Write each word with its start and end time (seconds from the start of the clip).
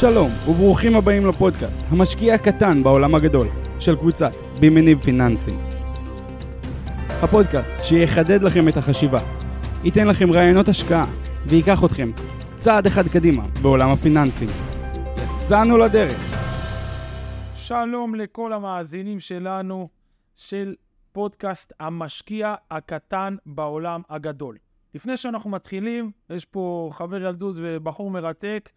שלום, 0.00 0.30
וברוכים 0.48 0.96
הבאים 0.96 1.26
לפודקאסט, 1.26 1.80
המשקיע 1.88 2.34
הקטן 2.34 2.82
בעולם 2.82 3.14
הגדול, 3.14 3.48
של 3.80 3.96
קבוצת 3.96 4.32
בימניב 4.60 5.00
פיננסים. 5.00 5.58
הפודקאסט 7.22 7.80
שיחדד 7.80 8.42
לכם 8.42 8.68
את 8.68 8.76
החשיבה, 8.76 9.20
ייתן 9.84 10.06
לכם 10.06 10.32
רעיונות 10.32 10.68
השקעה, 10.68 11.06
וייקח 11.46 11.84
אתכם 11.84 12.10
צעד 12.56 12.86
אחד 12.86 13.08
קדימה 13.08 13.46
בעולם 13.62 13.90
הפיננסים. 13.90 14.48
יצאנו 15.42 15.78
לדרך. 15.78 16.20
שלום 17.54 18.14
לכל 18.14 18.52
המאזינים 18.52 19.20
שלנו 19.20 19.88
של 20.36 20.74
פודקאסט 21.12 21.72
המשקיע 21.80 22.54
הקטן 22.70 23.36
בעולם 23.46 24.00
הגדול. 24.10 24.56
לפני 24.94 25.16
שאנחנו 25.16 25.50
מתחילים, 25.50 26.10
יש 26.30 26.44
פה 26.44 26.90
חבר 26.92 27.16
ילדות 27.16 27.56
ובחור 27.58 28.10
מרתק. 28.10 28.70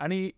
אני 0.00 0.30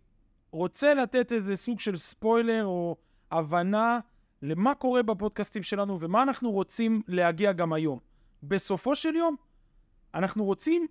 רוצה 0.53 0.93
לתת 0.93 1.33
איזה 1.33 1.55
סוג 1.55 1.79
של 1.79 1.97
ספוילר 1.97 2.65
או 2.65 2.95
הבנה 3.31 3.99
למה 4.41 4.75
קורה 4.75 5.03
בפודקאסטים 5.03 5.63
שלנו 5.63 5.99
ומה 5.99 6.23
אנחנו 6.23 6.51
רוצים 6.51 7.01
להגיע 7.07 7.51
גם 7.51 7.73
היום. 7.73 7.99
בסופו 8.43 8.95
של 8.95 9.15
יום, 9.15 9.35
אנחנו 10.13 10.45
רוצים 10.45 10.87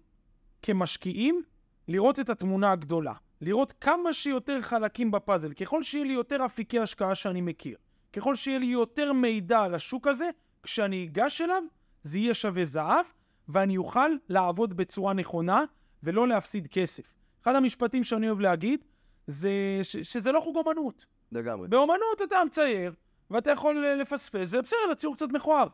כמשקיעים 0.63 1.43
לראות 1.89 2.21
את 2.21 2.31
התמונה 2.31 2.73
הגדולה. 2.73 3.13
לראות 3.41 3.73
כמה 3.81 4.13
שיותר 4.13 4.61
חלקים 4.61 5.11
בפאזל. 5.11 5.53
ככל 5.53 5.83
שיהיה 5.83 6.05
לי 6.05 6.13
יותר 6.13 6.45
אפיקי 6.45 6.79
השקעה 6.79 7.15
שאני 7.15 7.41
מכיר, 7.41 7.77
ככל 8.13 8.35
שיהיה 8.35 8.59
לי 8.59 8.67
יותר 8.67 9.13
מידע 9.13 9.61
על 9.61 9.75
השוק 9.75 10.07
הזה, 10.07 10.31
כשאני 10.63 11.05
אגש 11.05 11.41
אליו, 11.41 11.63
זה 12.03 12.19
יהיה 12.19 12.35
שווה 12.35 12.65
זהב, 12.65 13.07
ואני 13.49 13.77
אוכל 13.77 14.11
לעבוד 14.29 14.75
בצורה 14.75 15.13
נכונה 15.13 15.65
ולא 16.03 16.29
להפסיד 16.29 16.67
כסף. 16.67 17.15
אחד 17.43 17.55
המשפטים 17.55 18.05
שאני 18.05 18.29
אוהב 18.29 18.41
להגיד, 18.41 18.85
זה 19.27 19.51
ש- 19.83 19.97
שזה 19.97 20.33
לא 20.33 20.41
חוג 20.41 20.57
אומנות. 20.57 21.07
לגמרי. 21.33 21.69
באומנות 21.69 22.23
אתה 22.25 22.37
מצייר, 22.47 22.93
ואתה 23.31 23.51
יכול 23.51 23.87
לפספס, 24.01 24.49
זה 24.49 24.63
בסדר, 24.63 24.79
הציור 24.93 25.15
קצת 25.15 25.29
מכוער. 25.33 25.67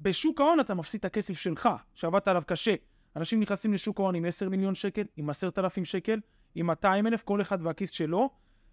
בשוק 0.00 0.40
ההון 0.40 0.60
אתה 0.60 0.74
מפסיד 0.74 0.98
את 0.98 1.04
הכסף 1.04 1.34
שלך, 1.38 1.68
שעבדת 1.94 2.28
עליו 2.28 2.42
קשה. 2.46 2.74
אנשים 3.16 3.40
נכנסים 3.40 3.72
לשוק 3.72 4.00
ההון 4.00 4.14
עם 4.14 4.24
10 4.24 4.48
מיליון 4.48 4.74
שקל, 4.74 5.02
עם 5.16 5.30
10,000 5.30 5.84
שקל, 5.84 6.20
עם 6.54 6.66
200 6.66 7.06
אלף, 7.06 7.22
כל 7.22 7.40
אחד 7.40 7.58
והכיס 7.62 7.90
שלו, 7.90 8.30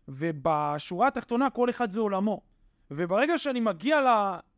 ובשורה 0.07 1.07
התחתונה 1.07 1.49
כל 1.49 1.69
אחד 1.69 1.91
זה 1.91 1.99
עולמו. 1.99 2.41
וברגע 2.91 3.37
שאני 3.37 3.59
מגיע 3.59 3.99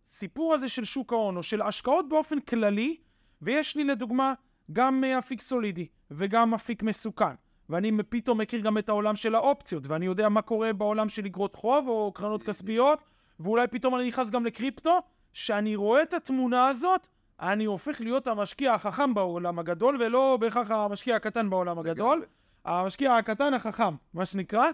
לסיפור 0.09 0.53
הזה 0.53 0.69
של 0.69 0.83
שוק 0.83 1.13
ההון, 1.13 1.37
או 1.37 1.43
של 1.43 1.61
השקעות 1.61 2.09
באופן 2.09 2.39
כללי, 2.39 2.97
ויש 3.41 3.75
לי 3.75 3.83
לדוגמה 3.83 4.33
גם 4.71 5.03
אה, 5.03 5.19
אפיק 5.19 5.41
סולידי, 5.41 5.87
וגם 6.11 6.53
אפיק 6.53 6.83
מסוכן, 6.83 7.33
ואני 7.69 7.91
פתאום 8.09 8.41
מכיר 8.41 8.61
גם 8.61 8.77
את 8.77 8.89
העולם 8.89 9.15
של 9.15 9.35
האופציות, 9.35 9.87
ואני 9.87 10.05
יודע 10.05 10.29
מה 10.29 10.41
קורה 10.41 10.73
בעולם 10.73 11.09
של 11.09 11.25
אגרות 11.25 11.55
חוב 11.55 11.87
או 11.87 12.11
קרנות 12.15 12.43
כספיות, 12.43 13.03
ואולי 13.39 13.67
פתאום 13.67 13.95
אני 13.95 14.07
נכנס 14.07 14.29
גם 14.29 14.45
לקריפטו, 14.45 14.99
שאני 15.33 15.75
רואה 15.75 16.03
את 16.03 16.13
התמונה 16.13 16.67
הזאת, 16.67 17.07
אני 17.39 17.65
הופך 17.65 18.01
להיות 18.01 18.27
המשקיע 18.27 18.73
החכם 18.73 19.13
בעולם 19.13 19.59
הגדול, 19.59 19.97
ולא 19.99 20.37
בהכרח 20.41 20.71
המשקיע 20.71 21.15
הקטן 21.15 21.49
בעולם 21.49 21.79
הגדול. 21.79 22.23
המשקיע 22.65 23.15
הקטן 23.15 23.53
החכם, 23.53 23.95
מה 24.13 24.25
שנקרא, 24.25 24.65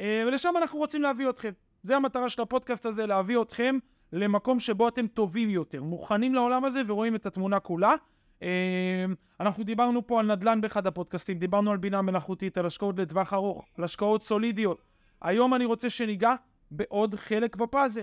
אה, 0.00 0.24
ולשם 0.26 0.54
אנחנו 0.56 0.78
רוצים 0.78 1.02
להביא 1.02 1.28
אתכם. 1.30 1.50
זה 1.82 1.96
המטרה 1.96 2.28
של 2.28 2.42
הפודקאסט 2.42 2.86
הזה, 2.86 3.06
להביא 3.06 3.40
אתכם 3.40 3.78
למקום 4.12 4.58
שבו 4.58 4.88
אתם 4.88 5.06
טובים 5.06 5.50
יותר, 5.50 5.82
מוכנים 5.82 6.34
לעולם 6.34 6.64
הזה 6.64 6.80
ורואים 6.86 7.14
את 7.14 7.26
התמונה 7.26 7.60
כולה. 7.60 7.94
אה, 8.42 9.04
אנחנו 9.40 9.64
דיברנו 9.64 10.06
פה 10.06 10.20
על 10.20 10.32
נדל"ן 10.32 10.60
באחד 10.60 10.86
הפודקאסטים, 10.86 11.38
דיברנו 11.38 11.70
על 11.70 11.76
בינה 11.76 12.02
מלאכותית, 12.02 12.58
על 12.58 12.66
השקעות 12.66 12.98
לטווח 12.98 13.32
ארוך, 13.32 13.64
על 13.78 13.84
השקעות 13.84 14.22
סולידיות. 14.22 14.82
היום 15.22 15.54
אני 15.54 15.64
רוצה 15.64 15.90
שניגע 15.90 16.34
בעוד 16.70 17.14
חלק 17.14 17.56
בפאזל. 17.56 18.02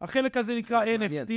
החלק 0.00 0.36
הזה 0.36 0.54
נקרא 0.54 0.78
מעניין. 0.78 1.02
NFT. 1.02 1.32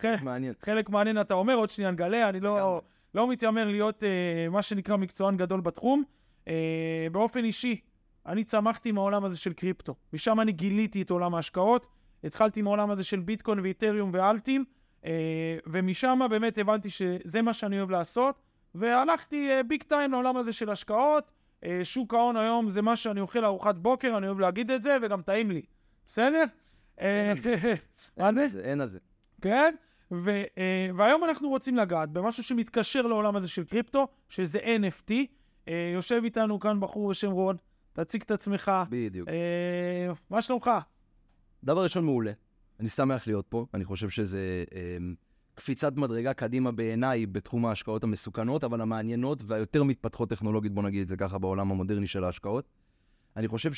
חלק, 0.00 0.22
מעניין. 0.22 0.54
חלק 0.60 0.90
מעניין 0.90 1.20
אתה 1.20 1.34
אומר, 1.34 1.54
עוד 1.54 1.70
שנייה 1.70 1.90
נגלה, 1.90 2.28
אני 2.28 2.40
לא. 2.40 2.80
לא 3.14 3.28
מתיימר 3.28 3.68
להיות 3.68 4.04
אה, 4.04 4.48
מה 4.50 4.62
שנקרא 4.62 4.96
מקצוען 4.96 5.36
גדול 5.36 5.60
בתחום. 5.60 6.02
אה, 6.48 7.06
באופן 7.12 7.44
אישי, 7.44 7.80
אני 8.26 8.44
צמחתי 8.44 8.92
מהעולם 8.92 9.24
הזה 9.24 9.36
של 9.36 9.52
קריפטו. 9.52 9.94
משם 10.12 10.40
אני 10.40 10.52
גיליתי 10.52 11.02
את 11.02 11.10
עולם 11.10 11.34
ההשקעות. 11.34 11.86
התחלתי 12.24 12.62
מהעולם 12.62 12.90
הזה 12.90 13.02
של 13.04 13.20
ביטקוין 13.20 13.60
ואיתריום 13.60 14.10
ואלטים, 14.12 14.64
ומשם 15.66 16.20
באמת 16.30 16.58
הבנתי 16.58 16.90
שזה 16.90 17.42
מה 17.42 17.52
שאני 17.52 17.78
אוהב 17.78 17.90
לעשות, 17.90 18.40
והלכתי 18.74 19.50
אה, 19.50 19.62
ביג 19.62 19.82
טיים 19.82 20.12
לעולם 20.12 20.36
הזה 20.36 20.52
של 20.52 20.70
השקעות. 20.70 21.30
אה, 21.64 21.80
שוק 21.82 22.14
ההון 22.14 22.36
היום 22.36 22.70
זה 22.70 22.82
מה 22.82 22.96
שאני 22.96 23.20
אוכל 23.20 23.44
ארוחת 23.44 23.74
בוקר, 23.74 24.18
אני 24.18 24.26
אוהב 24.26 24.40
להגיד 24.40 24.70
את 24.70 24.82
זה, 24.82 24.96
וגם 25.02 25.22
טעים 25.22 25.50
לי. 25.50 25.62
בסדר? 26.06 26.44
אה, 27.00 27.32
מה 28.16 28.46
זה? 28.46 28.60
אין 28.60 28.80
על 28.80 28.88
זה. 28.88 28.98
כן? 29.42 29.74
ו, 30.12 30.30
אה, 30.30 30.88
והיום 30.96 31.24
אנחנו 31.24 31.48
רוצים 31.48 31.76
לגעת 31.76 32.10
במשהו 32.10 32.42
שמתקשר 32.42 33.02
לעולם 33.02 33.36
הזה 33.36 33.48
של 33.48 33.64
קריפטו, 33.64 34.08
שזה 34.28 34.58
NFT. 34.58 35.12
אה, 35.68 35.90
יושב 35.94 36.20
איתנו 36.24 36.60
כאן 36.60 36.80
בחור 36.80 37.08
בשם 37.08 37.30
רון, 37.30 37.56
תציג 37.92 38.22
את 38.22 38.30
עצמך. 38.30 38.72
בדיוק. 38.90 39.28
אה, 39.28 40.12
מה 40.30 40.42
שלומך? 40.42 40.70
דבר 41.64 41.82
ראשון, 41.82 42.04
מעולה. 42.04 42.32
אני 42.80 42.88
שמח 42.88 43.26
להיות 43.26 43.46
פה. 43.48 43.66
אני 43.74 43.84
חושב 43.84 44.08
שזה 44.08 44.64
אמ, 44.74 45.14
קפיצת 45.54 45.96
מדרגה 45.96 46.32
קדימה 46.32 46.72
בעיניי 46.72 47.26
בתחום 47.26 47.66
ההשקעות 47.66 48.04
המסוכנות, 48.04 48.64
אבל 48.64 48.80
המעניינות 48.80 49.42
והיותר 49.46 49.82
מתפתחות 49.82 50.30
טכנולוגית, 50.30 50.72
בוא 50.72 50.82
נגיד 50.82 51.00
את 51.00 51.08
זה 51.08 51.16
ככה, 51.16 51.38
בעולם 51.38 51.70
המודרני 51.70 52.06
של 52.06 52.24
ההשקעות. 52.24 52.68
אני 53.36 53.48
חושב 53.48 53.70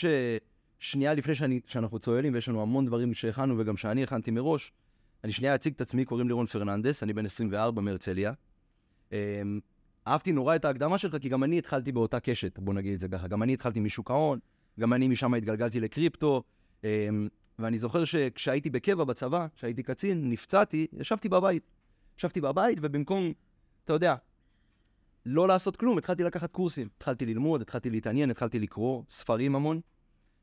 ששנייה 0.81 1.15
לפני 1.15 1.35
שאני, 1.35 1.61
שאנחנו 1.67 1.99
צוללים, 1.99 2.35
ויש 2.35 2.49
לנו 2.49 2.63
המון 2.63 2.87
דברים 2.87 3.15
שהכנו 3.15 3.55
וגם 3.59 3.77
שאני 3.77 4.03
הכנתי 4.03 4.31
מראש, 4.31 4.73
אני 5.25 5.33
שנייה 5.33 5.55
אציג 5.55 5.73
את 5.75 5.81
עצמי, 5.81 6.05
קוראים 6.05 6.29
לי 6.29 6.33
רון 6.33 6.47
פרננדס, 6.47 7.03
אני 7.03 7.13
בן 7.13 7.27
24 7.27 7.83
מהרצליה. 7.83 8.33
אמ, 9.13 9.17
אהבתי 10.07 10.33
נורא 10.33 10.57
את 10.57 10.65
ההקדמה 10.65 10.99
שלך, 10.99 11.17
כי 11.21 11.29
גם 11.29 11.45
אני 11.45 11.59
התחלתי 11.59 11.93
באותה 11.93 12.21
קשת, 12.21 12.59
בוא 12.59 12.75
נגיד 12.75 12.93
את 12.93 13.01
זה 13.01 13.09
ככה. 13.09 13.29
גם 13.29 13.43
אני 13.43 13.55
התחלתי 13.55 13.81
משוק 13.81 14.11
ההון, 14.11 14.39
גם 14.81 14.93
אני 14.93 15.09
משם 15.09 15.35
התגלגלתי 15.35 15.81
לקריפטו, 15.81 16.43
אמ, 16.85 17.29
ואני 17.59 17.79
זוכר 17.79 18.05
שכשהייתי 18.05 18.71
בקבע 18.71 19.05
בצבא, 19.05 19.47
כשהייתי 19.57 19.83
קצין, 19.83 20.31
נפצעתי, 20.31 20.87
ישבתי 20.93 21.29
בבית. 21.29 21.71
ישבתי 22.19 22.41
בבית, 22.41 22.79
ובמקום, 22.83 23.33
אתה 23.85 23.93
יודע, 23.93 24.15
לא 25.27 25.49
לעשות 25.49 25.77
כלום, 25.77 25.99
התחלתי 25.99 26.23
לקחת 26.23 26.53
קורסים. 26.53 26.89
התחלתי 26.97 27.27
ללמוד, 27.27 27.61
התחלתי 27.61 27.91
להתעניין, 27.91 28.31
התחלתי 28.31 28.59
לקרוא 28.59 29.03
ספרים 29.09 29.57
המון, 29.57 29.81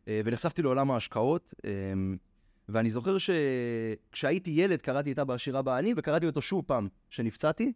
אה, 0.07 0.21
ונחשפתי 0.25 0.61
לעולם 0.61 0.91
ההשקעות. 0.91 1.53
אמ, 1.65 2.17
ואני 2.69 2.89
זוכר 2.89 3.17
שכשהייתי 3.17 4.51
ילד 4.51 4.81
קראתי 4.81 5.11
את 5.11 5.19
אבא 5.19 5.33
עשירה 5.33 5.61
בעני, 5.61 5.93
וקראתי 5.97 6.25
אותו 6.25 6.41
שוב 6.41 6.63
פעם 6.67 6.87
שנפצעתי, 7.09 7.73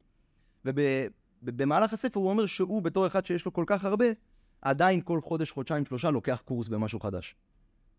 ובמהלך 1.44 1.94
הספר 1.94 2.20
הוא 2.20 2.30
אומר 2.30 2.46
שהוא, 2.46 2.81
בתור 2.81 3.08
אחד 3.08 3.26
שיש 3.26 3.46
לו 3.46 3.53
כל 3.53 3.64
כך 3.68 3.86
הרבה, 3.86 4.06
עדיין 4.62 5.02
כל 5.02 5.22
חודש, 5.22 5.52
חודשיים, 5.52 5.86
שלושה 5.86 6.12
לוקח 6.12 6.42
קורס 6.46 6.68
במשהו 6.68 7.00
חדש. 7.00 7.36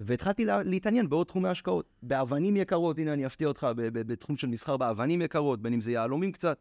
והתחלתי 0.00 0.44
לה, 0.44 0.62
להתעניין 0.62 1.08
בעוד 1.08 1.26
תחומי 1.26 1.48
השקעות. 1.48 1.90
באבנים 2.02 2.56
יקרות, 2.56 2.98
הנה 2.98 3.12
אני 3.12 3.26
אפתיע 3.26 3.48
אותך, 3.48 3.66
בתחום 3.76 4.36
של 4.36 4.48
מסחר 4.48 4.76
באבנים 4.76 5.22
יקרות, 5.22 5.62
בין 5.62 5.72
אם 5.72 5.80
זה 5.80 5.92
יהלומים 5.92 6.32
קצת. 6.32 6.58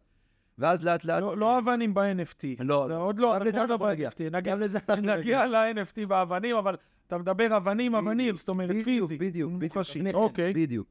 ואז 0.57 0.85
לאט 0.85 1.05
לאט... 1.05 1.21
לא, 1.21 1.37
לא 1.37 1.59
אבנים 1.59 1.93
ב-NFT. 1.93 2.63
לא, 2.63 3.01
עוד 3.01 3.19
לא, 3.19 3.37
לזה 3.37 3.61
עוד 3.61 3.69
לא 3.69 3.75
אנחנו. 3.75 3.85
ב-NFT. 3.85 4.23
נגיע, 4.31 4.55
אנחנו 4.89 5.15
נגיע 5.15 5.45
ל-NFT 5.45 6.05
באבנים, 6.07 6.55
אבל 6.55 6.75
אתה 7.07 7.17
מדבר 7.17 7.57
אבנים, 7.57 7.95
אבנים, 7.95 8.37
זאת 8.37 8.49
אומרת 8.49 8.75
פיזי. 8.83 9.17
בדיוק, 9.17 9.51
בדיוק. 9.51 10.15
אוקיי. 10.15 10.53
בדיוק. 10.53 10.87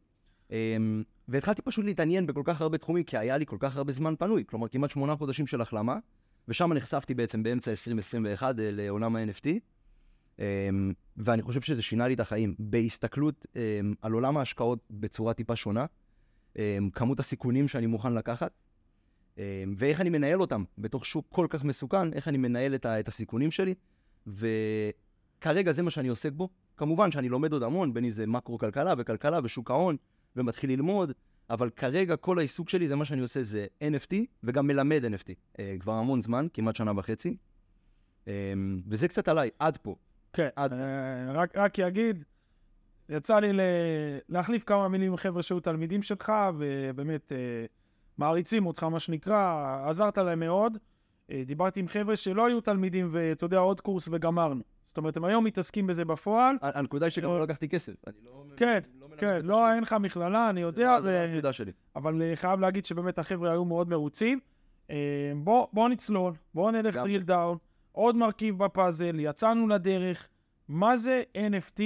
אמ, 0.51 1.03
והתחלתי 1.28 1.63
פשוט 1.63 1.84
להתעניין 1.84 2.27
בכל 2.27 2.43
כך 2.45 2.61
הרבה 2.61 2.78
תחומים, 2.78 3.05
כי 3.05 3.19
היה 3.19 3.37
לי 3.37 3.47
כל 3.47 3.57
כך 3.61 3.77
הרבה 3.77 3.93
זמן 3.93 4.15
פנוי, 4.19 4.45
כלומר 4.47 4.69
כמעט 4.69 4.91
שמונה 4.91 5.17
חודשים 5.17 5.47
של 5.47 5.61
החלמה, 5.61 5.97
ושם 6.49 6.73
נחשפתי 6.73 7.15
בעצם 7.15 7.43
באמצע 7.43 7.71
2021 7.71 8.59
אה, 8.59 8.71
לעולם 8.73 9.17
ה-NFT, 9.17 9.49
ואני 11.16 11.43
חושב 11.43 11.60
שזה 11.60 11.83
שינה 11.83 12.09
לי 12.09 12.15
את 12.15 12.21
החיים. 12.21 12.55
בהסתכלות 12.59 13.47
אמ, 13.57 13.95
על 14.03 14.13
עולם 14.13 14.37
ההשקעות 14.37 14.78
בצורה 14.91 15.34
טיפה 15.34 15.57
שונה, 15.57 15.87
אמ, 16.57 16.91
כמות 16.93 17.21
הסיכונים 17.21 17.69
שאני 17.69 17.87
מוכן 17.87 18.15
לקחת, 18.15 18.53
אמ, 19.39 19.43
ואיך 19.78 20.01
אני 20.01 20.10
מנהל 20.10 20.41
אותם 20.41 20.65
בתוך 20.78 21.07
שוק 21.07 21.27
כל 21.28 21.47
כך 21.51 21.65
מסוכן, 21.65 22.13
איך 22.13 22.28
אני 22.28 22.39
מנהל 22.39 22.75
את, 22.75 22.87
ה- 22.87 23.01
את 23.01 23.09
הסיכונים 23.09 23.51
שלי, 23.51 23.75
וכרגע 24.27 25.72
זה 25.72 25.83
מה 25.83 25.91
שאני 25.91 26.09
עוסק 26.09 26.33
בו. 26.33 26.49
כמובן 26.77 27.13
שאני 27.13 27.28
לומד 27.28 27.53
עוד 27.53 27.63
המון, 27.63 27.95
בין 27.95 28.05
אם 28.05 28.10
זה 28.10 28.27
מקרו-כלכלה 28.27 28.95
וכלכלה 28.99 29.39
ושוק 29.45 29.71
ההון, 29.71 29.97
ומתחיל 30.37 30.71
ללמוד, 30.71 31.13
אבל 31.51 31.71
כרגע 31.71 32.16
כל 32.16 32.39
העיסוק 32.39 32.69
שלי 32.69 32.89
זה 32.89 32.97
מה 32.97 33.05
שאני 33.05 33.21
עושה 33.21 33.43
זה 33.43 33.66
NFT, 33.83 34.15
וגם 34.43 34.66
מלמד 34.66 35.05
NFT, 35.05 35.33
אה, 35.59 35.77
כבר 35.81 35.93
המון 35.93 36.22
זמן, 36.22 36.47
כמעט 36.53 36.77
שנה 36.77 36.93
וחצי. 36.97 37.37
וזה 38.87 39.09
קצת 39.09 39.28
עליי, 39.28 39.51
עד 39.59 39.77
פה. 39.77 39.97
כן, 40.36 40.48
עד- 40.56 40.72
אה, 40.72 41.33
רק, 41.33 41.56
רק 41.56 41.80
אגיד, 41.80 42.24
יצא 43.09 43.38
לי 43.38 43.53
ל... 43.53 43.60
להחליף 44.28 44.65
כמה 44.65 44.88
מילים 44.88 45.10
עם 45.10 45.16
חבר'ה 45.16 45.42
שהיו 45.42 45.60
תלמידים 45.60 46.03
שלך, 46.03 46.33
ובאמת 46.59 47.33
אה, 47.33 47.36
מעריצים 48.18 48.66
אותך, 48.66 48.84
מה 48.84 49.00
שנקרא, 49.00 49.66
עזרת 49.88 50.18
להם 50.18 50.41
מאוד. 50.41 50.78
אה, 51.30 51.42
דיברתי 51.47 51.80
עם 51.80 51.88
חבר'ה 51.88 52.16
שלא 52.16 52.47
היו 52.47 52.60
תלמידים, 52.60 53.09
ואתה 53.12 53.44
יודע, 53.44 53.59
עוד 53.59 53.80
קורס 53.80 54.09
וגמרנו. 54.12 54.62
זאת 54.88 54.97
אומרת, 54.97 55.16
הם 55.16 55.24
היום 55.24 55.44
מתעסקים 55.44 55.86
בזה 55.86 56.04
בפועל. 56.04 56.56
הנקודה 56.62 57.06
היא 57.06 57.10
שגם 57.10 57.30
לא 57.30 57.42
לקחתי 57.42 57.68
כסף. 57.68 57.92
אני 58.06 58.16
לא... 58.24 58.44
כן, 58.56 58.80
לא 59.00 59.06
כן, 59.16 59.41
לא. 59.44 59.72
אין 59.72 59.83
לך 59.83 59.92
מכללה, 59.92 60.50
אני 60.50 60.60
יודע, 60.60 61.00
זה 61.00 61.22
הנקודה 61.22 61.53
שלי. 61.53 61.72
אבל 61.97 62.22
חייב 62.34 62.60
להגיד 62.60 62.84
שבאמת 62.84 63.18
החבר'ה 63.18 63.50
היו 63.50 63.65
מאוד 63.65 63.88
מרוצים. 63.88 64.41
אה, 64.91 65.33
בוא, 65.36 65.66
בוא 65.72 65.88
נצלול, 65.88 66.33
בוא 66.54 66.71
נלך 66.71 66.97
drill 66.97 67.28
down, 67.28 67.66
עוד 67.97 68.16
מרכיב 68.16 68.59
בפאזל, 68.59 69.21
יצאנו 69.21 69.69
לדרך. 69.69 70.28
מה 70.69 70.97
זה 70.97 71.22
NFT? 71.37 71.83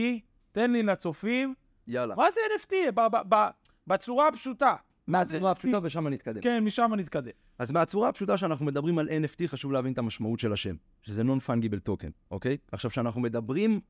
תן 0.53 0.71
לי 0.71 0.83
לצופים. 0.83 1.55
יאללה. 1.87 2.15
מה 2.15 2.31
זה 2.31 2.41
NFT? 2.57 2.75
ב- 2.95 3.01
ב- 3.17 3.35
ב- 3.35 3.49
בצורה 3.87 4.29
הפשוטה. 4.29 4.75
מהצורה 5.07 5.51
NFT? 5.53 5.53
הפשוטה 5.53 5.79
ושם 5.83 6.09
נתקדם. 6.09 6.41
כן, 6.41 6.65
משם 6.65 6.91
נתקדם. 6.97 7.31
אז 7.59 7.71
מהצורה 7.71 8.09
הפשוטה 8.09 8.39
שאנחנו 8.39 8.65
מדברים 8.67 8.99
על 8.99 9.09
NFT, 9.09 9.47
חשוב 9.47 9.73
להבין 9.73 9.93
את 9.93 9.99
המשמעות 9.99 10.41
של 10.41 10.53
השם, 10.53 10.75
שזה 11.03 11.23
Non-Fungible 11.23 11.89
Token, 11.89 12.11
אוקיי? 12.31 12.57
עכשיו, 12.73 12.91
כשאנחנו 12.91 13.21
מדברים 13.21 13.81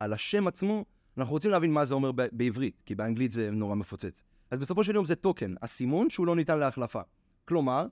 על 0.00 0.12
השם 0.12 0.46
עצמו, 0.46 0.84
אנחנו 1.18 1.32
רוצים 1.32 1.50
להבין 1.50 1.72
מה 1.72 1.84
זה 1.84 1.94
אומר 1.94 2.12
ב- 2.12 2.26
בעברית, 2.32 2.82
כי 2.86 2.94
באנגלית 2.94 3.32
זה 3.32 3.50
נורא 3.50 3.74
מפוצץ. 3.74 4.22
אז 4.50 4.58
בסופו 4.58 4.84
של 4.84 4.94
יום 4.94 5.04
זה 5.04 5.14
טוקן, 5.14 5.54
אסימון 5.60 6.10
שהוא 6.10 6.26
לא 6.26 6.36
ניתן 6.36 6.58
להחלפה. 6.58 7.00
כלומר, 7.44 7.86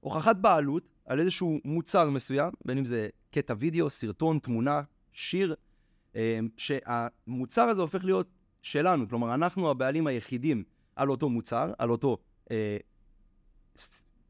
הוכחת 0.00 0.36
בעלות 0.36 0.88
על 1.06 1.20
איזשהו 1.20 1.58
מוצר 1.64 2.10
מסוים, 2.10 2.52
בין 2.64 2.78
אם 2.78 2.84
זה 2.84 3.08
קטע 3.30 3.54
וידאו, 3.58 3.90
סרטון, 3.90 4.38
תמונה, 4.38 4.82
שיר, 5.12 5.54
אה, 6.16 6.38
שהמוצר 6.56 7.62
הזה 7.62 7.80
הופך 7.80 8.04
להיות 8.04 8.28
שלנו, 8.62 9.08
כלומר, 9.08 9.34
אנחנו 9.34 9.70
הבעלים 9.70 10.06
היחידים 10.06 10.64
על 10.96 11.10
אותו 11.10 11.28
מוצר, 11.28 11.72
על 11.78 11.90
אותו 11.90 12.18
אה, 12.50 12.76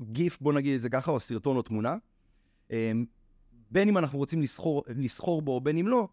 גיף, 0.02 0.38
בוא 0.40 0.52
נגיד 0.52 0.74
את 0.74 0.80
זה 0.80 0.88
ככה, 0.88 1.10
או 1.10 1.20
סרטון 1.20 1.56
או 1.56 1.62
תמונה. 1.62 1.96
אה, 2.70 2.92
בין 3.70 3.88
אם 3.88 3.98
אנחנו 3.98 4.18
רוצים 4.18 4.42
לסחור, 4.42 4.84
לסחור 4.96 5.42
בו, 5.42 5.60
בין 5.60 5.76
אם 5.76 5.88
לא, 5.88 6.08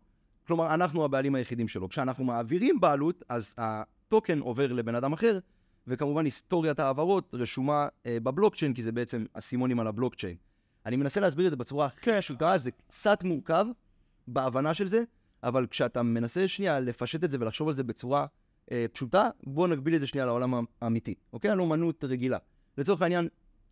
כלומר, 0.47 0.73
אנחנו 0.73 1.05
הבעלים 1.05 1.35
היחידים 1.35 1.67
שלו. 1.67 1.89
כשאנחנו 1.89 2.23
מעבירים 2.23 2.79
בעלות, 2.79 3.23
אז 3.29 3.55
הטוקן 3.57 4.39
עובר 4.39 4.73
לבן 4.73 4.95
אדם 4.95 5.13
אחר, 5.13 5.39
וכמובן 5.87 6.25
היסטוריית 6.25 6.79
ההעברות 6.79 7.29
רשומה 7.33 7.87
אה, 8.05 8.17
בבלוקצ'יין, 8.19 8.73
כי 8.73 8.83
זה 8.83 8.91
בעצם 8.91 9.25
אסימונים 9.33 9.79
על 9.79 9.87
הבלוקצ'יין. 9.87 10.35
אני 10.87 10.95
מנסה 10.95 11.19
להסביר 11.19 11.45
את 11.45 11.51
זה 11.51 11.57
בצורה 11.57 11.85
הכי 11.85 12.01
כן. 12.01 12.19
פשוטה, 12.19 12.57
זה 12.57 12.71
קצת 12.71 13.23
מורכב 13.23 13.65
בהבנה 14.27 14.73
של 14.73 14.87
זה, 14.87 15.03
אבל 15.43 15.67
כשאתה 15.67 16.03
מנסה 16.03 16.47
שנייה 16.47 16.79
לפשט 16.79 17.23
את 17.23 17.31
זה 17.31 17.37
ולחשוב 17.39 17.67
על 17.67 17.73
זה 17.73 17.83
בצורה 17.83 18.25
אה, 18.71 18.85
פשוטה, 18.93 19.29
בוא 19.43 19.67
נגביל 19.67 19.95
את 19.95 19.99
זה 19.99 20.07
שנייה 20.07 20.25
לעולם 20.25 20.65
האמיתי, 20.81 21.13
אוקיי? 21.33 21.51
על 21.51 21.59
אומנות 21.59 22.03
רגילה. 22.03 22.37
לצורך 22.77 23.01
העניין, 23.01 23.27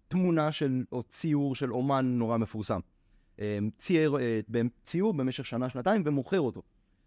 תמונה 0.07 0.51
של, 0.51 0.83
או 0.91 1.03
ציור 1.03 1.55
של 1.55 1.73
אומן 1.73 2.05
נורא 2.05 2.37
מפורסם. 2.37 2.79
אה, 3.39 3.59
צייר, 3.77 4.17
אה, 4.19 4.61
ציור 4.83 5.13
במשך 5.13 5.45
שנה, 5.45 5.69
שנתיים, 5.69 6.01
ומוכר 6.05 6.39
אותו. 6.39 6.61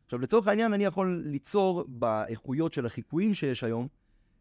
עכשיו, 0.05 0.19
לצורך 0.19 0.49
העניין, 0.49 0.73
אני 0.73 0.85
יכול 0.85 1.23
ליצור 1.27 1.85
באיכויות 1.89 2.73
של 2.73 2.87
החיקויים 2.87 3.35
שיש 3.35 3.65
היום, 3.65 3.89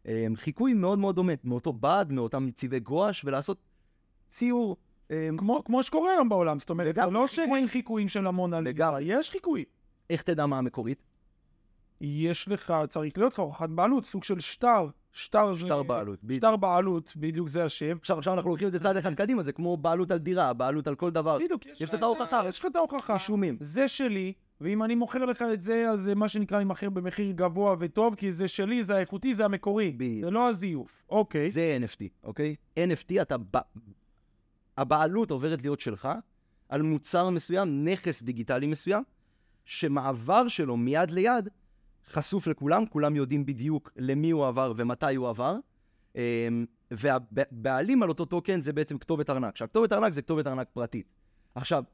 אה, 0.06 0.26
חיקוי 0.34 0.74
מאוד 0.74 0.98
מאוד 0.98 1.16
דומה, 1.16 1.32
מאותו 1.44 1.72
בד, 1.72 2.06
מאותם 2.10 2.50
צבעי 2.50 2.80
גואש, 2.80 3.24
ולעשות 3.24 3.58
ציור. 4.30 4.76
אה, 5.10 5.28
כמו, 5.36 5.64
כמו 5.64 5.82
שקורה 5.82 6.10
היום 6.12 6.28
בעולם, 6.28 6.60
זאת 6.60 6.70
אומרת, 6.70 6.94
זה. 6.94 7.06
לא 7.06 7.26
שאין 7.26 7.66
חיקויים 7.66 8.08
של 8.08 8.26
המון 8.26 8.54
על 8.54 8.64
לגמרי. 8.64 9.02
יש 9.04 9.30
חיקויים. 9.30 9.64
איך 10.10 10.22
תדע 10.22 10.46
מה 10.46 10.58
המקורית? 10.58 11.02
יש 12.00 12.48
לך, 12.48 12.74
צריך 12.88 13.18
להיות 13.18 13.32
לך 13.32 13.38
הוכחת 13.38 13.68
בעלות, 13.68 14.04
סוג 14.04 14.24
של 14.24 14.40
שטר. 14.40 14.88
שטר, 15.12 15.56
שטר 15.56 15.82
בעלות. 15.82 16.18
בדיוק. 16.24 16.38
שטר 16.38 16.56
בעלות, 16.56 17.12
בדיוק 17.16 17.48
זה 17.48 17.64
השם. 17.64 17.96
עכשיו, 18.00 18.18
עכשיו 18.18 18.34
אנחנו 18.34 18.50
לוקחים 18.50 18.68
את 18.68 18.72
זה 18.72 18.78
צעד 18.78 18.96
אחד 18.96 19.14
קדימה, 19.14 19.42
זה 19.42 19.52
כמו 19.52 19.76
בעלות 19.76 20.10
על 20.10 20.18
דירה, 20.18 20.52
בעלות 20.52 20.86
על 20.86 20.94
כל 20.94 21.10
דבר. 21.10 21.38
בדיוק, 21.38 21.66
יש 21.66 21.94
לך 21.94 22.02
הוכחה. 22.02 22.42
יש 22.48 22.58
לך 22.58 22.66
את 22.66 22.76
ההוכחה. 22.76 23.14
אישומים. 23.14 23.56
זה 23.60 23.88
שלי, 23.88 24.32
ואם 24.60 24.82
אני 24.82 24.94
מוכר 24.94 25.24
לך 25.24 25.44
את 25.52 25.60
זה, 25.60 25.90
אז 25.90 26.10
מה 26.16 26.28
שנקרא 26.28 26.58
יימכר 26.58 26.90
במחיר 26.90 27.32
גבוה 27.32 27.76
וטוב, 27.78 28.14
כי 28.14 28.32
זה 28.32 28.48
שלי, 28.48 28.82
זה 28.82 28.96
האיכותי, 28.96 29.34
זה 29.34 29.44
המקורי. 29.44 29.90
בדיוק. 29.96 30.24
זה 30.24 30.30
לא 30.30 30.48
הזיוף. 30.48 31.02
אוקיי. 31.10 31.50
זה 31.50 31.78
NFT, 31.84 32.04
אוקיי? 32.24 32.54
NFT, 32.78 33.22
אתה... 33.22 33.36
הבעלות 34.78 35.30
עוברת 35.30 35.62
להיות 35.62 35.80
שלך 35.80 36.08
על 36.68 36.82
מוצר 36.82 37.30
מסוים, 37.30 37.84
נכס 37.84 38.22
דיגיטלי 38.22 38.66
מסוים, 38.66 39.02
שמעבר 39.64 40.48
שלו 40.48 40.76
מיד 40.76 41.10
ליד 41.10 41.48
חשוף 42.06 42.46
לכולם, 42.46 42.86
כולם 42.86 43.16
יודעים 43.16 43.46
בדיוק 43.46 43.92
למי 43.96 44.30
הוא 44.30 44.46
עבר 44.46 44.72
ומתי 44.76 45.14
הוא 45.14 45.28
עבר, 45.28 45.56
אמ, 46.16 46.20
והבעלים 46.90 48.02
על 48.02 48.08
אותו 48.08 48.24
טוקן 48.24 48.60
זה 48.60 48.72
בעצם 48.72 48.98
כתובת 48.98 49.30
ארנק. 49.30 49.52
עכשיו, 49.52 49.68
כתובת 49.68 49.92
ארנק 49.92 50.12
זה 50.12 50.22
כתובת 50.22 50.46
ארנק 50.46 50.68
פרטית. 50.72 51.14
עכשיו, 51.54 51.84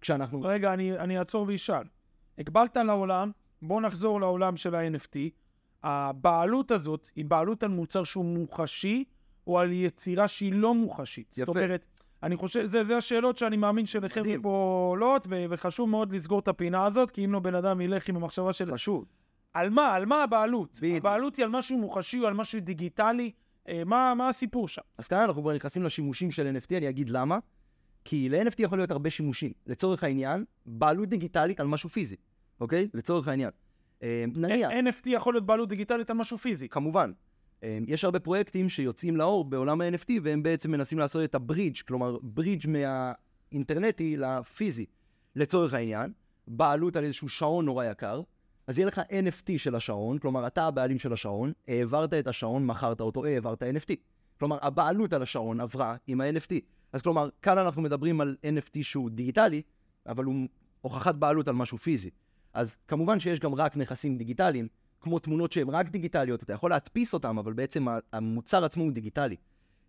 כשאנחנו... 0.00 0.42
רגע, 0.42 0.74
אני, 0.74 0.98
אני 0.98 1.18
אעצור 1.18 1.44
ואשאל. 1.48 1.84
הגבלת 2.38 2.76
לעולם, 2.76 3.30
בוא 3.62 3.80
נחזור 3.80 4.20
לעולם 4.20 4.56
של 4.56 4.74
ה-NFT. 4.74 5.18
הבעלות 5.82 6.70
הזאת 6.70 7.10
היא 7.16 7.24
בעלות 7.24 7.62
על 7.62 7.70
מוצר 7.70 8.04
שהוא 8.04 8.24
מוחשי, 8.24 9.04
או 9.46 9.58
על 9.58 9.72
יצירה 9.72 10.28
שהיא 10.28 10.52
לא 10.52 10.74
מוחשית. 10.74 11.26
זאת 11.28 11.48
יפה. 11.48 11.50
אומרת, 11.50 11.86
אני 12.22 12.36
חושב, 12.36 12.66
זה, 12.66 12.84
זה 12.84 12.96
השאלות 12.96 13.36
שאני 13.36 13.56
מאמין 13.56 13.84
מדהים. 14.20 14.42
פה 14.42 14.86
עולות, 14.90 15.26
ו- 15.30 15.44
וחשוב 15.50 15.88
מאוד 15.90 16.12
לסגור 16.12 16.38
את 16.38 16.48
הפינה 16.48 16.86
הזאת, 16.86 17.10
כי 17.10 17.24
אם 17.24 17.32
לא 17.32 17.40
בן 17.40 17.54
אדם 17.54 17.80
ילך 17.80 18.08
עם 18.08 18.16
המחשבה 18.16 18.52
של... 18.52 18.72
חשוב. 18.74 19.04
על 19.54 19.70
מה? 19.70 19.94
על 19.94 20.06
מה 20.06 20.22
הבעלות? 20.22 20.78
בדיוק. 20.78 20.96
הבעלות 20.96 21.36
היא 21.36 21.44
על 21.44 21.50
משהו 21.50 21.78
מוחשי 21.78 22.20
או 22.20 22.26
על 22.26 22.34
משהו 22.34 22.60
דיגיטלי? 22.60 23.30
אה, 23.68 23.82
מה, 23.86 24.14
מה 24.14 24.28
הסיפור 24.28 24.68
שם? 24.68 24.82
אז 24.98 25.08
כאן 25.08 25.18
אנחנו 25.18 25.42
כבר 25.42 25.54
נכנסים 25.54 25.82
לשימושים 25.82 26.30
של 26.30 26.56
NFT, 26.56 26.76
אני 26.76 26.88
אגיד 26.88 27.10
למה. 27.10 27.38
כי 28.04 28.28
ל-NFT 28.28 28.54
יכול 28.58 28.78
להיות 28.78 28.90
הרבה 28.90 29.10
שימושים. 29.10 29.52
לצורך 29.66 30.04
העניין, 30.04 30.44
בעלות 30.66 31.08
דיגיטלית 31.08 31.60
על 31.60 31.66
משהו 31.66 31.88
פיזי, 31.88 32.16
אוקיי? 32.60 32.88
לצורך 32.94 33.28
העניין. 33.28 33.50
אה, 34.02 34.24
נניח, 34.36 34.70
NFT 34.70 35.10
יכול 35.10 35.34
להיות 35.34 35.46
בעלות 35.46 35.68
דיגיטלית 35.68 36.10
על 36.10 36.16
משהו 36.16 36.38
פיזי. 36.38 36.68
כמובן, 36.68 37.10
אה, 37.10 37.14
יש 37.62 38.04
הרבה 38.04 38.20
פרויקטים 38.20 38.68
שיוצאים 38.68 39.16
לאור 39.16 39.44
בעולם 39.44 39.80
ה-NFT, 39.80 40.12
והם 40.22 40.42
בעצם 40.42 40.70
מנסים 40.70 40.98
לעשות 40.98 41.24
את 41.24 41.34
הברידג', 41.34 41.76
כלומר, 41.88 42.16
ברידג' 42.22 42.66
מהאינטרנטי 42.68 44.16
לפיזי. 44.16 44.86
לצורך 45.36 45.74
העניין, 45.74 46.12
בעלות 46.48 46.96
על 46.96 47.04
איזשהו 47.04 47.28
שעון 47.28 47.64
נורא 47.64 47.84
יקר, 47.84 48.22
אז 48.66 48.78
יהיה 48.78 48.88
לך 48.88 48.98
NFT 48.98 49.58
של 49.58 49.74
השעון, 49.74 50.18
כלומר, 50.18 50.46
אתה 50.46 50.66
הבעלים 50.66 50.98
של 50.98 51.12
השעון, 51.12 51.52
העברת 51.68 52.14
את 52.14 52.26
השעון, 52.26 52.66
מכרת 52.66 53.00
אותו, 53.00 53.24
העברת 53.24 53.62
NFT. 53.62 53.94
כלומר, 54.38 54.58
הבעלות 54.62 55.12
על 55.12 55.22
השעון 55.22 55.60
עברה 55.60 55.96
עם 56.06 56.20
ה-NFT. 56.20 56.54
אז 56.92 57.02
כלומר, 57.02 57.28
כאן 57.42 57.58
אנחנו 57.58 57.82
מדברים 57.82 58.20
על 58.20 58.36
NFT 58.44 58.82
שהוא 58.82 59.10
דיגיטלי, 59.10 59.62
אבל 60.06 60.24
הוא 60.24 60.48
הוכחת 60.80 61.14
בעלות 61.14 61.48
על 61.48 61.54
משהו 61.54 61.78
פיזי. 61.78 62.10
אז 62.52 62.76
כמובן 62.88 63.20
שיש 63.20 63.40
גם 63.40 63.54
רק 63.54 63.76
נכסים 63.76 64.18
דיגיטליים, 64.18 64.68
כמו 65.00 65.18
תמונות 65.18 65.52
שהן 65.52 65.68
רק 65.68 65.88
דיגיטליות, 65.88 66.42
אתה 66.42 66.52
יכול 66.52 66.70
להדפיס 66.70 67.14
אותן, 67.14 67.38
אבל 67.38 67.52
בעצם 67.52 67.86
המוצר 68.12 68.64
עצמו 68.64 68.84
הוא 68.84 68.92
דיגיטלי. 68.92 69.36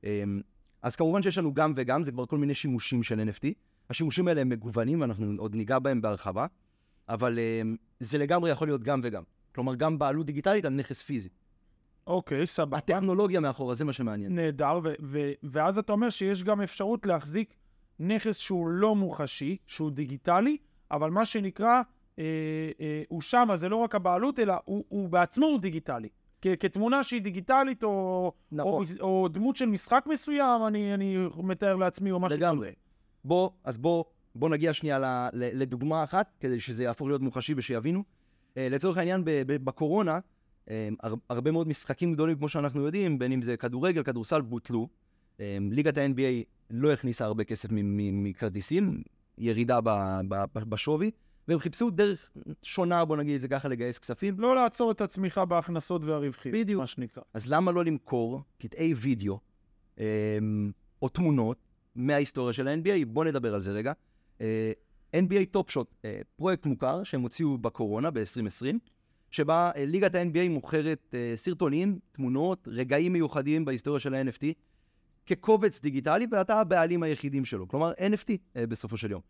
אמ, 0.03 0.41
אז 0.81 0.95
כמובן 0.95 1.23
שיש 1.23 1.37
לנו 1.37 1.53
גם 1.53 1.73
וגם, 1.75 2.03
זה 2.03 2.11
כבר 2.11 2.25
כל 2.25 2.37
מיני 2.37 2.53
שימושים 2.53 3.03
של 3.03 3.19
NFT. 3.19 3.47
השימושים 3.89 4.27
האלה 4.27 4.41
הם 4.41 4.49
מגוונים, 4.49 5.01
ואנחנו 5.01 5.33
עוד 5.37 5.55
ניגע 5.55 5.79
בהם 5.79 6.01
בהרחבה, 6.01 6.45
אבל 7.09 7.39
אמ, 7.39 7.75
זה 7.99 8.17
לגמרי 8.17 8.51
יכול 8.51 8.67
להיות 8.67 8.83
גם 8.83 9.01
וגם. 9.03 9.23
כלומר, 9.55 9.75
גם 9.75 9.99
בעלות 9.99 10.25
דיגיטלית 10.25 10.65
על 10.65 10.73
נכס 10.73 11.01
פיזי. 11.01 11.29
אוקיי, 12.07 12.47
סבבה. 12.47 12.77
הטכנולוגיה 12.77 13.39
מאחורה, 13.39 13.75
זה 13.75 13.85
מה 13.85 13.93
שמעניין. 13.93 14.35
נהדר, 14.35 14.79
ו- 14.83 14.93
ו- 15.01 15.31
ואז 15.43 15.77
אתה 15.77 15.93
אומר 15.93 16.09
שיש 16.09 16.43
גם 16.43 16.61
אפשרות 16.61 17.05
להחזיק 17.05 17.55
נכס 17.99 18.37
שהוא 18.37 18.67
לא 18.67 18.95
מוחשי, 18.95 19.57
שהוא 19.67 19.91
דיגיטלי, 19.91 20.57
אבל 20.91 21.09
מה 21.11 21.25
שנקרא, 21.25 21.81
אה, 22.21 22.25
אה, 22.85 23.03
הוא 23.09 23.21
שמה, 23.21 23.55
זה 23.55 23.69
לא 23.69 23.75
רק 23.75 23.95
הבעלות, 23.95 24.39
אלא 24.39 24.53
הוא, 24.65 24.83
הוא 24.89 25.09
בעצמו 25.09 25.45
הוא 25.45 25.59
דיגיטלי. 25.59 26.09
כ- 26.41 26.55
כתמונה 26.59 27.03
שהיא 27.03 27.21
דיגיטלית, 27.21 27.83
או, 27.83 28.31
נכון. 28.51 28.83
או, 28.99 29.05
או 29.21 29.27
דמות 29.27 29.55
של 29.55 29.65
משחק 29.65 30.03
מסוים, 30.09 30.65
אני, 30.67 30.93
אני 30.93 31.17
מתאר 31.37 31.75
לעצמי, 31.75 32.11
או 32.11 32.19
משהו 32.19 32.37
לגמרי. 32.37 32.67
כזה. 32.67 32.75
בוא, 33.25 33.49
אז 33.63 33.77
בוא, 33.77 34.03
בוא 34.35 34.49
נגיע 34.49 34.73
שנייה 34.73 34.99
ל, 34.99 35.05
ל, 35.33 35.61
לדוגמה 35.61 36.03
אחת, 36.03 36.33
כדי 36.39 36.59
שזה 36.59 36.83
יהפוך 36.83 37.07
להיות 37.07 37.21
מוחשי 37.21 37.53
ושיבינו. 37.57 38.03
Uh, 38.49 38.53
לצורך 38.57 38.97
העניין, 38.97 39.25
ב, 39.25 39.29
ב, 39.47 39.65
בקורונה, 39.65 40.19
um, 40.65 40.69
הר, 41.03 41.13
הרבה 41.29 41.51
מאוד 41.51 41.67
משחקים 41.67 42.13
גדולים, 42.13 42.37
כמו 42.37 42.49
שאנחנו 42.49 42.85
יודעים, 42.85 43.19
בין 43.19 43.31
אם 43.31 43.41
זה 43.41 43.57
כדורגל, 43.57 44.03
כדורסל, 44.03 44.41
בוטלו. 44.41 44.87
Um, 45.37 45.41
ליגת 45.71 45.97
ה-NBA 45.97 46.43
לא 46.69 46.91
הכניסה 46.93 47.25
הרבה 47.25 47.43
כסף 47.43 47.71
מ- 47.71 47.97
מ- 47.97 48.23
מכרטיסים, 48.23 49.03
ירידה 49.37 49.81
ב, 49.81 49.89
ב, 50.27 50.35
ב, 50.55 50.59
בשווי, 50.69 51.11
והם 51.47 51.59
חיפשו 51.59 51.89
דרך 51.89 52.31
שונה, 52.63 53.05
בוא 53.05 53.17
נגיד 53.17 53.35
את 53.35 53.41
זה 53.41 53.47
ככה, 53.47 53.67
לגייס 53.67 53.99
כספים. 53.99 54.39
לא 54.39 54.55
לעצור 54.55 54.91
את 54.91 55.01
הצמיחה 55.01 55.45
בהכנסות 55.45 56.03
והרווחים, 56.03 56.51
בדיוק. 56.51 56.79
מה 56.79 56.87
שנקרא. 56.87 57.23
אז 57.33 57.47
למה 57.47 57.71
לא 57.71 57.85
למכור 57.85 58.41
קטעי 58.57 58.93
וידאו 58.93 59.39
um, 59.97 60.01
או 61.01 61.09
תמונות 61.09 61.57
מההיסטוריה 61.95 62.53
של 62.53 62.67
ה-NBA? 62.67 63.05
בואו 63.07 63.25
נדבר 63.25 63.55
על 63.55 63.61
זה 63.61 63.71
רגע. 63.71 63.93
Uh, 64.37 64.41
NBA 65.15 65.45
Top 65.51 65.69
Shot, 65.69 65.93
uh, 66.01 66.05
פרויקט 66.35 66.65
מוכר 66.65 67.03
שהם 67.03 67.21
הוציאו 67.21 67.57
בקורונה 67.57 68.11
ב-2020, 68.11 68.75
שבה 69.31 69.71
uh, 69.71 69.79
ליגת 69.79 70.15
ה-NBA 70.15 70.49
מוכרת 70.49 70.99
uh, 71.11 71.37
סרטונים, 71.37 71.99
תמונות, 72.11 72.67
רגעים 72.71 73.13
מיוחדים 73.13 73.65
בהיסטוריה 73.65 73.99
של 73.99 74.13
ה-NFT, 74.13 74.43
כקובץ 75.25 75.81
דיגיטלי, 75.81 76.27
ואתה 76.31 76.59
הבעלים 76.59 77.03
היחידים 77.03 77.45
שלו. 77.45 77.67
כלומר, 77.67 77.91
NFT 77.91 78.29
uh, 78.29 78.67
בסופו 78.67 78.97
של 78.97 79.11
יום. 79.11 79.21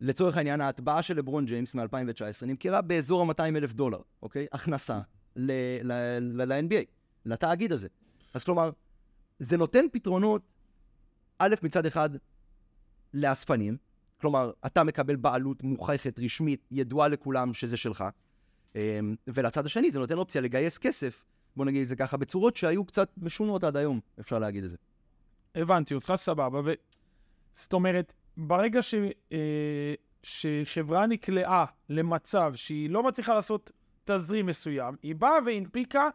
לצורך 0.00 0.36
העניין, 0.36 0.60
ההטבעה 0.60 1.02
של 1.02 1.16
לברון 1.16 1.44
ג'יימס 1.44 1.74
מ-2019 1.74 2.46
נמכרה 2.46 2.82
באזור 2.82 3.22
ה-200 3.22 3.56
אלף 3.56 3.72
דולר, 3.72 4.00
אוקיי? 4.22 4.46
הכנסה 4.52 5.00
ל-NBA, 5.36 6.84
לתאגיד 7.24 7.72
הזה. 7.72 7.88
אז 8.34 8.44
כלומר, 8.44 8.70
זה 9.38 9.56
נותן 9.56 9.84
פתרונות, 9.92 10.42
א', 11.38 11.54
מצד 11.62 11.86
אחד, 11.86 12.10
לאספנים, 13.14 13.76
כלומר, 14.20 14.52
אתה 14.66 14.84
מקבל 14.84 15.16
בעלות 15.16 15.62
מוכחת, 15.62 16.18
רשמית, 16.18 16.66
ידועה 16.70 17.08
לכולם 17.08 17.54
שזה 17.54 17.76
שלך, 17.76 18.04
אמ, 18.74 19.14
ולצד 19.26 19.66
השני 19.66 19.90
זה 19.90 19.98
נותן 19.98 20.18
אופציה 20.18 20.40
לגייס 20.40 20.78
כסף, 20.78 21.24
בוא 21.56 21.64
נגיד 21.64 21.82
את 21.82 21.88
זה 21.88 21.96
ככה, 21.96 22.16
בצורות 22.16 22.56
שהיו 22.56 22.84
קצת 22.84 23.10
משונות 23.16 23.64
עד 23.64 23.76
היום, 23.76 24.00
אפשר 24.20 24.38
להגיד 24.38 24.64
את 24.64 24.70
זה. 24.70 24.76
הבנתי 25.54 25.94
אותך, 25.94 26.12
סבבה. 26.16 26.60
ו... 26.64 26.72
זאת 27.52 27.72
אומרת, 27.72 28.14
ברגע 28.36 28.82
ש... 28.82 28.94
אה, 29.32 29.94
שחברה 30.22 31.06
נקלעה 31.06 31.64
למצב 31.88 32.52
שהיא 32.54 32.90
לא 32.90 33.02
מצליחה 33.02 33.34
לעשות 33.34 33.70
תזרים 34.04 34.46
מסוים, 34.46 34.96
היא 35.02 35.14
באה 35.14 35.38
והנפיקה 35.46 36.08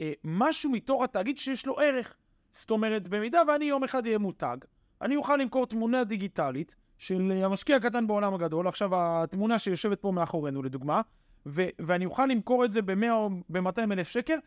אה, 0.00 0.12
משהו 0.24 0.70
מתוך 0.70 1.02
התאגיד 1.02 1.38
שיש 1.38 1.66
לו 1.66 1.78
ערך. 1.78 2.16
זאת 2.52 2.70
אומרת, 2.70 3.08
במידה 3.08 3.42
ואני 3.48 3.64
יום 3.64 3.84
אחד 3.84 4.06
אהיה 4.06 4.18
מותג, 4.18 4.56
אני 5.02 5.16
אוכל 5.16 5.36
למכור 5.36 5.66
תמונה 5.66 6.04
דיגיטלית 6.04 6.76
של 6.98 7.32
המשקיע 7.44 7.76
הקטן 7.76 8.06
בעולם 8.06 8.34
הגדול, 8.34 8.68
עכשיו 8.68 8.90
התמונה 8.92 9.58
שיושבת 9.58 10.00
פה 10.00 10.12
מאחורינו 10.12 10.62
לדוגמה, 10.62 11.00
ו- 11.46 11.68
ואני 11.78 12.06
אוכל 12.06 12.26
למכור 12.26 12.64
את 12.64 12.70
זה 12.70 12.82
ב-100 12.82 13.10
או 13.10 13.30
ב-200 13.48 13.92
אלף 13.92 14.08
שקל, 14.08 14.38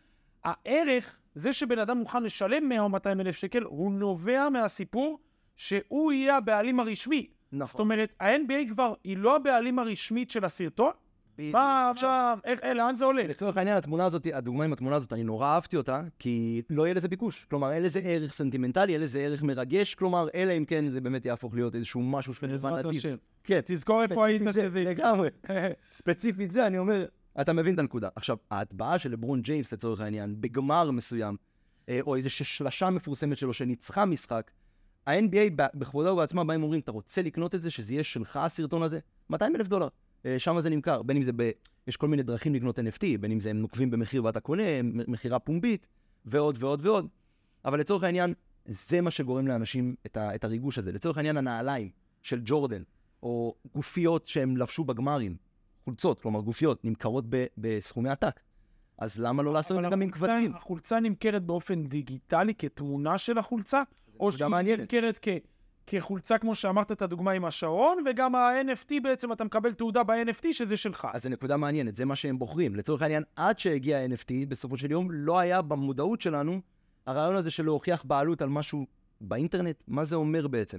הערך, 0.44 1.16
זה 1.34 1.52
שבן 1.52 1.78
אדם 1.78 1.98
מוכן 1.98 2.22
לשלם 2.22 2.68
100 2.68 2.80
או 2.80 2.88
200 2.88 3.20
אלף 3.20 3.36
שקל, 3.36 3.62
הוא 3.62 3.92
נובע 3.92 4.48
מהסיפור 4.48 5.18
שהוא 5.60 6.12
יהיה 6.12 6.36
הבעלים 6.36 6.80
הרשמי. 6.80 7.26
נכון. 7.52 7.72
זאת 7.72 7.80
אומרת, 7.80 8.12
ה-NBA 8.20 8.72
כבר, 8.72 8.94
היא 9.04 9.16
לא 9.16 9.36
הבעלים 9.36 9.78
הרשמית 9.78 10.30
של 10.30 10.44
הסרטון? 10.44 10.90
מה, 11.38 11.92
מה, 12.02 12.34
איך, 12.44 12.60
אה, 12.62 12.74
לאן 12.74 12.94
זה 12.94 13.04
הולך? 13.04 13.30
לצורך 13.30 13.56
העניין, 13.56 13.76
התמונה 13.76 14.04
הזאת, 14.04 14.26
הדוגמה 14.32 14.64
עם 14.64 14.72
התמונה 14.72 14.96
הזאת, 14.96 15.12
אני 15.12 15.24
נורא 15.24 15.46
אהבתי 15.46 15.76
אותה, 15.76 16.02
כי 16.18 16.62
לא 16.70 16.82
יהיה 16.82 16.94
לזה 16.94 17.08
ביקוש. 17.08 17.46
כלומר, 17.50 17.72
אין 17.72 17.82
לזה 17.82 18.00
ערך 18.04 18.32
סנטימנטלי, 18.32 18.92
אין 18.92 19.00
לזה 19.00 19.20
ערך 19.20 19.42
מרגש, 19.42 19.94
כלומר, 19.94 20.28
אלא 20.34 20.52
אם 20.52 20.64
כן 20.64 20.88
זה 20.88 21.00
באמת 21.00 21.24
יהפוך 21.24 21.54
להיות 21.54 21.74
איזשהו 21.74 22.02
משהו 22.02 22.34
של 22.34 22.46
נתיב. 22.46 22.96
השם. 22.96 23.16
כן, 23.44 23.60
תזכור 23.64 24.02
איפה 24.02 24.26
היית 24.26 24.42
שזה... 24.52 24.68
לגמרי. 24.68 25.28
ספציפית 25.90 26.50
זה, 26.50 26.66
אני 26.66 26.78
אומר, 26.78 27.06
אתה 27.40 27.52
מבין 27.52 27.74
את 27.74 27.78
הנקודה. 27.78 28.08
עכשיו, 28.16 28.36
ההטבעה 28.50 28.98
של 28.98 29.12
לברון 29.12 29.40
ג'יימס, 29.40 29.72
לצורך 29.72 30.00
העניין, 30.00 30.34
בגמר 30.40 30.90
מסוים, 30.90 31.36
אה, 31.88 32.00
או 32.02 32.16
איזושהי 32.16 32.44
שלשה 32.44 32.90
מפורסמת 32.90 33.36
שלו 33.36 33.52
שניצחה 33.52 34.04
משחק, 34.04 34.50
ה-NBA 35.10 35.50
ב- 35.56 35.66
בכבודה 35.78 36.12
ובעצמה 36.12 36.44
באים 36.44 36.60
ואומרים, 36.62 36.80
אתה 36.80 36.92
רוצה 36.92 37.22
לקנות 37.22 37.54
את 37.54 37.62
זה, 37.62 37.70
שזה 37.70 37.92
יהיה 37.92 38.04
שלך 38.04 38.36
הסרטון 38.36 38.82
הזה? 38.82 38.98
200 39.30 39.56
אלף 39.56 39.68
דולר. 39.68 39.88
אה, 40.26 40.38
שם 40.38 40.60
זה 40.60 40.70
נמכר, 40.70 41.02
בין 41.02 41.16
אם 41.16 41.22
זה 41.22 41.32
ב... 41.36 41.50
יש 41.86 41.96
כל 41.96 42.08
מיני 42.08 42.22
דרכים 42.22 42.54
לקנות 42.54 42.78
NFT, 42.78 43.02
בין 43.20 43.32
אם 43.32 43.40
זה 43.40 43.50
הם 43.50 43.58
נוקבים 43.60 43.90
במחיר 43.90 44.24
ואתה 44.24 44.40
קונה, 44.40 44.62
מכירה 44.82 45.38
פומבית, 45.38 45.86
ועוד 46.24 46.56
ועוד 46.58 46.86
ועוד. 46.86 47.08
אבל 47.64 47.80
לצורך 47.80 48.02
העניין, 48.02 48.34
זה 48.66 49.00
מה 49.00 49.10
שגורם 49.10 49.46
לאנשים 49.46 49.94
את, 50.06 50.16
ה- 50.16 50.34
את 50.34 50.44
הריגוש 50.44 50.78
הזה. 50.78 50.92
לצורך 50.92 51.16
העניין, 51.16 51.36
הנעליים 51.36 51.90
של 52.22 52.40
ג'ורדן, 52.44 52.82
או 53.22 53.54
גופיות 53.74 54.26
שהם 54.26 54.56
לבשו 54.56 54.84
בגמרים, 54.84 55.36
חולצות, 55.84 56.20
כלומר 56.20 56.40
גופיות, 56.40 56.84
נמכרות 56.84 57.24
ב- 57.28 57.46
בסכומי 57.58 58.08
עתק. 58.08 58.40
אז 58.98 59.18
למה 59.18 59.42
לא 59.42 59.52
לעשות 59.52 59.78
את 59.78 59.82
זה 59.84 59.90
גם 59.90 60.02
עם 60.02 60.10
קבצים? 60.10 60.54
החולצה 60.54 61.00
נמכרת 61.00 61.42
באופן 61.44 61.84
דיגיטלי 61.84 62.54
כתמונה 62.54 63.18
של 63.18 63.38
החולצה, 63.38 63.80
או 64.20 64.32
שהיא. 64.32 64.48
נמכרת. 64.76 65.26
כחולצה, 65.86 66.38
כמו 66.38 66.54
שאמרת 66.54 66.92
את 66.92 67.02
הדוגמה 67.02 67.30
עם 67.30 67.44
השעון, 67.44 68.04
וגם 68.06 68.34
ה-NFT 68.34 68.92
בעצם, 69.02 69.32
אתה 69.32 69.44
מקבל 69.44 69.72
תעודה 69.72 70.02
ב-NFT 70.02 70.52
שזה 70.52 70.76
שלך. 70.76 71.08
אז 71.12 71.22
זו 71.22 71.28
נקודה 71.28 71.56
מעניינת, 71.56 71.96
זה 71.96 72.04
מה 72.04 72.16
שהם 72.16 72.38
בוחרים. 72.38 72.76
לצורך 72.76 73.02
העניין, 73.02 73.22
עד 73.36 73.58
שהגיע 73.58 73.98
ה-NFT, 73.98 74.32
בסופו 74.48 74.76
של 74.76 74.90
יום, 74.90 75.10
לא 75.10 75.38
היה 75.38 75.62
במודעות 75.62 76.20
שלנו 76.20 76.60
הרעיון 77.06 77.36
הזה 77.36 77.50
של 77.50 77.64
להוכיח 77.64 78.04
בעלות 78.04 78.42
על 78.42 78.48
משהו 78.48 78.86
באינטרנט, 79.20 79.82
מה 79.88 80.04
זה 80.04 80.16
אומר 80.16 80.48
בעצם. 80.48 80.78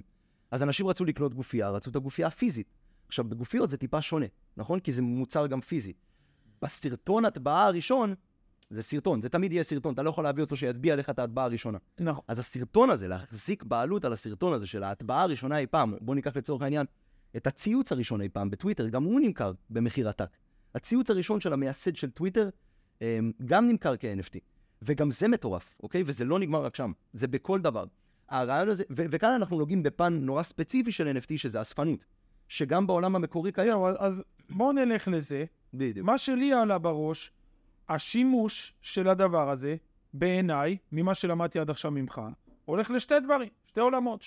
אז 0.51 0.63
אנשים 0.63 0.88
רצו 0.88 1.05
לקנות 1.05 1.33
גופייה, 1.33 1.69
רצו 1.69 1.89
את 1.89 1.95
הגופייה 1.95 2.27
הפיזית. 2.27 2.67
עכשיו, 3.07 3.25
בגופיות 3.25 3.69
זה 3.69 3.77
טיפה 3.77 4.01
שונה, 4.01 4.25
נכון? 4.57 4.79
כי 4.79 4.91
זה 4.91 5.01
מוצר 5.01 5.48
גם 5.48 5.62
פיזי. 5.62 5.93
בסרטון 6.62 7.25
הטבעה 7.25 7.65
הראשון, 7.65 8.15
זה 8.71 8.83
סרטון, 8.83 9.21
זה 9.21 9.29
תמיד 9.29 9.51
יהיה 9.51 9.63
סרטון, 9.63 9.93
אתה 9.93 10.03
לא 10.03 10.09
יכול 10.09 10.23
להביא 10.23 10.43
אותו 10.43 10.57
שיטביע 10.57 10.95
לך 10.95 11.09
את 11.09 11.19
ההטבעה 11.19 11.45
הראשונה. 11.45 11.77
נכון. 11.99 12.23
אז 12.27 12.39
הסרטון 12.39 12.89
הזה, 12.89 13.07
להחזיק 13.07 13.63
בעלות 13.63 14.05
על 14.05 14.13
הסרטון 14.13 14.53
הזה 14.53 14.67
של 14.67 14.83
ההטבעה 14.83 15.21
הראשונה 15.21 15.57
אי 15.57 15.67
פעם, 15.67 15.93
בואו 16.01 16.15
ניקח 16.15 16.37
לצורך 16.37 16.61
העניין 16.61 16.85
את 17.37 17.47
הציוץ 17.47 17.91
הראשון 17.91 18.21
אי 18.21 18.29
פעם 18.29 18.49
בטוויטר, 18.49 18.87
גם 18.87 19.03
הוא 19.03 19.19
נמכר 19.19 19.51
במחיר 19.69 20.09
עתק. 20.09 20.37
הציוץ 20.75 21.09
הראשון 21.09 21.39
של 21.39 21.53
המייסד 21.53 21.95
של 21.95 22.09
טוויטר 22.09 22.49
אמ, 23.01 23.31
גם 23.45 23.67
נמכר 23.67 23.97
כ-NFT. 23.97 24.39
וגם 24.81 25.11
זה 25.11 25.27
מטורף, 25.27 25.75
אוקיי? 25.83 26.03
וזה 26.05 26.25
לא 26.25 26.39
נגמר 26.39 26.65
רק 26.65 26.75
שם, 26.75 26.91
זה 27.13 27.27
בכל 27.27 27.61
דבר. 27.61 27.85
הרעיון 28.29 28.69
הזה, 28.69 28.83
ו- 28.89 29.05
וכאן 29.11 29.29
אנחנו 29.29 29.57
נוגעים 29.57 29.83
בפן 29.83 30.13
נורא 30.13 30.43
ספציפי 30.43 30.91
של 30.91 31.17
NFT, 31.17 31.37
שזה 31.37 31.61
אספנות. 31.61 32.05
שגם 32.47 32.87
בעולם 32.87 33.15
המקורי 33.15 33.51
קיים. 33.51 33.67
זהו, 33.67 33.87
אז 33.99 34.23
בואו 34.49 34.71
נלך 34.71 35.07
לזה. 35.07 35.45
בדיוק. 35.73 36.05
מה 36.05 36.17
שלי 36.17 36.53
עלה 36.53 36.77
בראש, 36.77 37.31
השימוש 37.95 38.74
של 38.81 39.07
הדבר 39.07 39.50
הזה, 39.50 39.75
בעיניי, 40.13 40.77
ממה 40.91 41.13
שלמדתי 41.13 41.60
עד 41.60 41.69
עכשיו 41.69 41.91
ממך, 41.91 42.21
הולך 42.65 42.91
לשתי 42.91 43.19
דברים, 43.19 43.50
שתי 43.65 43.79
עולמות. 43.79 44.25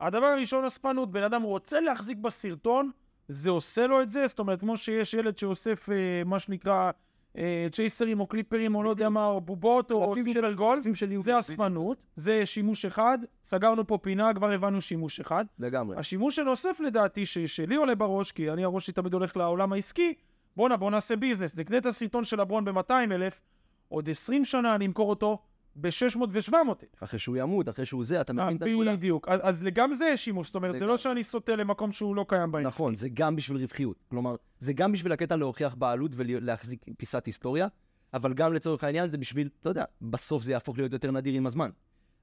הדבר 0.00 0.26
הראשון, 0.26 0.64
אספנות, 0.64 1.10
בן 1.10 1.22
אדם 1.22 1.42
רוצה 1.42 1.80
להחזיק 1.80 2.18
בסרטון, 2.18 2.90
זה 3.28 3.50
עושה 3.50 3.86
לו 3.86 4.02
את 4.02 4.10
זה, 4.10 4.26
זאת 4.26 4.38
אומרת, 4.38 4.60
כמו 4.60 4.76
שיש 4.76 5.14
ילד 5.14 5.38
שאוסף 5.38 5.88
אה, 5.90 6.24
מה 6.24 6.38
שנקרא 6.38 6.90
אה, 7.38 7.66
צ'ייסרים 7.72 8.20
או 8.20 8.26
קליפרים 8.26 8.74
או 8.74 8.82
לא 8.82 8.90
יודע 8.90 9.08
מה, 9.08 9.26
או 9.26 9.40
בובות 9.40 9.90
או 9.90 10.14
סופר 10.34 10.52
גולף. 10.52 10.84
זה 11.20 11.38
אספנות, 11.38 12.02
זה 12.16 12.46
שימוש 12.46 12.84
אחד, 12.84 13.18
סגרנו 13.44 13.86
פה 13.86 13.98
פינה, 14.02 14.34
כבר 14.34 14.50
הבנו 14.50 14.80
שימוש 14.80 15.20
אחד. 15.20 15.44
לגמרי. 15.58 15.96
השימוש 15.96 16.38
הנוסף 16.38 16.80
לדעתי, 16.80 17.26
ש- 17.26 17.38
שלי 17.38 17.76
עולה 17.76 17.94
בראש, 17.94 18.32
כי 18.32 18.50
אני 18.50 18.64
הראש 18.64 18.86
שלי 18.86 18.94
תמיד 18.94 19.12
הולך 19.12 19.36
לעולם 19.36 19.72
העסקי, 19.72 20.14
בואנה, 20.56 20.76
בוא 20.76 20.90
נעשה 20.90 21.16
ביזנס, 21.16 21.56
נקנה 21.56 21.78
את 21.78 21.86
הסרטון 21.86 22.24
של 22.24 22.40
הברון 22.40 22.64
ב-200 22.64 22.92
אלף, 23.12 23.40
עוד 23.88 24.10
20 24.10 24.44
שנה 24.44 24.74
אני 24.74 24.86
אמכור 24.86 25.10
אותו 25.10 25.38
ב-600 25.76 26.18
ו-700 26.28 26.54
אלף. 26.54 27.02
אחרי 27.02 27.18
שהוא 27.18 27.36
ימות, 27.36 27.68
אחרי 27.68 27.86
שהוא 27.86 28.04
זה, 28.04 28.20
אתה 28.20 28.32
מבין 28.32 28.56
את 28.56 28.62
הנקודה? 28.62 28.96
בדיוק. 28.96 29.28
אז, 29.28 29.40
אז 29.42 29.68
גם 29.72 29.94
זה 29.94 30.06
יש 30.12 30.24
שימוש, 30.24 30.46
זאת 30.46 30.54
אומרת, 30.54 30.72
זה 30.72 30.78
לגמרי. 30.78 30.90
לא 30.90 30.96
שאני 30.96 31.22
סוטה 31.22 31.56
למקום 31.56 31.92
שהוא 31.92 32.16
לא 32.16 32.24
קיים 32.28 32.52
בהם. 32.52 32.66
נכון, 32.66 32.94
זה 32.94 33.08
גם 33.14 33.36
בשביל 33.36 33.58
רווחיות. 33.58 33.96
כלומר, 34.08 34.36
זה 34.58 34.72
גם 34.72 34.92
בשביל 34.92 35.12
הקטע 35.12 35.36
להוכיח 35.36 35.74
בעלות 35.74 36.10
ולהחזיק 36.16 36.84
פיסת 36.98 37.26
היסטוריה, 37.26 37.68
אבל 38.14 38.34
גם 38.34 38.52
לצורך 38.54 38.84
העניין 38.84 39.10
זה 39.10 39.18
בשביל, 39.18 39.48
אתה 39.60 39.70
יודע, 39.70 39.84
בסוף 40.02 40.42
זה 40.42 40.52
יהפוך 40.52 40.78
להיות 40.78 40.92
יותר 40.92 41.10
נדיר 41.10 41.34
עם 41.34 41.46
הזמן. 41.46 41.70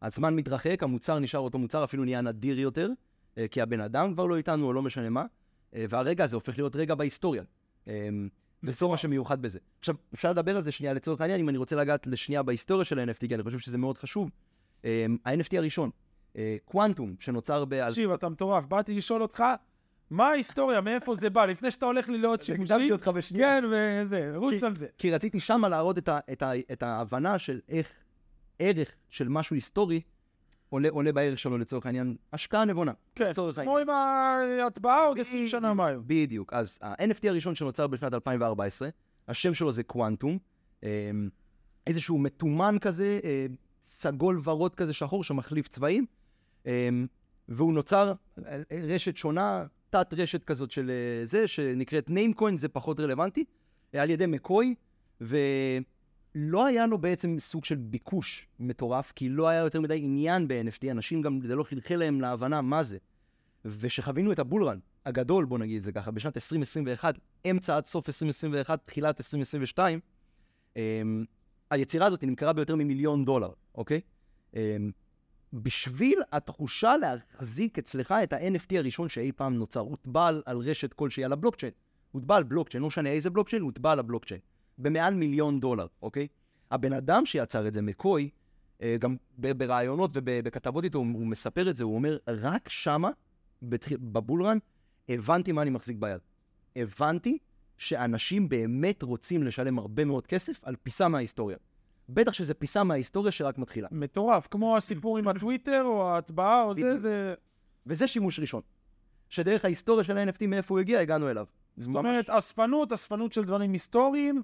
הזמן 0.02 0.36
מתרחק, 0.36 0.84
המוצר 0.84 1.20
נשאר 1.20 1.40
אותו 1.40 1.58
מוצר, 1.58 1.84
אפילו 1.84 2.04
נהיה 2.04 2.22
נדיר 2.22 2.60
יותר, 2.60 2.90
אה, 3.38 3.48
כי 3.48 3.62
הבן 3.62 3.82
אדם 3.82 4.14
כבר 4.14 4.26
לא 4.26 4.38
איתנו, 4.38 4.66
או 4.66 4.74
לא 4.74 4.82
משנה 4.82 5.10
מה, 5.10 5.26
אה, 5.76 5.86
והרגע 5.90 6.24
הזה 6.24 6.36
הופך 6.36 6.58
להיות 6.58 6.76
רגע 6.76 6.96
בהיסטוריה. 6.96 7.44
אה, 7.88 8.10
וזה 8.64 8.86
מה 8.86 8.98
שמיוחד 8.98 9.42
בזה. 9.42 9.60
עכשיו, 9.80 9.96
אפשר 10.14 10.30
לדבר 10.30 10.58
על 10.58 10.64
זה 10.64 10.72
שנייה 10.72 10.94
לצורך 10.94 11.22
העניין, 11.22 11.40
אם 11.40 11.50
אני 11.50 11.58
רוצה 11.58 11.76
לגעת 11.76 12.08
לשנייה 12.08 12.44
בהיסטוריה 12.44 12.86
של 12.86 13.00
ה-NFT, 13.00 13.28
כי 13.28 13.36
אני 13.36 13.44
חושב 13.44 13.60
שזה 13.60 13.78
מאוד 13.78 13.98
חשוב. 13.98 14.30
אה, 14.86 15.06
ה-NFT 15.26 15.58
הראשון, 15.58 15.90
אה, 16.38 16.58
קוונטום, 16.66 17.16
שנוצר 17.20 17.66
ב... 17.66 17.88
תקשיב, 17.90 18.12
אתה 18.12 18.30
מטורף. 18.30 18.66
באתי 18.66 18.94
לשאול 18.94 19.22
אותך, 19.22 19.44
מה 20.10 20.28
ההיסטוריה, 20.28 20.82
מאיפה 20.82 21.16
זה 21.16 21.30
בא, 21.30 21.46
לפני 21.46 21.72
שאתה 21.72 21.86
הולך 21.86 22.10
לי 22.10 22.18
לעוד 22.18 22.42
שימושי. 22.42 22.74
הקדמתי 22.74 22.92
אותך 22.92 23.08
בשנייה. 23.08 23.48
כן, 23.48 23.66
וזה, 23.72 24.32
רוץ 24.36 24.64
על 24.64 24.76
זה. 24.76 24.88
כי 24.98 25.12
רציתי 25.12 25.40
שמה 25.40 25.70
להראות 25.70 25.98
את 26.72 26.84
ההבנה 26.84 27.40
של 27.40 27.60
איך 27.70 27.94
ערך 28.60 28.92
של 29.10 29.30
משהו 29.30 29.54
היסטורי 29.54 30.02
עולה, 30.70 30.90
עולה 30.90 31.12
בערך 31.12 31.40
שלו 31.40 31.58
לצורך 31.58 31.86
העניין, 31.86 32.16
השקעה 32.34 32.66
נבונה. 32.66 32.92
כן, 33.16 33.32
כמו 33.64 33.78
עם 33.78 33.90
ההטבעה 33.90 35.06
עוד 35.06 35.20
20 35.20 35.48
שנה 35.48 35.74
מהיום. 35.74 36.04
בדיוק. 36.08 36.54
אז 36.54 36.80
ה-NFT 36.82 37.30
הראשון 37.30 37.56
שנוצר 37.56 37.88
בשנת 37.88 38.14
2014, 38.14 38.90
השם 39.28 39.54
שלו 39.54 39.72
זה 39.72 39.84
קוונטום, 39.84 40.38
אה, 40.84 41.12
איזשהו 41.88 42.18
מתומן 42.18 42.76
כזה, 42.82 43.20
אה, 43.24 43.46
סגול 43.86 44.40
ורוד 44.44 44.76
כזה 44.76 44.94
שחור 44.94 45.24
שמחליף 45.24 45.68
צבעים, 45.68 46.06
אה, 46.68 46.90
והוא 47.48 47.74
נוצר 47.74 48.14
אה, 48.46 48.62
רשת 48.84 49.18
שונה, 49.18 49.66
תת 49.90 50.14
רשת 50.18 50.44
כזאת 50.44 50.72
של 50.72 50.90
אה, 50.90 51.26
זה, 51.26 51.48
שנקראת 51.48 52.10
ניימקוין, 52.10 52.58
זה 52.58 52.70
פחות 52.70 53.00
רלוונטי, 53.00 53.46
על 53.94 54.10
ידי 54.10 54.26
מקוי, 54.26 54.76
ולא 56.36 56.66
היה 56.66 56.88
לו 56.88 56.98
בעצם 56.98 57.40
סוג 57.40 57.66
של 57.66 57.76
ביקוש 57.76 58.48
מטורף, 58.60 59.12
כי 59.16 59.30
לא 59.30 59.48
היה 59.48 59.60
יותר 59.60 59.82
מדי 59.82 60.00
עניין 60.04 60.48
ב-NFT, 60.48 60.92
אנשים 60.92 61.22
גם, 61.22 61.40
זה 61.48 61.56
לא 61.56 61.64
חלחל 61.64 61.96
להם 61.96 62.22
להבנה 62.22 62.62
מה 62.62 62.84
זה. 62.84 62.98
ושחווינו 63.66 64.32
את 64.32 64.40
הבולרן 64.40 64.80
הגדול, 65.06 65.46
בוא 65.46 65.58
נגיד 65.58 65.78
את 65.78 65.84
זה 65.84 65.92
ככה, 65.92 66.12
בשנת 66.12 66.38
2021, 66.38 67.16
אמצע 67.52 67.78
עד 67.78 67.86
סוף 67.86 68.10
2021, 68.10 68.82
תחילת 68.86 69.20
2022, 69.20 70.00
אמ, 70.76 71.26
היצירה 71.70 72.06
הזאת 72.06 72.24
נמכרה 72.24 72.54
ביותר 72.54 72.76
ממיליון 72.76 73.26
דולר, 73.26 73.52
אוקיי? 73.76 74.02
אמ, 74.54 74.92
בשביל 75.54 76.20
התחושה 76.32 76.94
להחזיק 76.98 77.78
אצלך 77.78 78.12
את 78.24 78.34
ה-NFT 78.34 78.78
הראשון 78.78 79.10
שאי 79.10 79.32
פעם 79.32 79.54
נוצר. 79.54 79.80
הוטבע 79.80 80.28
על, 80.46 80.58
רשת 80.58 80.94
כלשהי 80.94 81.24
על 81.24 81.34
הבלוקצ'יין. 81.34 81.74
הוטבע 82.12 82.38
על 82.38 82.44
בלוקצ'יין, 82.44 82.82
לא 82.82 82.88
משנה 82.88 83.10
איזה 83.10 83.30
בלוקצ'יין, 83.30 83.62
הוטבע 83.62 83.92
על 83.92 84.00
הבלוקצ'יין. 84.00 84.42
במעל 84.80 85.14
מיליון 85.14 85.60
דולר, 85.60 85.88
אוקיי? 86.02 86.28
הבן 86.72 86.94
אדם 86.94 87.26
שיצר 87.26 87.68
את 87.68 87.74
זה, 87.74 87.82
מקוי, 87.82 88.30
אה, 88.82 88.96
גם 89.00 89.16
ב- 89.38 89.52
בראיונות 89.52 90.12
ובכתבות 90.14 90.84
איתו, 90.84 90.98
הוא, 90.98 91.28
מספר 91.28 91.70
את 91.70 91.76
זה, 91.76 91.84
הוא 91.84 91.96
אומר, 91.96 92.18
רק 92.28 92.70
שמה. 92.70 93.10
בבולרן, 93.92 94.58
הבנתי 95.10 95.52
מה 95.52 95.62
אני 95.62 95.70
מחזיק 95.70 95.98
ביד. 95.98 96.20
הבנתי 96.76 97.38
שאנשים 97.78 98.50
באמת 98.50 99.04
רוצים 99.04 99.44
לשלם 99.44 99.80
הרבה 99.80 100.06
מאוד 100.06 100.28
כסף 100.28 100.60
על 100.64 100.76
פיסה 100.84 101.08
מההיסטוריה. 101.08 101.58
בטח 102.10 102.34
שזה 102.34 102.54
פיסה 102.54 102.84
מההיסטוריה 102.84 103.32
שרק 103.32 103.58
מתחילה. 103.58 103.88
מטורף, 103.92 104.48
כמו 104.52 104.78
הסיפור 104.78 105.18
עם 105.18 105.28
הטוויטר, 105.28 105.84
או 105.86 106.10
ההצבעה, 106.10 106.64
או 106.64 106.76
זה. 106.76 106.98
זה... 106.98 107.34
וזה 107.86 108.08
שימוש 108.08 108.40
ראשון. 108.40 108.62
שדרך 109.30 109.66
ההיסטוריה 109.66 110.04
של 110.04 110.18
ה-NFT, 110.18 110.48
מאיפה 110.48 110.74
הוא 110.74 110.80
הגיע, 110.80 111.00
הגענו 111.00 111.30
אליו. 111.30 111.46
זאת 111.78 111.96
אומרת, 111.96 112.30
אספנות, 112.30 112.94
אספנות 112.94 113.34
של 113.34 113.44
דברים 113.44 113.74
היסטוריים, 113.74 114.42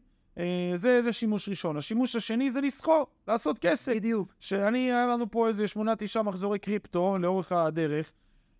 זה, 0.75 1.01
זה 1.01 1.11
שימוש 1.11 1.49
ראשון. 1.49 1.77
השימוש 1.77 2.15
השני 2.15 2.51
זה 2.51 2.61
לסחור, 2.61 3.07
לעשות 3.27 3.59
כסף. 3.59 3.95
בדיוק. 3.95 4.33
שאני, 4.39 4.79
היה 4.79 5.07
לנו 5.07 5.31
פה 5.31 5.47
איזה 5.47 5.67
שמונה, 5.67 5.95
תשעה 5.95 6.23
מחזורי 6.23 6.59
קריפטו 6.59 7.17
לאורך 7.17 7.51
הדרך, 7.51 8.11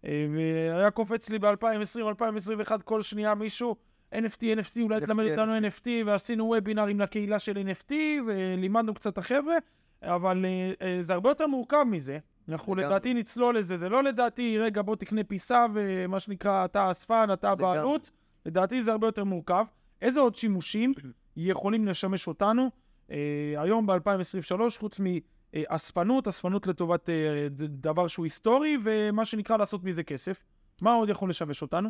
אה, 0.05 0.27
והיה 0.71 0.91
קופץ 0.91 1.29
לי 1.29 1.39
ב-2020, 1.39 1.99
2021, 2.07 2.81
כל 2.81 3.01
שנייה 3.01 3.35
מישהו, 3.35 3.75
NFT, 4.13 4.41
NFT, 4.41 4.81
אולי 4.81 4.97
NFT, 4.97 5.05
תלמד 5.05 5.25
אותנו 5.29 5.57
NFT. 5.57 5.61
NFT, 5.61 5.89
ועשינו 6.05 6.45
וובינארים 6.45 6.99
לקהילה 6.99 7.39
של 7.39 7.57
NFT, 7.57 7.93
ולימדנו 8.27 8.93
קצת 8.93 9.17
החבר'ה, 9.17 9.55
אבל 10.03 10.45
אה, 10.45 10.71
אה, 10.87 10.97
זה 11.01 11.13
הרבה 11.13 11.29
יותר 11.29 11.47
מורכב 11.47 11.83
מזה. 11.83 12.17
אנחנו 12.49 12.75
לגמרי. 12.75 12.89
לדעתי 12.89 13.13
נצלול 13.13 13.57
לזה, 13.57 13.77
זה 13.77 13.89
לא 13.89 14.03
לדעתי, 14.03 14.59
רגע, 14.59 14.81
בוא 14.81 14.95
תקנה 14.95 15.23
פיסה, 15.23 15.65
ומה 15.73 16.19
שנקרא, 16.19 16.65
אתה 16.65 16.91
אספן, 16.91 17.29
אתה. 17.33 17.49
הבעלות. 17.49 18.11
לדעתי 18.45 18.81
זה 18.81 18.91
הרבה 18.91 19.07
יותר 19.07 19.23
מורכב. 19.23 19.65
איזה 20.01 20.19
עוד 20.19 20.35
שימושים 20.35 20.93
יכולים 21.37 21.87
לשמש 21.87 22.27
אותנו 22.27 22.69
אה, 23.11 23.17
היום 23.57 23.85
ב-2023, 23.85 24.61
חוץ 24.77 24.99
מאספנות, 24.99 26.27
אספנות 26.27 26.67
לטובת 26.67 27.09
ד- 27.51 27.81
דבר 27.81 28.07
שהוא 28.07 28.25
היסטורי, 28.25 28.77
ומה 28.83 29.25
שנקרא 29.25 29.57
לעשות 29.57 29.83
מזה 29.83 30.03
כסף? 30.03 30.43
מה 30.81 30.93
עוד 30.93 31.09
יכול 31.09 31.29
לשמש 31.29 31.61
אותנו? 31.61 31.89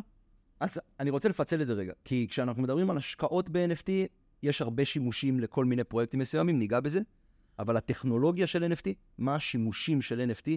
אז 0.60 0.80
אני 1.00 1.10
רוצה 1.10 1.28
לפצל 1.28 1.62
את 1.62 1.66
זה 1.66 1.72
רגע, 1.72 1.92
כי 2.04 2.26
כשאנחנו 2.30 2.62
מדברים 2.62 2.90
על 2.90 2.96
השקעות 2.96 3.48
ב-NFT, 3.50 3.90
יש 4.42 4.62
הרבה 4.62 4.84
שימושים 4.84 5.40
לכל 5.40 5.64
מיני 5.64 5.84
פרויקטים 5.84 6.20
מסוימים, 6.20 6.58
ניגע 6.58 6.80
בזה, 6.80 7.00
אבל 7.58 7.76
הטכנולוגיה 7.76 8.46
של 8.46 8.72
NFT, 8.72 8.90
מה 9.18 9.34
השימושים 9.34 10.02
של 10.02 10.30
NFT, 10.30 10.50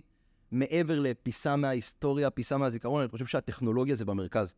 מעבר 0.51 0.99
לפיסה 0.99 1.55
מההיסטוריה, 1.55 2.29
פיסה 2.29 2.57
מהזיכרון, 2.57 3.01
אני 3.01 3.09
חושב 3.09 3.25
שהטכנולוגיה 3.25 3.95
זה 3.95 4.05
במרכז. 4.05 4.55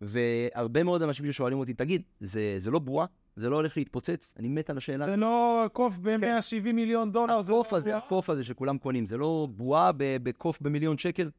והרבה 0.00 0.82
מאוד 0.82 1.02
אנשים 1.02 1.32
ששואלים 1.32 1.58
אותי, 1.58 1.74
תגיד, 1.74 2.02
זה, 2.20 2.54
זה 2.58 2.70
לא 2.70 2.78
בועה? 2.78 3.06
זה 3.36 3.50
לא 3.50 3.56
הולך 3.56 3.76
להתפוצץ? 3.76 4.34
אני 4.38 4.48
מת 4.48 4.70
על 4.70 4.76
השאלה. 4.76 5.06
זה 5.06 5.16
לא 5.16 5.64
קוף 5.72 5.96
ב-170 5.96 6.72
מיליון 6.72 7.12
דולר, 7.12 7.42
זה 7.42 7.52
לא... 7.52 7.60
הקוף 7.60 7.72
הזה, 7.72 7.96
הקוף 7.96 8.30
הזה 8.30 8.44
שכולם 8.44 8.78
קונים, 8.78 9.06
זה 9.06 9.16
לא 9.16 9.48
בועה 9.50 9.90
בקוף 9.96 10.60
במיליון 10.60 10.98
שקל? 10.98 11.30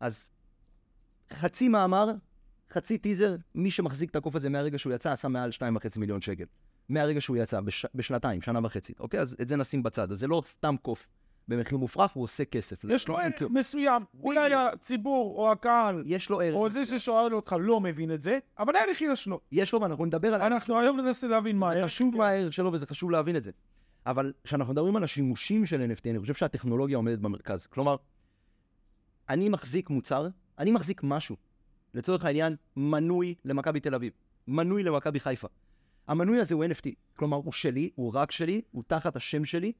אז 0.00 0.30
חצי 1.32 1.68
מאמר, 1.68 2.10
חצי 2.70 2.98
טיזר, 2.98 3.36
מי 3.54 3.70
שמחזיק 3.70 4.10
את 4.10 4.16
הקוף 4.16 4.34
הזה 4.34 4.48
מהרגע 4.48 4.78
שהוא 4.78 4.92
יצא, 4.92 5.12
עשה 5.12 5.28
מעל 5.28 5.50
2.5 5.50 5.98
מיליון 5.98 6.20
שקל. 6.20 6.44
מהרגע 6.88 7.20
שהוא 7.20 7.36
יצא, 7.36 7.60
בש... 7.60 7.86
בשנתיים, 7.94 8.42
שנה 8.42 8.60
וחצי. 8.62 8.92
אוקיי? 9.00 9.20
אז 9.20 9.36
את 9.40 9.48
זה 9.48 9.56
נשים 9.56 9.82
בצד. 9.82 10.12
אז 10.12 10.18
זה 10.18 10.26
לא 10.26 10.42
סתם 10.44 10.74
קוף 10.82 11.06
במחיר 11.48 11.78
מופרך, 11.78 12.10
הוא 12.10 12.24
עושה 12.24 12.44
כסף. 12.44 12.84
יש 12.84 13.08
לו 13.08 13.18
ערך 13.18 13.38
כלום. 13.38 13.58
מסוים, 13.58 14.02
אולי 14.20 14.54
הציבור 14.54 15.38
או 15.38 15.52
הקהל 15.52 16.02
יש 16.06 16.30
לו 16.30 16.40
ערך. 16.40 16.54
או 16.54 16.70
זה 16.70 16.84
ששואל 16.84 17.34
אותך 17.34 17.56
לא 17.60 17.80
מבין 17.80 18.12
את 18.12 18.22
זה, 18.22 18.38
אבל 18.58 18.76
ערך 18.76 19.02
יש 19.02 19.26
לו. 19.26 19.40
יש 19.52 19.72
לו, 19.72 19.80
ואנחנו 19.80 20.04
נדבר 20.04 20.34
על... 20.34 20.40
אנחנו 20.42 20.80
היום 20.80 21.00
ננסה 21.00 21.26
להבין 21.26 21.58
מה 21.58 21.70
הערך. 21.70 21.84
חשוב 21.84 22.16
מה 22.16 22.28
הערך 22.28 22.52
שלו 22.52 22.72
וזה 22.72 22.86
חשוב 22.86 23.10
להבין 23.10 23.36
את 23.36 23.42
זה. 23.42 23.50
אבל 24.06 24.32
כשאנחנו 24.44 24.72
מדברים 24.72 24.96
על 24.96 25.04
השימושים 25.04 25.66
של 25.66 25.92
NFT, 25.92 26.10
אני 26.10 26.20
חושב 26.20 26.34
שהטכנולוגיה 26.34 26.96
עומדת 26.96 27.18
במרכז. 27.18 27.66
כלומר, 27.66 27.96
אני 29.28 29.48
מחזיק 29.48 29.90
מוצר, 29.90 30.28
אני 30.58 30.70
מחזיק 30.70 31.00
משהו. 31.04 31.36
לצורך 31.94 32.24
העניין, 32.24 32.56
מנוי 32.76 33.34
למכבי 33.44 33.80
תל 33.80 33.94
אביב, 33.94 34.12
מנוי 34.48 34.82
למכבי 34.82 35.20
חיפה. 35.20 35.48
המנוי 36.08 36.40
הזה 36.40 36.54
הוא 36.54 36.64
NFT, 36.64 36.90
כלומר, 37.16 37.36
הוא 37.36 37.52
שלי, 37.52 37.90
הוא 37.94 38.14
רק 38.14 38.30
שלי, 38.30 38.62
הוא 38.70 38.82
תחת 38.86 39.16
השם 39.16 39.44
שלי, 39.44 39.72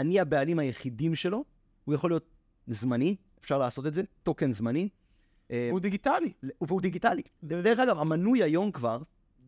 אני 0.00 0.20
הבעלים 0.20 0.58
היחידים 0.58 1.14
שלו, 1.14 1.44
הוא 1.84 1.94
יכול 1.94 2.10
להיות 2.10 2.30
זמני, 2.66 3.16
אפשר 3.40 3.58
לעשות 3.58 3.86
את 3.86 3.94
זה, 3.94 4.02
טוקן 4.22 4.52
זמני. 4.52 4.88
אה, 5.50 5.68
הוא 5.70 5.80
דיגיטלי. 5.80 6.32
והוא 6.60 6.80
דיגיטלי. 6.80 7.22
דרך 7.42 7.78
אגב, 7.78 7.98
המנוי 7.98 8.42
היום 8.42 8.72
כבר, 8.72 9.02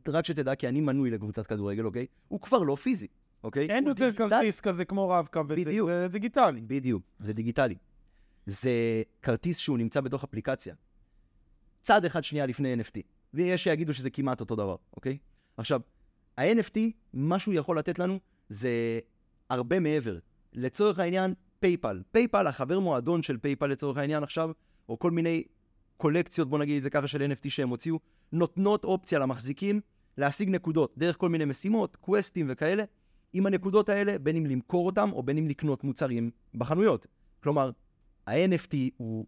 רק 0.08 0.26
שתדע, 0.26 0.54
כי 0.54 0.68
אני 0.68 0.80
מנוי 0.80 1.10
לקבוצת 1.10 1.46
כדורגל, 1.46 1.84
אוקיי? 1.86 2.06
הוא 2.28 2.40
כבר 2.40 2.58
לא 2.58 2.76
פיזי, 2.76 3.06
אוקיי? 3.44 3.68
אין 3.68 3.86
יותר 3.86 4.04
דיגיטלי. 4.04 4.30
כרטיס 4.30 4.60
כזה 4.60 4.84
כמו 4.84 5.08
רב-קו. 5.08 5.40
זה 5.48 6.08
דיגיטלי. 6.08 6.60
בדיוק, 6.60 7.02
זה 7.18 7.32
דיגיטלי. 7.32 7.74
זה 8.46 8.70
כרטיס 9.22 9.58
שהוא 9.58 9.78
נמצא 9.78 10.00
בתוך 10.00 10.24
אפליקציה. 10.24 10.74
צעד 11.82 12.04
אחד 12.04 12.24
שנייה 12.24 12.46
לפני 12.46 12.74
NFT. 12.74 13.00
ויש 13.34 13.64
שיגידו 13.64 13.94
שזה 13.94 14.10
כמעט 14.10 14.40
אותו 14.40 14.56
דבר, 14.56 14.76
אוקיי? 14.96 15.18
עכשיו, 15.56 15.80
ה-NFT, 16.38 16.78
מה 17.12 17.38
שהוא 17.38 17.54
יכול 17.54 17.78
לתת 17.78 17.98
לנו 17.98 18.18
זה 18.48 19.00
הרבה 19.50 19.80
מעבר. 19.80 20.18
לצורך 20.54 20.98
העניין, 20.98 21.34
PayPal. 21.60 22.02
PayPal, 22.12 22.46
החבר 22.46 22.80
מועדון 22.80 23.22
של 23.22 23.36
PayPal 23.36 23.66
לצורך 23.66 23.96
העניין 23.96 24.22
עכשיו, 24.22 24.50
או 24.88 24.98
כל 24.98 25.10
מיני 25.10 25.44
קולקציות, 25.96 26.48
בוא 26.48 26.58
נגיד 26.58 26.76
את 26.76 26.82
זה 26.82 26.90
ככה, 26.90 27.06
של 27.06 27.32
NFT 27.32 27.50
שהם 27.50 27.68
הוציאו, 27.68 27.98
נותנות 28.32 28.84
אופציה 28.84 29.18
למחזיקים 29.18 29.80
להשיג 30.18 30.48
נקודות 30.48 30.94
דרך 30.98 31.16
כל 31.16 31.28
מיני 31.28 31.44
משימות, 31.44 31.96
quest־ים 31.96 32.46
וכאלה, 32.50 32.84
עם 33.32 33.46
הנקודות 33.46 33.88
האלה, 33.88 34.18
בין 34.18 34.36
אם 34.36 34.46
למכור 34.46 34.86
אותם 34.86 35.10
או 35.12 35.22
בין 35.22 35.38
אם 35.38 35.48
לקנות 35.48 35.84
מוצרים 35.84 36.30
בחנויות. 36.54 37.06
כלומר, 37.42 37.70
ה-NFT 38.26 38.74
הוא 38.96 39.26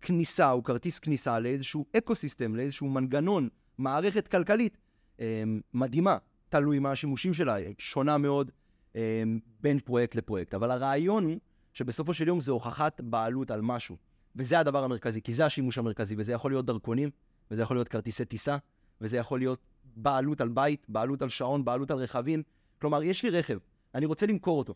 כניסה, 0.00 0.50
הוא 0.50 0.64
כרטיס 0.64 0.98
כניסה 0.98 1.38
לאיזשהו 1.38 1.86
אקו-סיסטם, 1.96 2.56
לאיזשהו 2.56 2.88
מנגנון, 2.88 3.48
מערכת 3.78 4.28
כלכלית 4.28 4.78
אה, 5.20 5.42
מדהימה, 5.74 6.16
תלוי 6.48 6.78
מה 6.78 6.90
השימושים 6.90 7.34
שלה, 7.34 7.56
שונה 7.78 8.18
מאוד 8.18 8.50
בין 9.60 9.78
פרויקט 9.84 10.14
לפרויקט. 10.14 10.54
אבל 10.54 10.70
הרעיון 10.70 11.24
הוא 11.24 11.38
שבסופו 11.72 12.14
של 12.14 12.28
יום 12.28 12.40
זה 12.40 12.52
הוכחת 12.52 13.00
בעלות 13.00 13.50
על 13.50 13.60
משהו. 13.62 13.96
וזה 14.36 14.58
הדבר 14.58 14.84
המרכזי, 14.84 15.22
כי 15.22 15.32
זה 15.32 15.44
השימוש 15.44 15.78
המרכזי, 15.78 16.14
וזה 16.18 16.32
יכול 16.32 16.50
להיות 16.50 16.66
דרכונים, 16.66 17.10
וזה 17.50 17.62
יכול 17.62 17.76
להיות 17.76 17.88
כרטיסי 17.88 18.24
טיסה, 18.24 18.56
וזה 19.00 19.16
יכול 19.16 19.38
להיות 19.38 19.58
בעלות 19.96 20.40
על 20.40 20.48
בית, 20.48 20.86
בעלות 20.88 21.22
על 21.22 21.28
שעון, 21.28 21.64
בעלות 21.64 21.90
על 21.90 21.98
רכבים. 21.98 22.42
כלומר, 22.80 23.02
יש 23.02 23.22
לי 23.22 23.30
רכב, 23.30 23.58
אני 23.94 24.06
רוצה 24.06 24.26
למכור 24.26 24.58
אותו. 24.58 24.74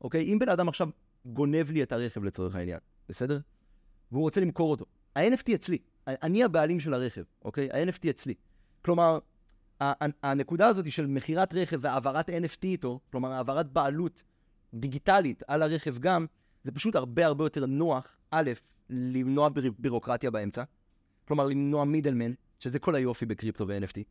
אוקיי? 0.00 0.32
אם 0.32 0.38
בן 0.38 0.48
אדם 0.48 0.68
עכשיו 0.68 0.88
גונב 1.26 1.70
לי 1.70 1.82
את 1.82 1.92
הרכב 1.92 2.24
לצורך 2.24 2.54
העניין, 2.54 2.78
בסדר? 3.08 3.40
והוא 4.12 4.22
רוצה 4.22 4.40
למכור 4.40 4.70
אותו. 4.70 4.84
ה-NFT 5.16 5.54
אצלי, 5.54 5.78
אני 6.06 6.44
הבעלים 6.44 6.80
של 6.80 6.94
הרכב, 6.94 7.22
אוקיי? 7.44 7.70
ה-NFT 7.70 8.10
אצלי. 8.10 8.34
כלומר, 8.84 9.18
הנקודה 10.22 10.66
הזאת 10.66 10.90
של 10.92 11.06
מכירת 11.06 11.54
רכב 11.54 11.78
והעברת 11.80 12.30
NFT 12.30 12.64
איתו, 12.64 13.00
כלומר 13.10 13.32
העברת 13.32 13.72
בעלות 13.72 14.22
דיגיטלית 14.74 15.42
על 15.48 15.62
הרכב 15.62 15.98
גם, 15.98 16.26
זה 16.64 16.72
פשוט 16.72 16.96
הרבה 16.96 17.26
הרבה 17.26 17.44
יותר 17.44 17.66
נוח, 17.66 18.16
א', 18.30 18.50
למנוע 18.90 19.48
בר- 19.48 19.70
בירוקרטיה 19.78 20.30
באמצע, 20.30 20.62
כלומר 21.28 21.46
למנוע 21.46 21.84
מידלמן, 21.84 22.32
שזה 22.58 22.78
כל 22.78 22.94
היופי 22.94 23.26
בקריפטו 23.26 23.68
ו-NFT. 23.68 24.02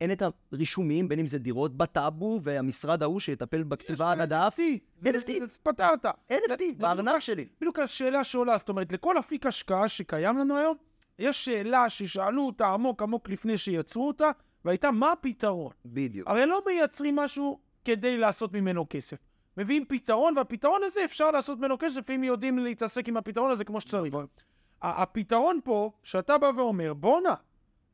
אין 0.00 0.12
את 0.12 0.22
הרישומים, 0.52 1.08
בין 1.08 1.18
אם 1.18 1.26
זה 1.26 1.38
דירות 1.38 1.76
בטאבו 1.76 2.40
והמשרד 2.42 3.02
ההוא 3.02 3.20
שיטפל 3.20 3.62
בכתיבה 3.62 4.12
על 4.12 4.20
הדף. 4.20 4.56
NFT. 5.04 5.06
זה- 5.46 5.58
פתרת. 5.62 6.04
NFT, 6.32 6.62
בארנק 6.78 7.18
שלי. 7.18 7.46
בדיוק 7.60 7.78
השאלה 7.78 8.24
שעולה, 8.24 8.58
זאת 8.58 8.68
אומרת, 8.68 8.92
לכל 8.92 9.18
אפיק 9.18 9.46
השקעה 9.46 9.88
שקיים 9.88 10.38
לנו 10.38 10.56
היום, 10.58 10.76
יש 11.18 11.44
שאלה 11.44 11.88
ששאלו 11.88 12.46
אותה 12.46 12.66
עמוק 12.66 13.02
עמוק 13.02 13.28
לפני 13.28 13.56
שיצרו 13.56 14.08
אותה, 14.08 14.30
והייתה 14.64 14.90
מה 14.90 15.12
הפתרון? 15.12 15.72
בדיוק. 15.86 16.28
הרי 16.28 16.46
לא 16.46 16.62
מייצרים 16.66 17.16
משהו 17.16 17.60
כדי 17.84 18.18
לעשות 18.18 18.52
ממנו 18.52 18.86
כסף. 18.90 19.16
מביאים 19.56 19.84
פתרון, 19.88 20.38
והפתרון 20.38 20.80
הזה 20.84 21.04
אפשר 21.04 21.30
לעשות 21.30 21.58
ממנו 21.58 21.76
כסף 21.78 22.10
אם 22.10 22.24
יודעים 22.24 22.58
להתעסק 22.58 23.08
עם 23.08 23.16
הפתרון 23.16 23.50
הזה 23.50 23.64
כמו 23.64 23.80
שצריך. 23.80 24.14
ה- 24.14 25.02
הפתרון 25.02 25.60
פה, 25.64 25.90
שאתה 26.02 26.38
בא 26.38 26.50
ואומר, 26.56 26.94
בואנה, 26.94 27.34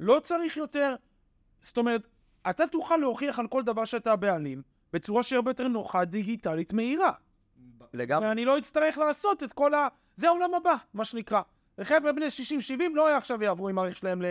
לא 0.01 0.21
צריך 0.21 0.57
יותר... 0.57 0.95
זאת 1.61 1.79
אומרת, 1.79 2.09
אתה 2.51 2.67
תוכל 2.67 2.97
להוכיח 2.97 3.39
על 3.39 3.47
כל 3.47 3.63
דבר 3.63 3.85
שאתה 3.85 4.13
הבעלים 4.13 4.63
בצורה 4.93 5.23
שהיא 5.23 5.37
הרבה 5.37 5.51
יותר 5.51 5.69
נוחה, 5.69 6.05
דיגיטלית, 6.05 6.73
מהירה. 6.73 7.13
לגמרי. 7.95 8.29
ואני 8.29 8.45
לא 8.45 8.59
אצטרך 8.59 8.99
לעשות 8.99 9.43
את 9.43 9.53
כל 9.53 9.75
ה... 9.75 9.89
זה 10.17 10.29
העולם 10.29 10.55
הבא, 10.55 10.75
מה 10.95 11.05
שנקרא. 11.05 11.43
וחבר'ה 11.79 12.13
בני 12.13 12.27
60-70 12.79 12.83
לא 12.95 13.17
עכשיו 13.17 13.43
יעברו 13.43 13.69
עם 13.69 13.79
הערך 13.79 13.97
שלהם 13.97 14.23
ל... 14.23 14.27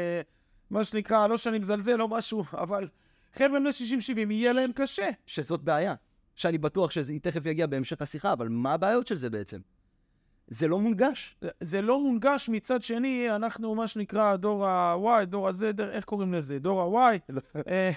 מה 0.70 0.84
שנקרא, 0.84 1.28
לא 1.28 1.38
שאני 1.38 1.60
מזלזל 1.60 2.02
או 2.02 2.08
משהו, 2.08 2.44
אבל 2.54 2.88
חבר'ה 3.36 3.60
בני 3.60 3.70
60-70 3.70 4.32
יהיה 4.32 4.54
להם 4.54 4.72
קשה. 4.76 5.10
שזאת 5.26 5.62
בעיה. 5.62 5.96
שאני 6.36 6.58
בטוח 6.58 6.92
שזה 6.92 7.14
תכף 7.22 7.46
יגיע 7.46 7.68
בהמשך 7.68 8.02
השיחה, 8.02 8.34
אבל 8.34 8.48
מה 8.50 8.74
הבעיות 8.74 9.08
של 9.08 9.16
זה 9.16 9.30
בעצם? 9.30 9.60
זה 10.48 10.68
לא 10.68 10.80
מונגש. 10.80 11.36
זה- 11.42 11.50
זה 11.62 11.82
לא 11.82 12.00
מונגש, 12.00 12.50
מצד 12.50 12.82
שני, 12.82 13.36
אנחנו 13.36 13.76
מה 13.76 13.88
שנקרא 13.88 14.36
דור 14.36 14.66
ה-Y, 14.68 15.26
דור 15.26 15.48
ה-Z, 15.48 15.64
איך 15.92 16.06
קוראים 16.06 16.34
לזה? 16.34 16.60
דור 16.60 17.00
ה-Y. 17.00 17.20
אה, 17.68 17.92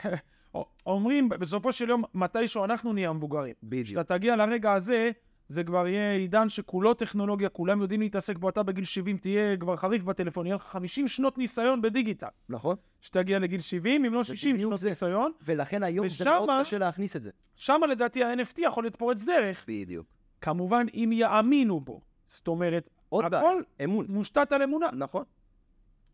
אומרים, 0.86 1.28
בסופו 1.28 1.72
של 1.72 1.88
יום, 1.88 2.02
מתישהו 2.14 2.64
אנחנו 2.64 2.92
נהיה 2.92 3.08
המבוגרים. 3.10 3.54
בדיוק. 3.62 3.86
כשאתה 3.86 4.18
תגיע 4.18 4.36
לרגע 4.36 4.72
הזה, 4.72 5.10
זה 5.50 5.64
כבר 5.64 5.86
יהיה 5.86 6.12
עידן 6.12 6.48
שכולו 6.48 6.94
טכנולוגיה, 6.94 7.48
כולם 7.48 7.80
יודעים 7.80 8.00
להתעסק 8.00 8.36
בו, 8.38 8.48
אתה 8.48 8.62
בגיל 8.62 8.84
70 8.84 9.16
תהיה 9.16 9.56
כבר 9.56 9.76
חריף 9.76 10.02
בטלפון, 10.02 10.46
יהיה 10.46 10.56
לך 10.56 10.62
50 10.62 11.08
שנות 11.08 11.38
ניסיון 11.38 11.82
בדיגיטל. 11.82 12.26
נכון? 12.48 12.76
כשתגיע 13.00 13.38
לגיל 13.38 13.60
70, 13.60 14.04
אם 14.04 14.14
לא 14.14 14.24
60 14.24 14.54
בדיוק 14.54 14.68
שנות 14.68 14.78
זה. 14.78 14.88
ניסיון, 14.88 15.32
ולכן 15.44 15.82
היום 15.82 16.08
זה 16.08 16.14
ושמה- 16.24 16.30
מאוד 16.46 16.48
קשה 16.60 16.78
להכניס 16.78 17.16
את 17.16 17.22
זה. 17.22 17.30
שמה 17.56 17.86
לדעתי 17.86 18.24
ה-NFT 18.24 18.54
יכול 18.62 18.84
להיות 18.84 18.96
פורץ 18.96 19.24
דרך, 19.24 19.64
בדיוק. 19.68 20.06
כמובן 20.40 20.86
אם 20.94 21.10
יאמינו 21.12 21.80
בו. 21.80 22.00
זאת 22.28 22.48
אומרת, 22.48 22.88
עוד 23.08 23.24
בעיה, 23.30 23.42
הכל 23.42 23.62
אמון. 23.84 24.06
מושתת 24.08 24.52
על 24.52 24.62
אמונה. 24.62 24.86
נכון. 24.92 25.24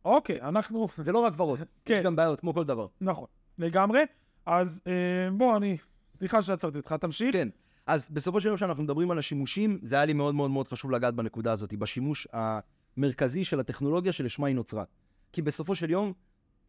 אוקיי, 0.05 0.41
אנחנו... 0.43 0.89
זה 0.97 1.13
לא 1.13 1.19
רק 1.19 1.33
ורוד. 1.37 1.59
כן. 1.85 1.95
יש 1.95 2.01
גם 2.05 2.17
בעיות, 2.17 2.41
כמו 2.41 2.55
כל 2.55 2.65
דבר. 2.65 2.87
נכון, 3.01 3.27
לגמרי. 3.59 4.01
אז 4.47 4.81
אה, 4.87 4.93
בוא, 5.33 5.57
אני... 5.57 5.77
סליחה 6.19 6.43
שעצרתי 6.43 6.77
אותך, 6.79 6.93
תמשיך. 6.93 7.33
כן. 7.33 7.49
אז 7.87 8.09
בסופו 8.11 8.41
של 8.41 8.49
יום, 8.49 8.57
כשאנחנו 8.57 8.83
מדברים 8.83 9.11
על 9.11 9.19
השימושים, 9.19 9.79
זה 9.83 9.95
היה 9.95 10.05
לי 10.05 10.13
מאוד 10.13 10.35
מאוד 10.35 10.51
מאוד 10.51 10.69
חשוב 10.69 10.91
לגעת 10.91 11.15
בנקודה 11.15 11.53
הזאת, 11.53 11.75
בשימוש 11.75 12.29
המרכזי 12.33 13.45
של 13.45 13.61
הטכנולוגיה 13.61 14.13
שלשמה 14.13 14.47
היא 14.47 14.57
נוצרה. 14.57 14.85
כי 15.33 15.43
בסופו 15.43 15.77
של 15.77 15.91
יום, 15.91 16.13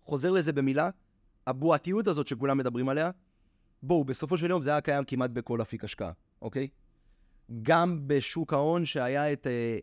חוזר 0.02 0.32
לזה 0.32 0.54
במילה, 0.54 0.90
הבועתיות 1.48 2.08
הזאת 2.08 2.28
שכולם 2.28 2.58
מדברים 2.58 2.90
עליה, 2.90 3.12
בואו, 3.84 4.04
בסופו 4.04 4.38
של 4.38 4.50
יום 4.50 4.62
זה 4.62 4.70
היה 4.70 4.82
קיים 4.82 5.04
כמעט 5.04 5.30
בכל 5.30 5.62
אפיק 5.62 5.84
השקעה, 5.84 6.12
אוקיי? 6.42 6.68
גם 7.62 8.00
בשוק 8.08 8.54
ההון 8.54 8.86
שהיה 8.86 9.34
את 9.34 9.48
אה, 9.48 9.78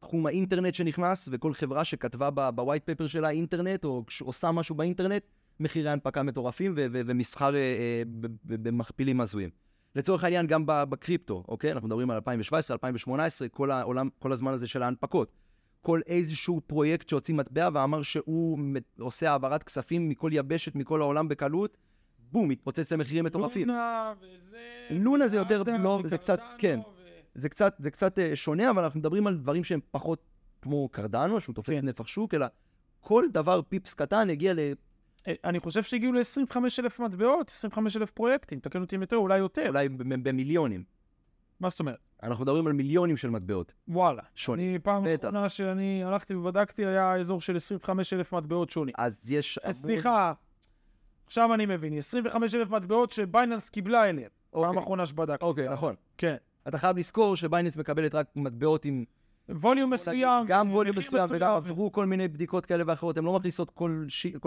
תחום 0.00 0.26
האינטרנט 0.26 0.74
שנכנס, 0.74 1.28
וכל 1.32 1.52
חברה 1.52 1.84
שכתבה 1.84 2.50
ב 2.50 2.56
white 2.56 2.84
paper 2.84 3.06
שלה 3.06 3.30
אינטרנט, 3.30 3.84
או 3.84 4.04
עושה 4.20 4.52
משהו 4.52 4.74
באינטרנט, 4.74 5.22
מחירי 5.60 5.90
הנפקה 5.90 6.22
מטורפים 6.22 6.74
ומסחר 6.76 7.54
אה, 7.54 7.60
אה, 7.60 8.02
במכפילים 8.44 9.20
הזויים. 9.20 9.50
לצורך 9.96 10.24
העניין, 10.24 10.46
גם 10.46 10.66
ב- 10.66 10.82
בקריפטו, 10.88 11.44
אוקיי? 11.48 11.72
אנחנו 11.72 11.86
מדברים 11.88 12.10
על 12.10 12.14
2017, 12.16 12.74
2018, 12.74 13.48
כל 13.48 13.70
העולם, 13.70 14.08
כל 14.18 14.32
הזמן 14.32 14.52
הזה 14.52 14.68
של 14.68 14.82
ההנפקות. 14.82 15.32
כל 15.80 16.00
איזשהו 16.06 16.60
פרויקט 16.66 17.08
שהוציא 17.08 17.34
מטבע 17.34 17.68
ואמר 17.72 18.02
שהוא 18.02 18.58
עושה 18.98 19.30
העברת 19.30 19.62
כספים 19.62 20.08
מכל 20.08 20.30
יבשת, 20.32 20.74
מכל 20.74 21.00
העולם 21.00 21.28
בקלות, 21.28 21.76
בום, 22.32 22.48
מתפוצץ 22.48 22.92
למחירים 22.92 23.24
מטורפים. 23.24 23.68
לונה 23.68 24.12
וזה... 24.20 24.58
לונה 24.90 25.28
זה 25.28 25.36
יותר- 25.36 25.62
לא, 25.80 26.00
זה 26.06 26.18
קצת- 26.18 26.40
כן. 26.58 26.80
זה 27.34 27.48
קצת, 27.48 27.74
זה 27.78 27.90
קצת 27.90 28.18
אה, 28.18 28.36
שונה, 28.36 28.70
אבל 28.70 28.82
אנחנו 28.84 29.00
מדברים 29.00 29.26
על 29.26 29.36
דברים 29.36 29.64
שהם 29.64 29.80
פחות 29.90 30.22
כמו 30.62 30.88
קרדנו, 30.88 31.40
שהוא 31.40 31.54
תופס 31.54 31.70
כן. 31.74 31.88
נפח 31.88 32.06
שוק, 32.06 32.34
אלא 32.34 32.46
כל 33.00 33.24
דבר 33.32 33.60
פיפס 33.68 33.94
קטן 33.94 34.30
הגיע 34.30 34.54
ל... 34.54 34.58
אני 35.44 35.60
חושב 35.60 35.82
שהגיעו 35.82 36.12
ל-25,000 36.12 37.02
מטבעות, 37.02 37.48
25,000 37.48 38.10
פרויקטים, 38.10 38.60
תקן 38.60 38.80
אותי 38.80 38.96
אם 38.96 39.00
יותר, 39.00 39.16
אולי 39.16 39.38
יותר. 39.38 39.68
אולי 39.68 39.88
במיליונים. 39.88 40.84
מה 41.60 41.68
זאת 41.68 41.80
אומרת? 41.80 41.98
אנחנו 42.22 42.44
מדברים 42.44 42.66
על 42.66 42.72
מיליונים 42.72 43.16
של 43.16 43.30
מטבעות. 43.30 43.72
וואלה. 43.88 44.22
שונים. 44.34 44.70
אני 44.70 44.78
פעם. 44.78 45.04
אחרונה 45.20 45.48
שאני 45.48 46.04
הלכתי 46.04 46.34
ובדקתי, 46.34 46.86
היה 46.86 47.16
אזור 47.16 47.40
של 47.40 47.56
25,000 47.56 48.32
מטבעות 48.32 48.70
שונים. 48.70 48.94
אז 48.98 49.30
יש... 49.30 49.58
אה, 49.58 49.72
סליחה, 49.72 50.32
עכשיו 51.26 51.54
אני 51.54 51.66
מבין, 51.66 51.98
25,000 51.98 52.70
מטבעות 52.70 53.10
שבייננס 53.10 53.68
קיבלה 53.68 54.08
אליהם. 54.08 54.28
פעם 54.50 54.64
אוקיי. 54.64 54.78
אחרונה 54.78 55.06
שבדקתי. 55.06 55.44
אוקיי, 55.44 55.68
נכון. 55.68 55.94
כן. 56.18 56.36
אתה 56.68 56.78
חייב 56.78 56.96
לזכור 56.96 57.36
ש 57.36 57.45
Binance 57.45 57.76
מקבלת 57.76 58.14
רק 58.14 58.26
מטבעות 58.36 58.84
עם... 58.84 59.04
volume 59.48 59.90
מסוים. 59.90 60.46
גם 60.46 60.68
אה, 60.68 60.74
volume 60.74 60.98
מסוים, 60.98 61.28
וגם 61.30 61.52
עברו 61.52 61.92
כל 61.92 62.06
מיני 62.06 62.28
בדיקות 62.28 62.66
כאלה 62.66 62.84
ואחרות, 62.86 63.18
הן 63.18 63.24
לא 63.24 63.32
מכניסות 63.32 63.70
כל 63.70 64.04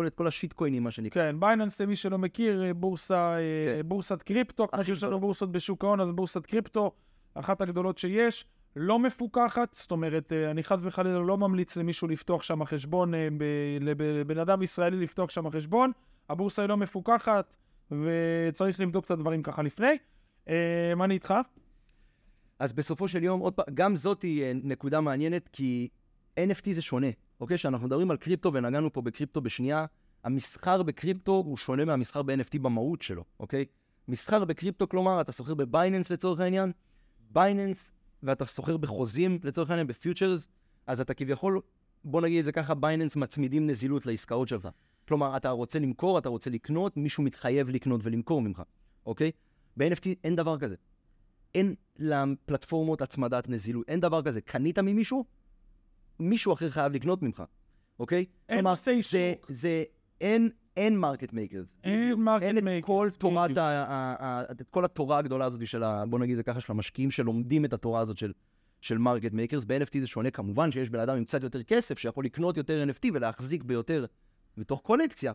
את 0.08 0.16
כל 0.16 0.28
ה 0.28 0.33
shit 0.33 0.54
coin־ים, 0.54 0.84
מה 0.84 0.92
שנקרא. 0.92 1.32
כן, 1.32 1.40
Binance, 1.40 1.82
מי 1.82 1.96
שלא 1.96 2.18
מכיר, 2.18 2.64
אה, 2.64 2.74
בורסה, 2.74 3.36
אה, 3.36 3.40
כן. 3.82 3.90
בורסת 3.90 4.22
קריפטו, 4.22 4.68
כמו 4.68 4.84
שיש 4.84 5.04
לנו. 5.04 5.20
בורסות 5.20 5.52
בשוק 5.52 5.84
ההון, 5.84 6.00
אז 6.00 6.12
בורסת 6.12 6.46
קריפטו, 6.46 6.92
אחת 7.34 7.62
הגדולות 7.62 7.98
שיש, 7.98 8.46
לא 8.76 9.00
מפוקחת, 9.00 9.74
זאת 9.74 9.92
אומרת, 9.92 10.34
אני 10.34 10.64
חס 10.64 10.80
וחלילה 10.84 11.20
לא 11.20 11.38
ממליץ 11.38 11.78
למישהו 11.78 12.08
לפתוח 12.08 12.44
שם 12.44 12.66
חשבון, 12.66 13.14
ב- 13.38 13.78
לבן 13.82 14.38
אדם 14.38 14.62
ישראלי 14.62 14.98
לפתוח 14.98 15.30
שם 15.30 15.50
חשבון, 15.50 15.92
הבורסה 16.30 16.62
היא 16.62 16.70
לא 16.70 16.78
מפוקחת, 16.78 17.56
וצריך 17.92 18.80
לבדוק 18.80 19.06
את 19.06 19.12
הדברים 19.12 19.44
ככה 19.44 19.62
לפני. 19.62 19.98
מה 20.96 21.06
אני 21.06 21.14
איתך? 21.14 21.34
אז 22.60 22.74
בסופו 22.74 23.08
של 23.08 23.24
יום, 23.24 23.40
עוד 23.40 23.54
פעם, 23.54 23.66
גם 23.74 23.96
זאת 23.96 24.22
היא 24.22 24.44
אה, 24.44 24.52
נקודה 24.64 25.02
מעניינת, 25.02 25.50
כי 25.52 25.88
NFT 26.40 26.72
זה 26.72 26.82
שונה, 26.82 27.08
אוקיי? 27.40 27.58
כשאנחנו 27.58 27.88
מדברים 27.88 28.12
על 28.12 28.18
קריפטו, 28.18 28.54
ונגענו 28.54 28.94
פה 28.94 29.02
בקריפטו 29.02 29.42
בשנייה, 29.42 29.86
המסחר 30.24 30.84
בקריפטו 30.84 31.32
הוא 31.32 31.58
שונה 31.58 31.86
מהמסחר 31.86 32.22
ב-NFT 32.22 32.60
במהות 32.62 33.02
שלו, 33.02 33.24
אוקיי? 33.40 33.66
מסחר 34.08 34.46
בקריפטו, 34.46 34.90
כלומר, 34.90 35.22
אתה 35.22 35.32
סוחר 35.32 35.54
ב 35.54 35.61
Binance 35.61 36.10
לצורך 36.10 36.40
העניין, 36.40 36.72
Binance, 37.32 37.92
ואתה 38.24 38.46
סוחר 38.46 38.78
בחוזים 38.78 39.40
לצורך 39.44 39.70
העניין, 39.70 39.88
ב 39.88 39.94
futures, 39.94 40.48
אז 40.88 41.00
אתה 41.00 41.14
כביכול, 41.14 41.62
בוא 42.04 42.22
נגיד 42.22 42.40
את 42.40 42.46
זה 42.46 42.52
ככה, 42.52 42.74
Binance 42.74 43.16
מצמידים 43.16 43.68
נזילות 43.68 44.06
לעסקאות 44.06 44.48
שלך. 44.48 44.68
כלומר, 45.08 45.38
אתה 45.38 45.50
רוצה 45.50 45.80
למכור, 45.80 46.18
אתה 46.18 46.30
רוצה 46.30 46.50
לקנות, 46.50 46.98
מישהו 46.98 47.24
מתחייב 47.24 47.70
לקנות 47.70 48.02
ולמכור 48.04 48.42
ממך, 48.42 48.62
אוקיי? 49.06 49.32
ב-NFT 49.78 50.08
אין 50.24 50.36
דבר 50.36 50.58
כזה. 50.58 50.76
אין 51.56 51.76
לפלטפורמות 52.00 53.02
הצמדת 53.02 53.50
נזילות, 53.50 53.90
אין 53.90 54.00
דבר 54.00 54.22
כזה. 54.22 54.42
קנית 54.42 54.80
ממישהו, 54.80 55.26
מישהו 56.20 56.54
אחר 56.54 56.70
חייב 56.70 56.94
לקנות 56.94 57.22
ממך, 57.22 57.44
אוקיי? 58.00 58.26
אין 58.50 58.58
כלומר, 58.58 58.70
נושאי 58.70 59.02
זה, 59.02 59.34
שוק. 59.36 59.52
זה, 59.52 59.84
אין, 60.22 60.50
אין 60.78 60.98
market 60.98 61.34
makers. 61.34 61.66
אין 61.84 62.28
market 62.28 62.44
אין 62.44 62.58
את 62.58 62.86
כל 62.86 63.10
תורת, 63.18 63.52
את 64.52 64.62
כל 64.70 64.86
התורה 64.86 65.18
הגדולה 65.18 65.46
הזאת 65.46 65.68
של 65.68 65.84
ה... 65.84 66.06
בוא 66.06 66.20
נגיד 66.20 66.36
זה 66.36 66.44
ככה, 66.44 66.60
של 66.60 66.72
המשקיעים 66.72 67.12
שלומדים 67.12 67.66
את 67.66 67.74
התורה 67.74 68.00
הזאת 68.00 68.18
של, 68.18 68.32
של 68.82 68.98
מרקט 68.98 69.34
מייקרס. 69.34 69.66
ב-NFT 69.66 70.00
זה 70.00 70.08
שונה, 70.08 70.32
כמובן 70.32 70.72
שיש 70.72 70.90
בן 70.90 71.00
אדם 71.00 71.18
עם 71.18 71.26
קצת 71.26 71.44
יותר 71.44 71.64
כסף 71.64 72.00
שיכול 72.00 72.26
לקנות 72.26 72.58
יותר 72.58 72.86
NFT 72.90 73.10
ולהחזיק 73.14 73.64
ביותר 73.64 74.06
בתוך 74.58 74.82
קולקציה, 74.82 75.32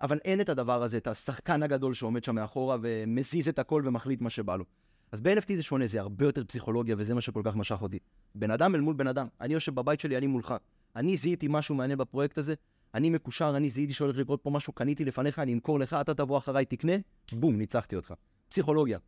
אבל 0.00 0.18
אין 0.24 0.40
את 0.40 0.48
הדבר 0.48 0.82
הזה, 0.82 0.96
את 0.96 1.06
השחקן 1.06 1.62
הגדול 1.62 1.94
שעומד 1.94 2.24
שם 2.24 2.34
מאחורה 2.34 2.76
ומזיז 2.82 3.48
את 3.48 3.58
הכל 3.58 3.82
ומחליט 3.84 4.20
מה 4.20 4.30
שבא 4.30 4.56
לו. 4.56 4.64
אז 5.12 5.20
ב-NFT 5.20 5.54
זה 5.56 5.62
שונה, 5.62 5.86
זה 5.86 6.00
הרבה 6.00 6.24
יותר 6.24 6.44
פסיכולוגיה, 6.44 6.96
וזה 6.98 7.14
מה 7.14 7.20
שכל 7.20 7.42
כך 7.44 7.56
משך 7.56 7.82
אותי. 7.82 7.98
בן 8.34 8.50
אדם 8.50 8.74
אל 8.74 8.80
מול 8.80 8.94
בן 8.94 9.06
אדם. 9.06 9.26
אני 9.40 9.54
יושב 9.54 9.74
בבית 9.74 10.00
שלי, 10.00 10.18
אני 10.18 10.26
מולך. 10.26 10.54
אני 10.96 11.16
זיהיתי 11.16 11.46
משהו 11.50 11.74
מעניין 11.74 11.98
בפרויקט 11.98 12.38
הזה, 12.38 12.54
אני 12.94 13.10
מקושר, 13.10 13.52
אני 13.56 13.68
זיהיתי 13.68 13.92
שהולך 13.94 14.16
לקרות 14.16 14.40
פה 14.42 14.50
משהו, 14.50 14.72
קניתי 14.72 15.04
לפניך, 15.04 15.38
אני 15.38 15.52
אמכור 15.52 15.78
לך, 15.78 15.96
אתה 16.00 16.14
תבוא 16.14 16.38
אחריי, 16.38 16.64
תקנה, 16.64 16.92
בום, 17.32 17.58
ניצחתי 17.58 17.96
אותך. 17.96 18.14
פסיכולוגיה. 18.48 18.98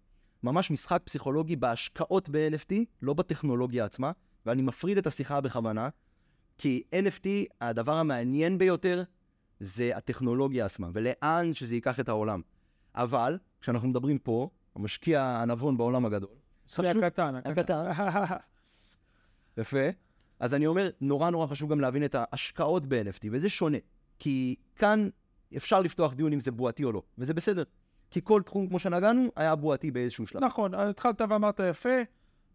ממש 0.42 0.70
משחק 0.70 1.02
פסיכולוגי 1.04 1.56
בהשקעות 1.56 2.28
ב-NFT, 2.28 2.74
לא 3.02 3.14
בטכנולוגיה 3.14 3.84
עצמה, 3.84 4.12
ואני 4.46 4.62
מפריד 4.62 4.98
את 4.98 5.06
השיחה 5.06 5.40
בכוונה, 5.40 5.88
כי 6.58 6.82
NFT, 6.94 7.28
הדבר 7.60 7.96
המעניין 7.96 8.58
ביותר 8.58 9.02
זה 9.60 9.96
הטכנולוגיה 9.96 10.66
עצמה, 10.66 10.88
ולאן 10.92 11.54
שזה 11.54 11.74
ייקח 11.74 12.00
את 12.00 12.08
העולם. 12.08 12.40
אבל, 12.94 13.38
כשאנחנו 13.60 13.88
מדברים 13.88 14.18
פה, 14.18 14.50
המשקיע 14.76 15.22
הנבון 15.22 15.76
בעולם 15.76 16.04
הגדול, 16.06 16.30
זה 16.68 16.90
הקטן, 16.90 17.34
הקטן. 17.34 17.90
יפה. 19.56 19.78
אז 20.40 20.54
אני 20.54 20.66
אומר, 20.66 20.90
נורא 21.00 21.30
נורא 21.30 21.46
חשוב 21.46 21.70
גם 21.70 21.80
להבין 21.80 22.04
את 22.04 22.14
ההשקעות 22.18 22.86
ב-NFT, 22.86 23.28
וזה 23.30 23.48
שונה. 23.48 23.78
כי 24.18 24.54
כאן 24.76 25.08
אפשר 25.56 25.80
לפתוח 25.80 26.12
דיון 26.14 26.32
אם 26.32 26.40
זה 26.40 26.50
בועתי 26.50 26.84
או 26.84 26.92
לא, 26.92 27.02
וזה 27.18 27.34
בסדר. 27.34 27.62
כי 28.10 28.20
כל 28.24 28.42
תחום, 28.42 28.66
כמו 28.68 28.78
שנגענו, 28.78 29.28
היה 29.36 29.54
בועתי 29.56 29.90
באיזשהו 29.90 30.26
שלב. 30.26 30.44
נכון, 30.44 30.74
התחלת 30.74 31.20
ואמרת 31.28 31.60
יפה. 31.70 31.88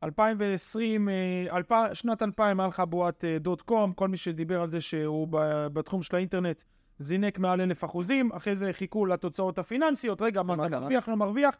2020, 0.03 1.09
אה, 1.09 1.13
אלפ- 1.57 1.93
שנת 1.93 2.21
2000 2.21 2.59
היה 2.59 2.67
לך 2.67 2.79
בועת 2.89 3.25
אה, 3.25 3.37
דוט 3.39 3.61
קום, 3.61 3.93
כל 3.93 4.07
מי 4.07 4.17
שדיבר 4.17 4.61
על 4.61 4.69
זה 4.69 4.81
שהוא 4.81 5.27
בתחום 5.73 6.03
של 6.03 6.15
האינטרנט 6.15 6.61
זינק 6.99 7.39
מעל 7.39 7.61
אלף 7.61 7.83
אחוזים, 7.83 8.31
אחרי 8.31 8.55
זה 8.55 8.73
חיכו 8.73 9.05
לתוצאות 9.05 9.59
הפיננסיות, 9.59 10.21
רגע, 10.21 10.43
מה 10.43 10.53
אתה? 10.53 10.79
מרוויח, 10.79 11.09
לא 11.09 11.15
מרוויח, 11.15 11.57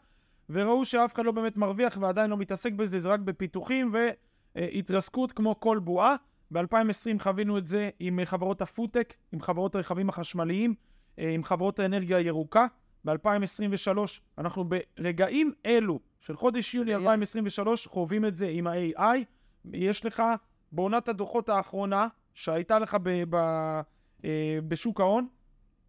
וראו 0.50 0.84
שאף 0.84 1.14
אחד 1.14 1.24
לא 1.24 1.32
באמת 1.32 1.56
מרוויח 1.56 1.98
ועדיין 2.00 2.30
לא 2.30 2.36
מתעסק 2.36 2.72
בזה, 2.72 2.98
זה 2.98 3.08
רק 3.08 3.20
בפיתוחים 3.20 3.92
והתרסקות 4.56 5.32
כמו 5.32 5.60
כל 5.60 5.78
בועה. 5.78 6.16
ב-2020 6.50 7.18
חווינו 7.18 7.58
את 7.58 7.66
זה 7.66 7.90
עם 8.00 8.20
חברות 8.24 8.62
הפודטק, 8.62 9.14
עם 9.32 9.40
חברות 9.40 9.74
הרכבים 9.74 10.08
החשמליים, 10.08 10.74
עם 11.16 11.44
חברות 11.44 11.78
האנרגיה 11.78 12.16
הירוקה. 12.16 12.66
ב-2023 13.04 13.98
אנחנו 14.38 14.64
ברגעים 14.64 15.52
אלו 15.66 15.98
של 16.20 16.36
חודש 16.36 16.74
יולי 16.74 16.90
היה. 16.90 16.98
2023 16.98 17.86
חווים 17.86 18.24
את 18.24 18.36
זה 18.36 18.48
עם 18.48 18.66
ה-AI. 18.66 19.24
יש 19.72 20.04
לך 20.04 20.22
בעונת 20.72 21.08
הדוחות 21.08 21.48
האחרונה 21.48 22.08
שהייתה 22.34 22.78
לך 22.78 22.96
ב- 23.02 23.24
ב- 23.30 23.80
אה, 24.24 24.58
בשוק 24.68 25.00
ההון, 25.00 25.26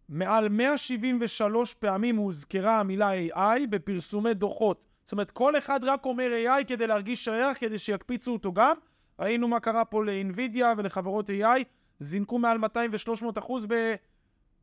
מעל 0.08 0.48
173 0.48 1.74
פעמים 1.74 2.16
הוזכרה 2.16 2.80
המילה 2.80 3.10
AI 3.12 3.66
בפרסומי 3.70 4.34
דוחות. 4.34 4.84
זאת 5.04 5.12
אומרת, 5.12 5.30
כל 5.30 5.58
אחד 5.58 5.80
רק 5.84 6.04
אומר 6.06 6.30
AI 6.44 6.64
כדי 6.64 6.86
להרגיש 6.86 7.24
שייך, 7.24 7.60
כדי 7.60 7.78
שיקפיצו 7.78 8.32
אותו 8.32 8.52
גם, 8.52 8.76
ראינו 9.18 9.48
מה 9.48 9.60
קרה 9.60 9.84
פה 9.84 10.04
לאינווידיה 10.04 10.74
ולחברות 10.76 11.30
AI, 11.30 11.64
זינקו 12.00 12.38
מעל 12.38 12.58
200 12.58 12.90
ו-300 12.92 13.38
אחוז 13.38 13.66
ב- 13.68 13.94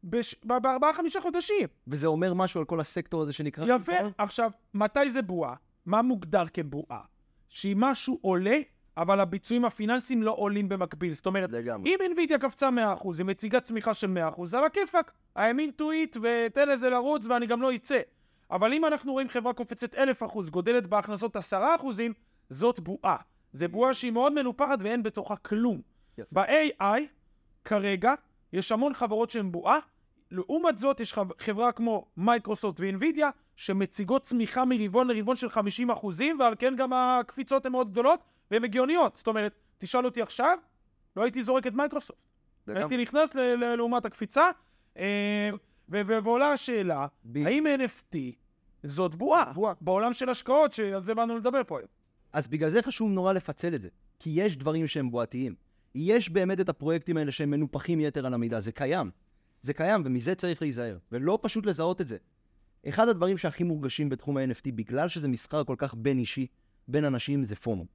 בש- 0.04 0.36
ב- 0.46 0.58
בארבעה 0.58 0.94
חמישה 0.94 1.22
חודשים. 1.22 1.68
וזה 1.88 2.08
אומר 2.08 2.34
משהו 2.34 2.60
על 2.60 2.66
כל 2.66 2.80
הסקטור 2.80 3.22
הזה 3.22 3.34
שנקרא... 3.34 3.66
יפה. 3.76 3.94
ההון? 3.98 4.12
עכשיו, 4.18 4.52
מתי 4.74 5.10
זה 5.10 5.22
בועה? 5.22 5.56
מה 5.86 6.02
מוגדר 6.02 6.44
כבועה? 6.54 7.02
שאם 7.50 7.78
משהו 7.80 8.20
עולה, 8.22 8.58
אבל 8.98 9.20
הביצועים 9.20 9.66
הפיננסיים 9.66 10.24
לא 10.24 10.32
עולים 10.38 10.70
במקביל. 10.70 11.14
זאת 11.14 11.26
אומרת, 11.26 11.52
לגמרי. 11.52 11.90
אם 11.96 11.98
אינווידיה 12.02 12.40
קפצה 12.40 12.70
100%, 12.70 13.18
היא 13.18 13.26
מציגה 13.26 13.60
צמיחה 13.60 13.94
של 13.94 14.08
100%, 14.08 14.58
על 14.58 14.66
הכיפאק. 14.66 15.12
to 15.38 15.82
it 15.82 16.18
ותן 16.22 16.70
לזה 16.70 16.90
לרוץ 16.90 17.26
ואני 17.28 17.46
גם 17.46 17.62
לא 17.62 17.76
אצא. 17.76 18.00
אבל 18.52 18.74
אם 18.74 18.86
אנחנו 18.86 19.12
רואים 19.12 19.30
חברה 19.30 19.54
קופצת 19.54 19.96
1,000%, 19.96 20.00
גודלת 20.50 20.88
בהכנסות 20.88 21.36
10%, 21.36 21.56
זאת 22.50 22.80
בועה. 22.80 23.16
זה 23.54 23.68
בועה 23.68 23.94
שהיא 23.94 24.12
מאוד 24.12 24.34
מנופחת 24.34 24.78
ואין 24.82 25.04
בתוכה 25.04 25.36
כלום. 25.36 25.82
יפה. 26.18 26.30
ב-AI, 26.32 26.84
כרגע, 27.66 28.14
יש 28.54 28.72
המון 28.72 28.94
חברות 28.94 29.30
שהן 29.30 29.52
בועה. 29.52 29.80
לעומת 30.32 30.78
זאת, 30.78 31.00
יש 31.00 31.14
חב- 31.14 31.42
חברה 31.42 31.72
כמו 31.72 32.06
מייקרוסופט 32.18 32.80
ואנבידיה, 32.80 33.30
שמציגות 33.56 34.24
צמיחה 34.24 34.66
מרבעון 34.66 35.08
לרבעון 35.08 35.36
של 35.36 35.50
50 35.50 35.90
אחוזים, 35.92 36.40
ועל 36.40 36.54
כן 36.60 36.74
גם 36.78 36.94
הקפיצות 36.94 37.66
הן 37.66 37.72
מאוד 37.72 37.92
גדולות 37.92 38.20
והן 38.52 38.64
הגיוניות. 38.64 39.18
זאת 39.18 39.28
אומרת, 39.28 39.56
תשאל 39.78 40.06
אותי 40.06 40.22
עכשיו, 40.22 40.58
לא 41.16 41.24
הייתי 41.24 41.44
זורק 41.44 41.68
את 41.68 41.74
מייקרוסופט. 41.74 42.20
הייתי 42.68 42.98
נכנס 42.98 43.36
ל- 43.36 43.40
ל- 43.56 43.76
לעומת 43.76 44.06
הקפיצה, 44.06 44.46
אה, 44.98 45.50
ועולה 45.90 46.52
השאלה, 46.52 47.08
ב- 47.26 47.46
האם 47.46 47.66
NFT 47.68 48.18
זאת 48.84 49.16
בועה? 49.16 49.54
בועה. 49.54 49.74
בעולם 49.82 50.14
של 50.14 50.30
השקעות, 50.30 50.74
שעל 50.74 51.04
זה 51.04 51.16
באנו 51.16 51.38
לדבר 51.38 51.62
פה 51.68 51.78
היום. 51.80 51.88
אז 52.34 52.48
בגלל 52.48 52.70
זה 52.70 52.82
חשוב 52.82 53.12
נורא 53.12 53.34
לפצל 53.34 53.76
את 53.76 53.82
זה. 53.82 53.90
כי 54.20 54.30
יש 54.34 54.58
דברים 54.58 54.88
שהם 54.88 55.12
בועתיים. 55.12 55.56
יש 55.96 56.30
באמת 56.30 56.60
את 56.60 56.70
הפרויקטים 56.70 57.18
האלה 57.18 57.32
שהם 57.32 57.50
מנופחים 57.52 58.00
יתר 58.00 58.26
על 58.26 58.34
המידה, 58.34 58.60
זה 58.60 58.72
קיים. 58.72 59.12
זה 59.62 59.74
קיים, 59.74 60.02
ומזה 60.06 60.36
צריך 60.36 60.62
להיזהר. 60.62 60.98
ולא 61.12 61.40
פשוט 61.42 61.66
לזהות 61.66 62.02
את 62.02 62.08
זה. 62.08 62.18
אחד 62.90 63.08
הדברים 63.08 63.38
שהכי 63.38 63.64
מורגשים 63.64 64.10
בתחום 64.10 64.38
ה-NFT, 64.38 64.72
בגלל 64.76 65.08
שזה 65.08 65.28
מסחר 65.28 65.64
כל 65.64 65.76
כך 65.78 65.96
בין 65.98 66.18
אישי, 66.20 66.48
בין 66.88 67.06
אנשים, 67.06 67.44
זה 67.44 67.56
פומו. 67.56 67.86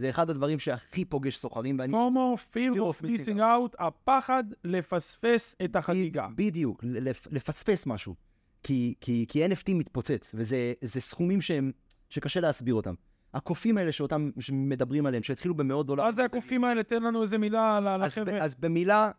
זה 0.00 0.10
אחד 0.10 0.30
הדברים 0.30 0.58
שהכי 0.58 1.04
פוגש 1.04 1.36
סוחרים, 1.36 1.76
ואני... 1.78 1.92
פומו, 1.92 2.36
fear 2.52 2.76
of 2.76 3.04
missing 3.04 3.38
out, 3.38 3.76
הפחד 3.78 4.44
לפספס 4.64 5.56
את 5.64 5.76
החגיגה. 5.76 6.28
בדיוק, 6.34 6.84
לפ- 6.84 7.26
לפספס 7.30 7.86
משהו. 7.86 8.14
כי, 8.62 8.94
כי, 9.00 9.24
כי 9.28 9.46
NFT 9.46 9.74
מתפוצץ, 9.74 10.34
וזה 10.34 10.72
זה 10.82 11.00
סכומים 11.00 11.40
שהם, 11.40 11.72
שקשה 12.08 12.40
להסביר 12.40 12.74
אותם. 12.74 12.94
הקופים 13.34 13.78
האלה 13.78 13.92
שאותם 13.92 14.30
שמדברים 14.40 15.06
עליהם, 15.06 15.22
שהתחילו 15.22 15.54
במאות 15.54 15.86
דולר. 15.86 16.04
מה 16.04 16.12
זה 16.12 16.24
הקופים 16.24 16.64
האלה? 16.64 16.82
תן 16.82 17.02
לנו 17.02 17.22
איזה 17.22 17.38
מילה 17.38 17.76
על 17.76 18.02
החבר'ה. 18.02 18.38
אז 18.38 18.54
במילה, 18.54 19.10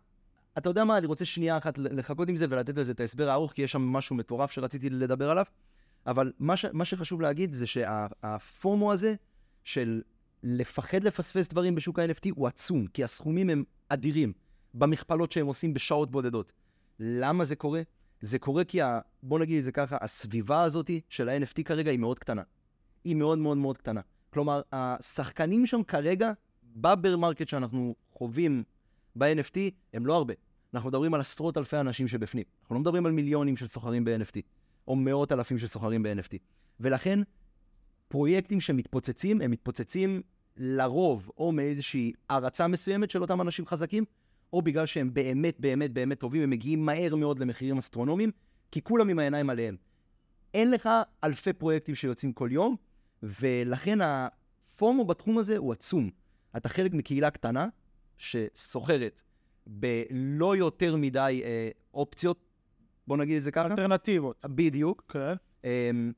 אתה 0.58 0.70
יודע 0.70 0.84
מה, 0.84 0.98
אני 0.98 1.06
רוצה 1.08 1.26
שנייה 1.26 1.58
אחת 1.58 1.78
לחכות 1.78 2.30
עם 2.30 2.36
זה 2.36 2.46
ולתת 2.50 2.78
לזה 2.78 2.92
את 2.92 3.00
ההסבר 3.00 3.30
הארוך, 3.30 3.52
כי 3.52 3.62
יש 3.62 3.72
שם 3.72 3.82
משהו 3.82 4.16
מטורף 4.16 4.52
שרציתי 4.52 4.90
לדבר 4.90 5.32
עליו. 5.32 5.46
אבל 6.08 6.32
מה, 6.40 6.58
ש, 6.58 6.66
מה 6.74 6.86
שחשוב 6.86 7.22
להגיד 7.22 7.54
זה 7.54 7.68
שהפומו 7.68 8.92
הזה 8.92 9.16
של 9.64 10.02
לפחד 10.44 11.04
לפספס 11.04 11.48
דברים 11.48 11.76
בשוק 11.76 12.00
ה-NFT 12.00 12.30
הוא 12.36 12.48
עצום, 12.48 12.88
כי 12.88 13.04
הסכומים 13.04 13.50
הם 13.50 13.64
אדירים 13.90 14.34
במכפלות 14.74 15.32
שהם 15.32 15.48
עושים 15.48 15.74
בשעות 15.74 16.12
בודדות. 16.12 16.52
למה 17.00 17.46
זה 17.46 17.56
קורה? 17.56 17.82
זה 18.22 18.40
קורה 18.40 18.64
כי, 18.64 18.82
ה, 18.82 19.00
בוא 19.24 19.40
נגיד 19.40 19.58
את 19.58 19.64
זה 19.64 19.72
ככה, 19.72 19.98
הסביבה 20.02 20.64
הזאת 20.64 20.92
של 21.10 21.30
ה-NFT 21.30 21.64
כרגע 21.64 21.92
היא 21.92 22.00
מאוד 22.00 22.20
קטנה. 22.20 22.42
היא 23.04 23.16
מאוד 23.16 23.38
מאוד 23.38 23.58
מאוד 23.58 23.78
קטנה. 23.78 24.02
כלומר, 24.30 24.62
השחקנים 24.72 25.66
שם 25.66 25.84
כרגע, 25.84 26.32
ב 26.76 26.84
bear 26.84 27.18
market 27.18 27.48
שאנחנו 27.48 27.96
חווים 28.14 28.64
ב-NFT, 29.16 29.58
הם 29.94 30.06
לא 30.06 30.16
הרבה. 30.16 30.34
אנחנו 30.74 30.90
מדברים 30.90 31.14
על 31.14 31.22
עשרות 31.22 31.58
אלפי 31.58 31.78
אנשים 31.78 32.08
שבפנים. 32.08 32.44
אנחנו 32.62 32.76
לא 32.76 32.82
מדברים 32.82 33.06
על 33.06 33.12
מיליונים 33.12 33.58
של 33.58 33.68
סוחרים 33.68 34.06
ב-NFT, 34.06 34.42
או 34.88 34.96
מאות 34.96 35.32
אלפים 35.32 35.60
של 35.60 35.68
סוחרים 35.68 36.04
ב-NFT. 36.04 36.38
ולכן, 36.80 37.20
פרויקטים 38.12 38.62
שמתפוצצים, 38.62 39.42
הם 39.42 39.52
מתפוצצים 39.52 40.22
לרוב, 40.58 41.32
או 41.38 41.52
מאיזושהי 41.52 42.14
הערצה 42.30 42.68
מסוימת 42.68 43.12
של 43.12 43.22
אותם 43.22 43.42
אנשים 43.42 43.66
חזקים, 43.66 44.06
או 44.54 44.62
בגלל 44.62 44.86
שהם 44.86 45.14
באמת 45.14 45.60
באמת 45.60 45.92
באמת 45.92 46.20
טובים, 46.20 46.42
הם 46.42 46.50
מגיעים 46.50 46.86
מהר 46.86 47.16
מאוד 47.16 47.40
למחירים 47.40 47.78
אסטרונומיים, 47.78 48.32
כי 48.72 48.82
כולם 48.82 49.10
עם 49.10 49.20
העיניים 49.20 49.50
עליהם. 49.50 49.76
אין 50.54 50.72
לך 50.72 50.90
אלפי 51.24 51.54
פרויקטים 51.54 51.96
שיוצאים 51.96 52.34
כל 52.34 52.50
יום, 52.52 52.76
ולכן 53.24 54.00
הפומו 54.02 55.06
בתחום 55.06 55.38
הזה 55.38 55.58
הוא 55.58 55.74
עצום. 55.74 56.10
אתה 56.58 56.70
חלק 56.70 56.94
מקהילה 56.94 57.30
קטנה 57.30 57.68
שסוחרת 58.18 59.22
בלא 59.68 60.56
יותר 60.56 60.96
מדי 60.96 61.42
אה, 61.46 61.70
אופציות, 61.94 62.40
בוא 63.08 63.18
נגיד 63.18 63.38
את 63.38 63.44
זה 63.44 63.52
ככה. 63.52 63.68
אלטרנטיבות. 63.68 64.46
בדיוק. 64.46 65.04
כן. 65.10 65.34
אמ, 65.64 66.12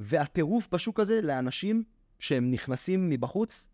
והטירוף 0.00 0.68
בשוק 0.72 1.00
הזה 1.00 1.20
לאנשים 1.22 1.84
שהם 2.18 2.50
נכנסים 2.50 3.10
מבחוץ, 3.10 3.68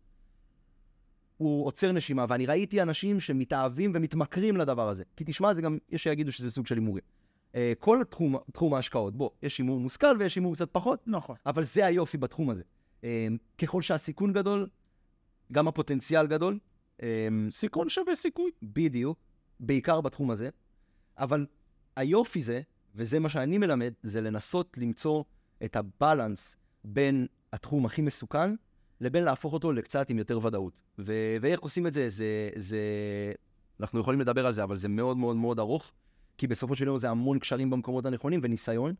הוא 1.37 1.65
עוצר 1.65 1.91
נשימה, 1.91 2.25
ואני 2.29 2.45
ראיתי 2.45 2.81
אנשים 2.81 3.19
שמתאהבים 3.19 3.91
ומתמכרים 3.95 4.57
לדבר 4.57 4.89
הזה. 4.89 5.03
כי 5.15 5.23
תשמע, 5.27 5.53
זה 5.53 5.61
גם, 5.61 5.77
יש 5.89 6.03
שיגידו 6.03 6.31
שזה 6.31 6.51
סוג 6.51 6.67
של 6.67 6.75
הימורים. 6.75 7.03
אה, 7.55 7.73
כל 7.79 8.03
תחום, 8.09 8.35
תחום 8.53 8.73
ההשקעות, 8.73 9.15
בוא, 9.15 9.29
יש 9.43 9.57
הימור 9.57 9.79
מושכל 9.79 10.15
ויש 10.19 10.35
הימור 10.35 10.53
קצת 10.53 10.69
פחות, 10.71 11.07
נכון. 11.07 11.35
אבל 11.45 11.63
זה 11.63 11.85
היופי 11.85 12.17
בתחום 12.17 12.49
הזה. 12.49 12.63
אה, 13.03 13.27
ככל 13.57 13.81
שהסיכון 13.81 14.33
גדול, 14.33 14.69
גם 15.51 15.67
הפוטנציאל 15.67 16.27
גדול. 16.27 16.59
אה, 17.03 17.27
סיכון 17.49 17.89
שווה 17.89 18.15
סיכוי. 18.15 18.51
בדיוק, 18.63 19.17
בעיקר 19.59 20.01
בתחום 20.01 20.31
הזה, 20.31 20.49
אבל 21.17 21.45
היופי 21.95 22.41
זה, 22.41 22.61
וזה 22.95 23.19
מה 23.19 23.29
שאני 23.29 23.57
מלמד, 23.57 23.93
זה 24.03 24.21
לנסות 24.21 24.77
למצוא 24.77 25.23
את 25.65 25.75
הבלנס 25.75 26.57
בין 26.83 27.27
התחום 27.53 27.85
הכי 27.85 28.01
מסוכן 28.01 28.55
לבין 29.01 29.23
להפוך 29.23 29.53
אותו 29.53 29.71
לקצת 29.71 30.09
עם 30.09 30.17
יותר 30.17 30.45
ודאות. 30.45 30.73
ו- 30.99 31.37
ואיך 31.41 31.59
עושים 31.59 31.87
את 31.87 31.93
זה, 31.93 32.09
זה, 32.09 32.49
זה... 32.55 32.79
אנחנו 33.79 33.99
יכולים 33.99 34.21
לדבר 34.21 34.45
על 34.45 34.53
זה, 34.53 34.63
אבל 34.63 34.75
זה 34.75 34.89
מאוד 34.89 35.17
מאוד 35.17 35.35
מאוד 35.35 35.59
ארוך, 35.59 35.91
כי 36.37 36.47
בסופו 36.47 36.75
של 36.75 36.87
יום 36.87 36.97
זה 36.97 37.09
המון 37.09 37.39
קשרים 37.39 37.69
במקומות 37.69 38.05
הנכונים 38.05 38.39
וניסיון. 38.43 38.95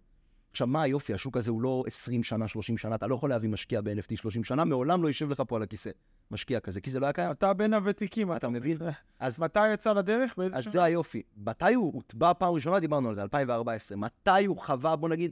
עכשיו, 0.51 0.67
מה 0.67 0.81
היופי? 0.81 1.13
השוק 1.13 1.37
הזה 1.37 1.51
הוא 1.51 1.61
לא 1.61 1.83
20 1.87 2.23
שנה, 2.23 2.47
30 2.47 2.77
שנה, 2.77 2.95
אתה 2.95 3.07
לא 3.07 3.15
יכול 3.15 3.29
להביא 3.29 3.49
משקיע 3.49 3.81
ב-NFT 3.81 4.15
30 4.15 4.43
שנה, 4.43 4.65
מעולם 4.65 5.03
לא 5.03 5.07
יישב 5.07 5.29
לך 5.29 5.43
פה 5.47 5.55
על 5.55 5.63
הכיסא, 5.63 5.89
משקיע 6.31 6.59
כזה, 6.59 6.81
כי 6.81 6.91
זה 6.91 6.99
לא 6.99 7.05
היה 7.05 7.13
קיים. 7.13 7.31
אתה 7.31 7.53
בין 7.53 7.73
הוותיקים. 7.73 8.35
אתה 8.35 8.49
מבין? 8.49 8.77
אז 9.19 9.41
מתי 9.41 9.73
יצא 9.73 9.93
לדרך? 9.93 10.37
באיזה 10.37 10.55
אז 10.55 10.63
שנה? 10.63 10.73
זה 10.73 10.83
היופי. 10.83 11.21
מתי 11.37 11.73
הוא 11.73 11.93
הוטבע 11.93 12.33
פעם 12.33 12.53
ראשונה? 12.53 12.79
דיברנו 12.79 13.09
על 13.09 13.15
זה, 13.15 13.21
2014. 13.23 13.97
מתי 13.97 14.45
הוא 14.45 14.57
חווה, 14.57 14.95
בוא 14.95 15.09
נגיד, 15.09 15.31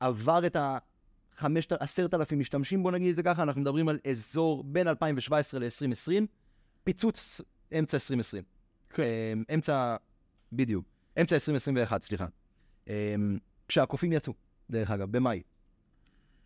עבר 0.00 0.46
את 0.46 0.56
ה-10,000 0.56 2.36
משתמשים, 2.36 2.82
בוא 2.82 2.92
נגיד 2.92 3.08
את 3.08 3.16
זה 3.16 3.22
ככה, 3.22 3.42
אנחנו 3.42 3.60
מדברים 3.60 3.88
על 3.88 3.98
אזור 4.10 4.64
בין 4.64 4.88
2017 4.88 5.60
ל-2020, 5.60 6.26
פיצוץ 6.84 7.40
אמצע 7.78 7.96
2020. 7.96 8.42
כן. 8.90 9.02
אמ, 9.02 9.44
אמצע, 9.54 9.96
בדיוק. 10.52 10.84
אמצע 11.20 11.34
2021, 11.34 12.02
סליחה. 12.02 12.26
אמ, 12.88 13.38
כשהקופים 13.68 14.12
יצאו, 14.12 14.32
דרך 14.70 14.90
אגב, 14.90 15.10
במאי. 15.12 15.42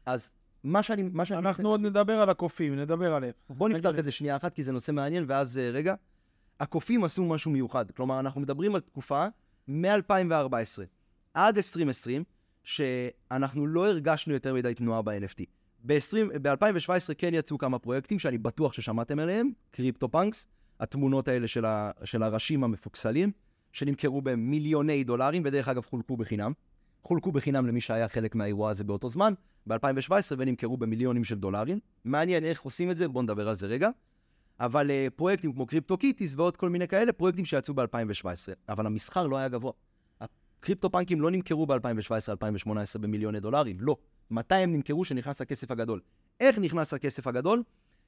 אז 0.06 0.34
מה 0.64 0.82
שאני... 0.82 1.02
מה 1.02 1.24
שאני 1.24 1.38
אנחנו 1.38 1.68
עוד 1.68 1.80
נדבר 1.80 2.20
על 2.20 2.30
הקופים, 2.30 2.76
נדבר 2.76 3.14
עליהם. 3.14 3.32
בוא 3.50 3.68
נפתח 3.68 3.98
את 3.98 4.04
זה 4.04 4.10
שנייה 4.10 4.36
אחת, 4.36 4.54
כי 4.54 4.62
זה 4.62 4.72
נושא 4.72 4.92
מעניין, 4.92 5.24
ואז 5.28 5.58
אה, 5.58 5.70
רגע. 5.70 5.94
הקופים 6.60 7.04
עשו 7.04 7.24
משהו 7.24 7.50
מיוחד. 7.50 7.90
כלומר, 7.90 8.20
אנחנו 8.20 8.40
מדברים 8.40 8.74
על 8.74 8.80
תקופה 8.80 9.26
מ-2014 9.68 10.82
עד 11.34 11.56
2020, 11.56 12.24
שאנחנו 12.64 13.66
לא 13.66 13.88
הרגשנו 13.88 14.32
יותר 14.32 14.54
מדי 14.54 14.74
תנועה 14.74 15.02
ב-NFT. 15.02 15.44
ב-2017 15.84 17.14
כן 17.18 17.34
יצאו 17.34 17.58
כמה 17.58 17.78
פרויקטים 17.78 18.18
שאני 18.18 18.38
בטוח 18.38 18.72
ששמעתם 18.72 19.18
עליהם, 19.18 19.50
CryptoPunks, 19.70 20.46
התמונות 20.80 21.28
האלה 21.28 21.48
של, 21.48 21.64
ה- 21.64 21.90
של 22.04 22.22
הראשים 22.22 22.64
המפוקסלים, 22.64 23.32
שנמכרו 23.72 24.22
במיליוני 24.22 25.04
דולרים, 25.04 25.42
ודרך 25.44 25.68
אגב 25.68 25.84
חולקו 25.84 26.16
בחינם. 26.16 26.52
חולקו 27.02 27.32
בחינם 27.32 27.66
למי 27.66 27.80
שהיה 27.80 28.08
חלק 28.08 28.34
מהאירוע 28.34 28.70
הזה 28.70 28.84
באותו 28.84 29.08
זמן, 29.08 29.32
ב-2017, 29.66 30.12
ונמכרו 30.38 30.76
במיליונים 30.76 31.24
של 31.24 31.38
דולרים. 31.38 31.78
מעניין 32.04 32.44
איך 32.44 32.62
עושים 32.62 32.90
את 32.90 32.96
זה, 32.96 33.08
בואו 33.08 33.22
נדבר 33.22 33.48
על 33.48 33.54
זה 33.54 33.66
רגע. 33.66 33.90
אבל 34.60 34.90
uh, 34.90 35.10
פרויקטים 35.10 35.52
כמו 35.52 35.66
CryptoKitties 35.66 36.34
ועוד 36.36 36.56
כל 36.56 36.68
מיני 36.68 36.88
כאלה, 36.88 37.12
פרויקטים 37.12 37.44
שיצאו 37.44 37.74
ב-2017. 37.74 38.26
אבל 38.68 38.86
המסחר 38.86 39.26
לא 39.26 39.36
היה 39.36 39.48
גבוה. 39.48 39.72
הקריפטו 40.60 40.90
פאנקים 40.90 41.20
לא 41.20 41.30
נמכרו 41.30 41.66
ב-2017-2018 41.66 42.98
במיליוני 43.00 43.40
דולרים, 43.40 43.76
לא. 43.80 43.96
מתי 44.30 44.54
הם 44.54 44.72
נמכרו? 44.72 45.04
שנכנס 45.04 45.40
הכסף 45.40 45.70
הגדול. 45.70 46.00
איך 46.40 46.58
נכנס 46.58 46.94
הכסף 46.94 47.26
הגדול? 47.26 47.62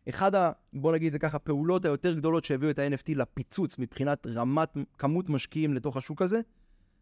אחד 0.09 0.35
ה... 0.35 0.53
בוא 0.73 0.93
נגיד 0.93 1.07
את 1.07 1.13
זה 1.13 1.19
ככה, 1.19 1.39
פעולות 1.39 1.85
היותר 1.85 2.15
גדולות 2.15 2.45
שהביאו 2.45 2.71
את 2.71 2.79
ה-NFT 2.79 3.15
לפיצוץ 3.15 3.79
מבחינת 3.79 4.27
רמת, 4.27 4.69
כמות 4.99 5.29
משקיעים 5.29 5.75
לתוך 5.75 5.97
השוק 5.97 6.23
הזה, 6.23 6.41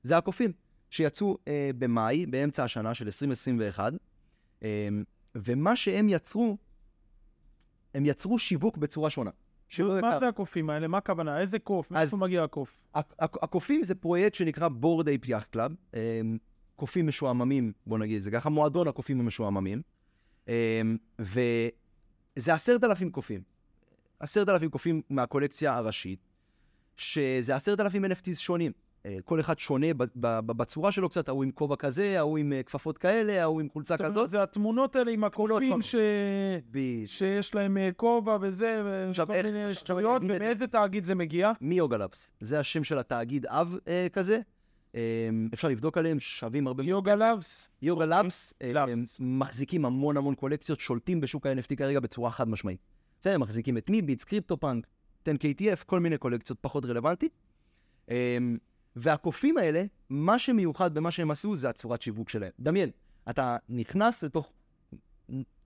זה 0.03 0.17
הקופים, 0.17 0.53
שיצאו 0.91 1.39
אה, 1.49 1.71
במאי, 1.79 2.27
באמצע 2.27 2.65
השנה 2.65 2.95
של 2.95 3.05
2021, 3.05 3.93
אה, 4.63 4.89
ומה 5.35 5.77
שהם 5.77 6.09
יצרו, 6.09 6.57
הם 7.95 8.07
יצרו 8.07 8.39
שיווק 8.39 8.77
בצורה 8.77 9.11
שונה. 9.11 9.31
מה. 10.03 10.19
זה 10.19 10.29
הקופים 10.29 10.71
האלה? 10.71 10.89
מה 10.89 10.99
הכוונה? 10.99 11.41
איזה 11.41 11.59
קוף? 11.59 11.91
מאיפה 11.91 12.17
מגיע 12.17 12.45
הקוף? 12.45 12.83
הק- 12.95 13.15
הק- 13.19 13.43
הקופים 13.45 13.85
זה 13.85 13.95
פרויקט 13.95 14.35
שנקרא 14.35 14.69
Bored 14.69 15.09
Ape 15.09 15.29
Yacht 15.29 15.51
Club. 15.51 15.73
אמ, 15.95 16.39
קופים 16.77 17.07
משועממים, 17.07 17.73
בוא 17.87 17.99
נגיד 17.99 18.17
את 18.17 18.23
זה 18.23 18.31
ככה, 18.31 18.49
מועדון 18.51 18.89
הקופים 18.89 19.21
המשועממים. 19.21 19.83
אמ, 20.49 20.53
וזה 21.19 21.71
עשרת 22.55 22.85
אלפים 22.85 23.11
קופים. 23.11 23.43
עשרת 24.21 24.49
אלפים 24.49 24.71
קופים 24.71 25.03
מהקולקציה 25.11 25.75
הראשית, 25.77 26.19
שזה 26.97 27.55
עשרת 27.57 27.81
אלפים 27.81 28.05
NFTs 28.05 28.35
שונים. 28.35 28.73
אה, 29.07 29.17
כל 29.25 29.41
אחד 29.41 29.59
שונה 29.59 29.87
בצורה 30.47 30.93
שלו 30.93 31.09
קצת, 31.09 31.29
ההוא 31.29 31.45
עם 31.45 31.51
כובע 31.51 31.77
כזה, 31.77 32.19
ההוא 32.19 32.39
עם 32.39 32.53
אה, 32.53 32.63
כפפות 32.63 32.99
כאלה, 32.99 33.43
ההוא 33.43 33.61
עם 33.61 33.69
חולצה 33.69 33.97
כזאת. 33.97 34.31
זה 34.31 34.43
התמונות 34.43 34.97
האלה 34.97 35.11
עם 35.11 35.25
הקופים. 35.25 35.83
ש... 35.83 35.95
ב- 36.71 37.07
שיש 37.07 37.55
להם 37.55 37.77
אה, 37.77 37.91
כובע 37.97 38.39
וזה, 38.41 38.83
וכל 38.85 39.33
מיני 39.43 39.75
שטויות, 39.75 40.23
אגיד 40.23 40.31
את. 40.31 40.41
ומאיזה 40.41 40.67
תאגיד 40.67 41.05
זה 41.05 41.15
מגיע? 41.15 41.53
מ 41.61 41.68
Yuga 41.68 41.97
Labs. 41.97 42.33
זה 42.41 42.61
השם 42.61 42.85
של 42.85 42.99
התאגיד 42.99 43.47
אב 43.47 43.79
אה, 43.89 44.07
כזה. 44.13 44.41
אה, 44.95 45.29
אפשר 45.55 45.69
לבדוק 45.69 45.99
עליהם, 45.99 46.21
שווים 46.21 46.67
הרבה... 46.67 46.85
Yuga 46.85 47.17
Labs? 47.17 47.69
Yuga 47.83 48.05
Labs, 48.05 48.53
אה, 48.63 48.73
Labs. 48.73 49.17
הם 49.21 49.39
מחזיקים 49.41 49.85
המון 49.85 50.17
המון 50.17 50.35
קולקציות, 50.35 50.81
שולטים 50.81 51.21
בשוק 51.21 51.47
ה-NFT 51.47 51.77
כרגע 51.77 52.01
בצורה 52.01 52.31
חד 52.31 52.49
משמעית. 52.49 52.81
בסדר, 53.21 53.39
מחזיקים 53.39 53.79
את 53.79 53.91
Meebits, 53.91 54.25
CryptoPunk, 54.25 54.87
10KTF, 55.29 55.85
כל 55.87 56.01
מיני 56.01 56.19
קולקציות 56.19 56.59
פחות 56.61 56.85
רלוונטי. 56.85 57.29
והקופים 58.97 59.59
האלה, 59.59 59.85
מה 60.11 60.39
שמיוחד 60.39 60.95
במה 60.95 61.11
שהם 61.11 61.31
עשו 61.31 61.57
זה 61.57 61.69
הצורת 61.69 62.03
שיווק 62.03 62.29
שלהם. 62.29 62.51
דמיין, 62.61 62.91
אתה 63.31 63.57
נכנס 63.69 64.23
לתוך 64.23 64.53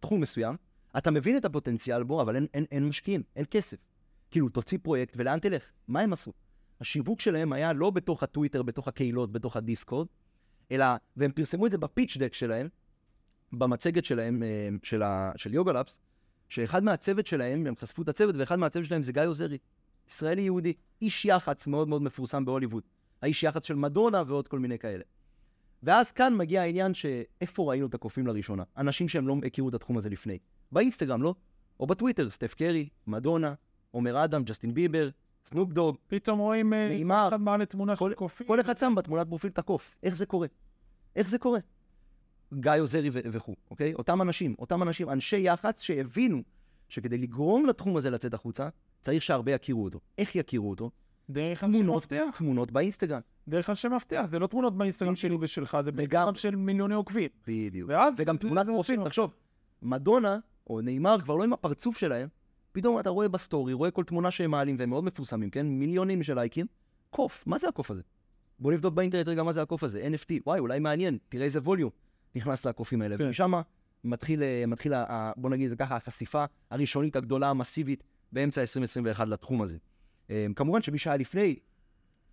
תחום 0.00 0.20
מסוים, 0.20 0.56
אתה 0.98 1.10
מבין 1.10 1.36
את 1.36 1.44
הפוטנציאל 1.44 2.02
בו, 2.02 2.22
אבל 2.22 2.36
אין, 2.36 2.46
אין, 2.54 2.64
אין 2.72 2.86
משקיעים, 2.86 3.22
אין 3.36 3.44
כסף. 3.50 3.76
כאילו, 4.30 4.48
תוציא 4.48 4.78
פרויקט 4.82 5.14
ולאן 5.16 5.38
תלך? 5.38 5.70
מה 5.88 6.00
הם 6.00 6.12
עשו? 6.12 6.32
השיווק 6.80 7.20
שלהם 7.20 7.52
היה 7.52 7.72
לא 7.72 7.90
בתוך 7.90 8.22
הטוויטר, 8.22 8.62
בתוך 8.62 8.88
הקהילות, 8.88 9.32
בתוך 9.32 9.56
הדיסקורד, 9.56 10.06
אלא, 10.70 10.84
והם 11.16 11.32
פרסמו 11.32 11.66
את 11.66 11.70
זה 11.70 11.78
בפיץ' 11.78 12.16
דק 12.16 12.34
שלהם, 12.34 12.68
במצגת 13.52 14.04
שלהם, 14.04 14.42
אה, 14.42 14.68
של, 14.82 15.02
ה, 15.02 15.32
של 15.36 15.54
יוגה 15.54 15.72
לאפס, 15.72 16.00
שאחד 16.48 16.84
מהצוות 16.84 17.26
שלהם, 17.26 17.66
הם 17.66 17.76
חשפו 17.76 18.02
את 18.02 18.08
הצוות, 18.08 18.34
ואחד 18.38 18.58
מהצוות 18.58 18.86
שלהם 18.86 19.02
זה 19.02 19.12
גיא 19.12 19.22
עוזרי, 19.22 19.58
ישראלי 20.10 20.42
יהודי, 20.42 20.72
איש 21.02 21.24
יח"צ 21.24 21.66
מאוד 21.66 21.88
מאוד 21.88 22.02
מפורסם 22.02 22.44
בהוליווד, 22.44 22.82
האיש 23.24 23.42
יח"צ 23.42 23.64
של 23.64 23.74
מדונה 23.74 24.22
ועוד 24.26 24.48
כל 24.48 24.58
מיני 24.58 24.78
כאלה. 24.78 25.04
ואז 25.82 26.12
כאן 26.12 26.34
מגיע 26.36 26.62
העניין 26.62 26.94
שאיפה 26.94 27.62
ראינו 27.70 27.86
את 27.86 27.94
הקופים 27.94 28.26
לראשונה? 28.26 28.62
אנשים 28.76 29.08
שהם 29.08 29.28
לא 29.28 29.36
הכירו 29.46 29.68
את 29.68 29.74
התחום 29.74 29.98
הזה 29.98 30.10
לפני. 30.10 30.38
באינסטגרם, 30.72 31.22
לא? 31.22 31.34
או 31.80 31.86
בטוויטר, 31.86 32.30
סטף 32.30 32.54
קרי, 32.54 32.88
מדונה, 33.06 33.54
עומר 33.90 34.24
אדם, 34.24 34.44
ג'סטין 34.44 34.74
ביבר, 34.74 35.08
סנופ 35.46 35.72
דוג, 35.72 35.96
פתאום 36.06 36.38
רואים 36.38 36.72
אה, 36.72 36.88
ניימאר. 36.88 37.28
אחד 37.28 37.40
מעלה 37.40 37.66
תמונה 37.66 37.96
כל- 37.96 38.10
של 38.10 38.14
קופים. 38.14 38.46
כל 38.46 38.60
אחד 38.60 38.78
שם 38.78 38.94
בתמונת 38.96 39.28
פרופיל 39.28 39.50
את 39.50 39.58
הקוף. 39.58 39.94
איך 40.02 40.16
זה 40.16 40.26
קורה? 40.26 40.46
איך 41.16 41.28
זה 41.28 41.38
קורה? 41.38 41.58
גיא 42.54 42.72
אוסירי 42.80 43.08
ו- 43.12 43.18
וכו', 43.32 43.54
אוקיי? 43.70 43.94
אותם 43.94 44.22
אנשים, 44.22 44.54
אותם 44.58 44.82
אנשים, 44.82 45.10
אנשי 45.10 45.40
יח"צ 45.40 45.80
שהבינו 45.80 46.42
שכדי 46.88 47.18
לגרום 47.18 47.66
לתחום 47.66 47.96
הזה 47.96 48.10
לצאת 48.10 48.34
החוצה, 48.34 48.68
צריך 49.00 49.22
שהרבה 49.22 49.52
יכירו 49.52 49.84
אותו. 49.84 50.00
איך 50.18 50.36
יכירו 50.36 50.70
אותו? 50.70 50.90
דרך 51.30 51.64
אנשי 51.64 51.82
מפתח. 51.82 52.34
תמונות 52.38 52.70
באינסטגרם. 52.72 53.20
דרך 53.48 53.70
אנשי 53.70 53.88
מפתח. 53.88 54.24
זה 54.26 54.38
לא 54.38 54.46
תמונות 54.46 54.76
באינסטגרם 54.76 55.16
שלי 55.16 55.36
ושלך, 55.40 55.78
זה 55.80 55.92
באינסטגרם. 55.92 56.34
של 56.34 56.56
מיליוני 56.56 56.94
עוקבים. 56.94 57.28
בדיוק. 57.46 57.90
ואז 57.90 58.14
וגם 58.16 58.34
זה- 58.36 58.40
תמונת 58.40 58.66
פרופיל. 58.66 59.04
תחשוב, 59.04 59.34
מדונה 59.82 60.38
או 60.70 60.80
נאמר 60.80 61.16
כבר 61.24 61.36
לא 61.36 61.44
עם 61.44 61.52
הפרצוף 61.52 61.98
שלהם, 61.98 62.28
פתאום 62.72 63.00
אתה 63.00 63.10
רואה 63.10 63.28
בסטורי, 63.28 63.72
רואה 63.72 63.90
כל 63.90 64.04
תמונה 64.04 64.30
שהם 64.30 64.50
מעלים, 64.50 64.76
והם 64.78 64.90
מאוד 64.90 65.04
מפורסמים, 65.04 65.50
כן? 65.50 65.66
מיליונים 65.66 66.22
של 66.22 66.34
לייקים. 66.34 66.66
קוף, 67.10 67.44
מה 67.46 67.58
זה 67.58 67.68
הקוף 67.68 67.90
הזה? 67.90 68.02
בוא 68.58 68.72
נבדוק 68.72 68.94
באינטרנט 68.94 69.28
רגע 69.28 69.42
מה 69.42 69.52
זה 69.52 69.62
הקוף 69.62 69.82
הזה, 69.84 70.08
NFT, 70.12 70.32
וואי, 70.46 70.58
אולי 70.58 70.78
מעניין, 70.78 71.18
תראה 71.28 71.44
איזה 71.44 71.58
volume 71.60 71.90
נכנס 72.36 72.64
לקופים 72.66 73.02
האלה. 73.02 73.18
כן. 73.18 73.24
ומשם 73.24 73.52
מתחיל, 74.04 74.42
אה, 74.42 74.64
מתחיל, 74.66 74.94
ה- 74.94 75.32
בוא 75.36 75.50
נגיד 75.50 75.68
זה 75.70 75.76
ככה, 75.76 75.96
החשיפה 75.96 76.44
הראשונית 76.70 77.16
הגדולה, 77.16 77.50
המסיבית, 77.50 78.02
באמצע 78.32 78.60
2021 78.60 79.28
לתחום 79.28 79.62
הזה. 79.62 79.78
אה, 80.30 80.46
כמובן 80.56 80.82
שמי 80.82 80.98
שהיה 80.98 81.16
לפני, 81.16 81.56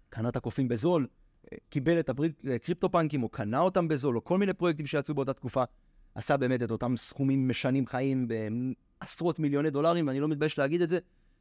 קנה 0.10 0.30
את 0.30 0.36
הקופים 0.36 0.68
בזול, 0.68 1.08
אה, 1.52 1.58
קיבל 1.70 2.00
את 2.00 2.10
הקריפטו 2.10 2.92
פאנקים, 2.92 3.24
או 3.24 3.30
קנה 3.30 3.60
אותם 3.60 3.88
בזול, 3.88 4.16
או 4.16 4.24
כל 4.24 4.38
מיני 4.38 4.54
פרויקטים 4.54 4.88
שיצאו 4.88 5.16
באותה 5.16 5.34
תקופה, 5.34 5.64
עשה 6.16 6.38
באמת 6.38 6.64
את 6.64 6.72
אותם 6.72 6.98
סכומים 6.98 7.48
משנים 7.48 7.88
חיים 7.88 8.28
בעשרות 8.28 9.40
מיליוני 9.40 9.70
דולרים, 9.70 10.08
ואני 10.08 10.20
לא 10.20 10.28
מתבייש 10.28 10.58
להגיד 10.58 10.82
את 10.82 10.90
זה, 10.90 11.00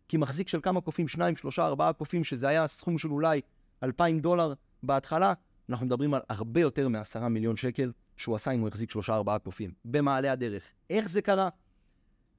כי 0.09 0.17
מחזיק 0.17 0.49
של 0.49 0.61
כמה 0.61 0.81
קופים, 0.81 1.09
שניים, 1.09 1.37
שלושה, 1.37 1.67
ארבעה 1.67 1.93
קופים, 1.93 2.25
שזה 2.25 2.49
היה 2.49 2.67
סכום 2.67 2.99
של 2.99 3.09
אולי 3.09 3.41
2,000 3.83 4.21
דולר 4.21 4.55
בהתחלה, 4.83 5.33
אנחנו 5.69 5.87
מדברים 5.87 6.15
על 6.15 6.21
הרבה 6.29 6.61
יותר 6.61 6.89
מעשרה 6.89 7.29
מיליון 7.29 7.57
שקל 7.57 7.93
שהוא 8.17 8.35
עשה 8.35 8.51
אם 8.51 8.61
הוא 8.61 8.69
החזיק 8.69 8.91
שלושה, 8.91 9.15
ארבעה 9.15 9.39
קופים, 9.39 9.73
במעלה 9.85 10.33
הדרך. 10.33 10.73
איך 10.91 11.09
זה 11.09 11.23
קרה? 11.23 11.49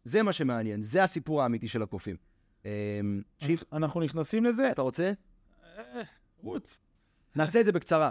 זה 0.04 0.24
מה 0.24 0.34
שמעניין, 0.34 0.82
זה 0.82 1.04
הסיפור 1.04 1.42
האמיתי 1.42 1.68
של 1.68 1.82
הקופים. 1.82 2.16
אמ, 2.66 3.22
שיף, 3.40 3.64
אנחנו 3.74 4.02
נכנסים 4.02 4.46
לזה? 4.46 4.72
אתה 4.72 4.82
רוצה? 4.82 5.12
אה, 5.78 6.02
רוץ. 6.44 6.80
נעשה 7.36 7.60
את 7.60 7.66
זה 7.66 7.72
בקצרה. 7.72 8.10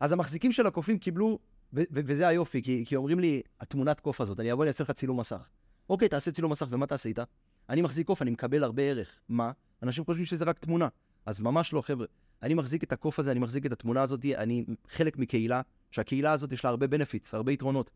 אז 0.00 0.12
המחזיקים 0.12 0.52
של 0.52 0.66
הקופים 0.66 0.98
קיבלו, 0.98 1.38
וזה 1.72 2.28
היופי, 2.28 2.62
כי, 2.62 2.84
כי 2.86 2.96
אומרים 2.96 3.20
לי, 3.20 3.42
התמונת 3.60 4.00
קוף 4.00 4.20
הזאת, 4.20 4.40
אני 4.40 4.52
אבוא, 4.52 4.64
אני 4.64 4.68
אעשה 4.68 4.84
לך 4.84 4.90
צילום 4.90 5.20
מסך. 5.20 5.48
אוקיי, 5.90 6.08
תעשה 6.08 6.32
צילום 6.32 6.52
מסך, 6.52 6.66
ומה 6.70 6.86
תעשה 6.86 7.08
איתה? 7.08 7.24
אני 7.68 7.82
מחזיק 7.82 8.06
קוף, 8.06 8.22
אני 8.22 8.30
מקבל 8.30 8.64
הרבה 8.64 8.82
ערך. 8.82 9.18
מה? 9.28 9.52
אנשים 9.82 10.04
חושבים 10.04 10.24
שזה 10.24 10.44
רק 10.44 10.58
תמונה. 10.58 10.88
אז 11.26 11.40
ממש 11.40 11.72
לא, 11.72 11.80
חבר'ה. 11.80 12.06
אני 12.42 12.54
מחזיק 12.54 12.84
את 12.84 12.92
הקוף 12.92 13.18
הזה, 13.18 13.30
אני 13.30 13.40
מחזיק 13.40 13.66
את 13.66 13.72
התמונה 13.72 14.02
הזאת, 14.02 14.24
אני 14.34 14.64
חלק 14.88 15.18
מקהילה, 15.18 15.60
שהקהילה 15.90 16.32
הזאת 16.32 16.52
יש 16.52 16.64
לה 16.64 16.70
הרבה 16.70 16.86
בנפיץ, 16.86 17.34
הרבה 17.34 17.52
יתרונות. 17.52 17.90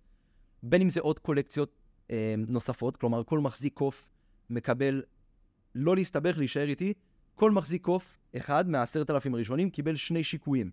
בין 0.63 0.83
אם 0.83 0.91
זה 0.91 1.01
עוד 1.01 1.19
קולקציות 1.19 1.77
אה, 2.11 2.35
נוספות, 2.49 2.97
כלומר, 2.97 3.25
כל 3.25 3.39
מחזיק 3.39 3.75
קוף 3.75 4.09
מקבל, 4.51 5.03
לא 5.77 5.97
להסתבך, 5.97 6.39
להישאר 6.39 6.69
איתי, 6.69 6.93
כל 7.35 7.51
מחזיק 7.51 7.83
קוף, 7.83 8.19
אחד 8.37 8.69
מהעשרת 8.69 9.11
אלפים 9.11 9.35
הראשונים, 9.35 9.71
קיבל 9.71 9.97
שני 9.97 10.25
שיקויים. 10.25 10.71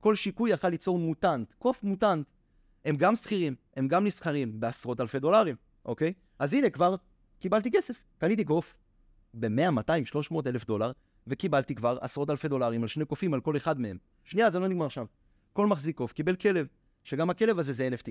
כל 0.00 0.14
שיקוי 0.14 0.50
יכל 0.50 0.68
ליצור 0.68 0.98
מוטנט, 0.98 1.52
קוף 1.58 1.82
מוטנט. 1.82 2.26
הם 2.84 2.96
גם 2.96 3.16
שכירים, 3.16 3.54
הם 3.76 3.88
גם 3.88 4.04
נסחרים 4.04 4.60
בעשרות 4.60 5.00
אלפי 5.00 5.18
דולרים, 5.18 5.56
אוקיי? 5.84 6.12
אז 6.38 6.54
הנה, 6.54 6.70
כבר 6.70 6.94
קיבלתי 7.40 7.70
כסף. 7.70 8.02
קניתי 8.18 8.44
קוף 8.44 8.74
ב-100, 9.34 9.70
200, 9.70 10.04
300 10.04 10.46
אלף 10.46 10.66
דולר, 10.66 10.92
וקיבלתי 11.26 11.74
כבר 11.74 11.98
עשרות 12.00 12.30
אלפי 12.30 12.48
דולרים 12.48 12.82
על 12.82 12.88
שני 12.88 13.04
קופים, 13.04 13.34
על 13.34 13.40
כל 13.40 13.56
אחד 13.56 13.80
מהם. 13.80 13.98
שנייה, 14.24 14.50
זה 14.50 14.58
לא 14.58 14.68
נגמר 14.68 14.88
שם. 14.88 15.04
כל 15.52 15.66
מחזיק 15.66 15.96
קוף 15.96 16.12
קיבל 16.12 16.36
כלב, 16.36 16.66
שגם 17.04 17.30
הכלב 17.30 17.58
הזה 17.58 17.72
זה 17.72 17.88
NFT. 17.88 18.10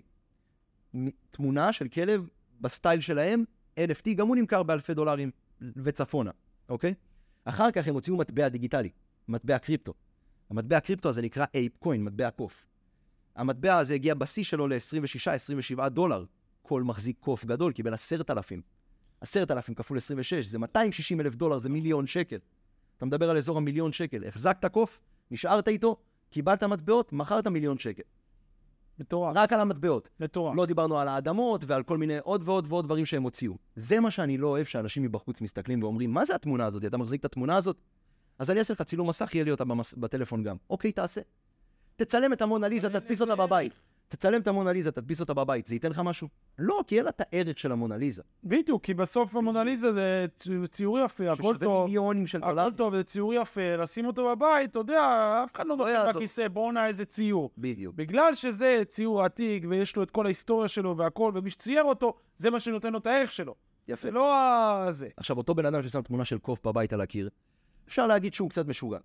תמונה 1.32 1.74
של 1.74 1.88
כלב 1.88 2.30
בסטייל 2.62 3.00
שלהם, 3.00 3.44
NFT, 3.80 4.14
גם 4.16 4.28
הוא 4.28 4.36
נמכר 4.36 4.64
באלפי 4.64 4.94
דולרים 4.94 5.32
וצפונה, 5.76 6.32
אוקיי? 6.70 6.94
אחר 7.46 7.72
כך 7.72 7.88
הם 7.88 7.94
הוציאו 7.94 8.18
מטבע 8.18 8.50
דיגיטלי, 8.50 8.90
מטבע 9.28 9.58
קריפטו. 9.58 9.94
המטבע 10.50 10.80
קריפטו 10.80 11.10
הזה 11.10 11.22
נקרא 11.22 11.46
ApeCoin, 11.54 12.04
מטבע 12.04 12.30
קוף. 12.30 12.66
המטבע 13.36 13.78
הזה 13.78 13.94
הגיע 13.94 14.14
בשיא 14.14 14.44
שלו 14.44 14.68
ל-26-27 14.68 15.90
דולר. 15.90 16.26
כל 16.62 16.84
מחזיק 16.84 17.18
קוף 17.20 17.46
גדול 17.46 17.72
קיבל 17.72 17.94
10,000. 17.94 18.62
10,000 19.22 19.74
כפול 19.74 19.98
26 19.98 20.46
זה 20.46 20.60
260 20.60 21.22
אלף 21.22 21.36
דולר, 21.36 21.58
זה 21.58 21.70
מיליון 21.70 22.08
שקל. 22.08 22.38
אתה 22.98 23.06
מדבר 23.06 23.30
על 23.30 23.38
אזור 23.38 23.58
המיליון 23.58 23.92
שקל. 23.92 24.28
החזקת 24.28 24.66
קוף, 24.66 25.00
נשארת 25.32 25.68
איתו, 25.68 25.98
קיבלת 26.30 26.64
מטבעות, 26.64 27.14
מכרת 27.14 27.48
מיליון 27.48 27.78
שקל. 27.78 28.04
מטורף. 29.00 29.34
רק 29.36 29.54
על 29.54 29.60
המטבעות. 29.60 30.10
מטורף. 30.20 30.56
לא 30.58 30.66
דיברנו 30.66 31.00
על 31.00 31.08
האדמות 31.08 31.64
ועל 31.68 31.84
כל 31.84 31.98
מיני 31.98 32.18
עוד 32.24 32.42
ועוד 32.46 32.66
ועוד 32.70 32.86
דברים 32.86 33.06
שהם 33.06 33.24
הוציאו. 33.24 33.54
זה 33.76 34.00
מה 34.00 34.12
שאני 34.12 34.38
לא 34.38 34.48
אוהב, 34.48 34.66
שאנשים 34.66 35.04
מבחוץ 35.04 35.42
מסתכלים 35.42 35.84
ואומרים, 35.84 36.14
מה 36.14 36.26
זה 36.26 36.36
התמונה 36.36 36.66
הזאת? 36.66 36.86
אתה 36.86 36.98
מחזיק 36.98 37.20
את 37.20 37.26
התמונה 37.26 37.56
הזאת? 37.56 37.78
אז 38.40 38.52
אני 38.52 38.60
אעשה 38.60 38.74
לך 38.74 38.82
צילום 38.82 39.10
מסך, 39.10 39.36
יהיה 39.36 39.44
לי 39.44 39.52
אותה 39.52 39.66
במס... 39.66 39.94
בטלפון 39.94 40.44
גם. 40.44 40.56
אוקיי, 40.70 40.92
תעשה. 40.92 41.22
תצלם 41.96 42.34
את 42.34 42.42
המונליזה, 42.42 42.90
תדפיס 42.90 43.22
אותה 43.22 43.36
בבית. 43.36 43.74
תצלם 44.08 44.42
את 44.42 44.48
המונליזה, 44.48 44.92
תדפיס 44.92 45.20
אותה 45.20 45.34
בבית. 45.34 45.66
זה 45.68 45.76
ייתן 45.76 45.90
לך 45.90 46.00
משהו? 46.00 46.28
לא, 46.60 46.82
כי 46.88 46.96
אין 46.98 47.04
לה 47.04 47.10
את 47.10 47.22
הערך 47.22 47.60
של 47.60 47.72
המונליזה. 47.72 48.22
בדיוק, 48.44 48.84
כי 48.84 48.94
בסוף 48.94 49.36
המונליזה 49.36 49.94
זה 49.94 50.26
צי- 50.36 50.68
ציור 50.72 51.00
יפה, 51.00 51.24
הכל 51.32 51.36
ששווה 51.44 51.58
טוב. 51.58 51.86
מיליונים 51.86 52.28
של 52.28 52.38
הכל 52.44 52.50
דולרים. 52.52 52.74
טוב, 52.74 52.96
זה 52.96 53.04
ציור 53.04 53.34
יפה, 53.34 53.76
לשים 53.76 54.06
אותו 54.06 54.30
בבית, 54.36 54.72
אתה 54.72 54.80
יודע, 54.80 55.02
אף 55.46 55.56
אחד 55.56 55.66
לא 55.68 55.76
נופל 55.78 55.90
יעזור. 55.90 56.14
בכיסא, 56.14 56.48
בואנה 56.48 56.88
איזה 56.88 57.06
ציור. 57.06 57.50
בדיוק. 57.58 57.96
בגלל 57.96 58.34
שזה 58.34 58.82
ציור 58.88 59.24
עתיק 59.24 59.64
ויש 59.70 59.96
לו 59.96 60.04
את 60.04 60.12
כל 60.12 60.26
ההיסטוריה 60.26 60.68
שלו 60.68 60.98
והכל, 60.98 61.32
ומי 61.36 61.50
שצייר 61.50 61.84
אותו, 61.84 62.14
זה 62.38 62.50
מה 62.50 62.60
שנותן 62.60 62.94
לו 62.94 63.00
את 63.00 63.08
הערך 63.08 63.32
שלו. 63.32 63.56
יפה. 63.88 64.10
לא 64.10 64.36
ה... 64.36 64.88
זה. 64.90 65.08
עכשיו, 65.18 65.38
אותו 65.38 65.56
בן 65.56 65.66
אדם 65.66 65.84
ששם 65.84 66.02
תמונה 66.02 66.26
של 66.26 66.38
קוף 66.38 66.68
בבית 66.68 66.94
על 66.94 67.02
הקיר, 67.02 67.30
אפשר 67.88 68.08
להגיד 68.08 68.34
שהוא 68.34 68.50
קצת 68.50 68.68
משוגע. 68.68 68.98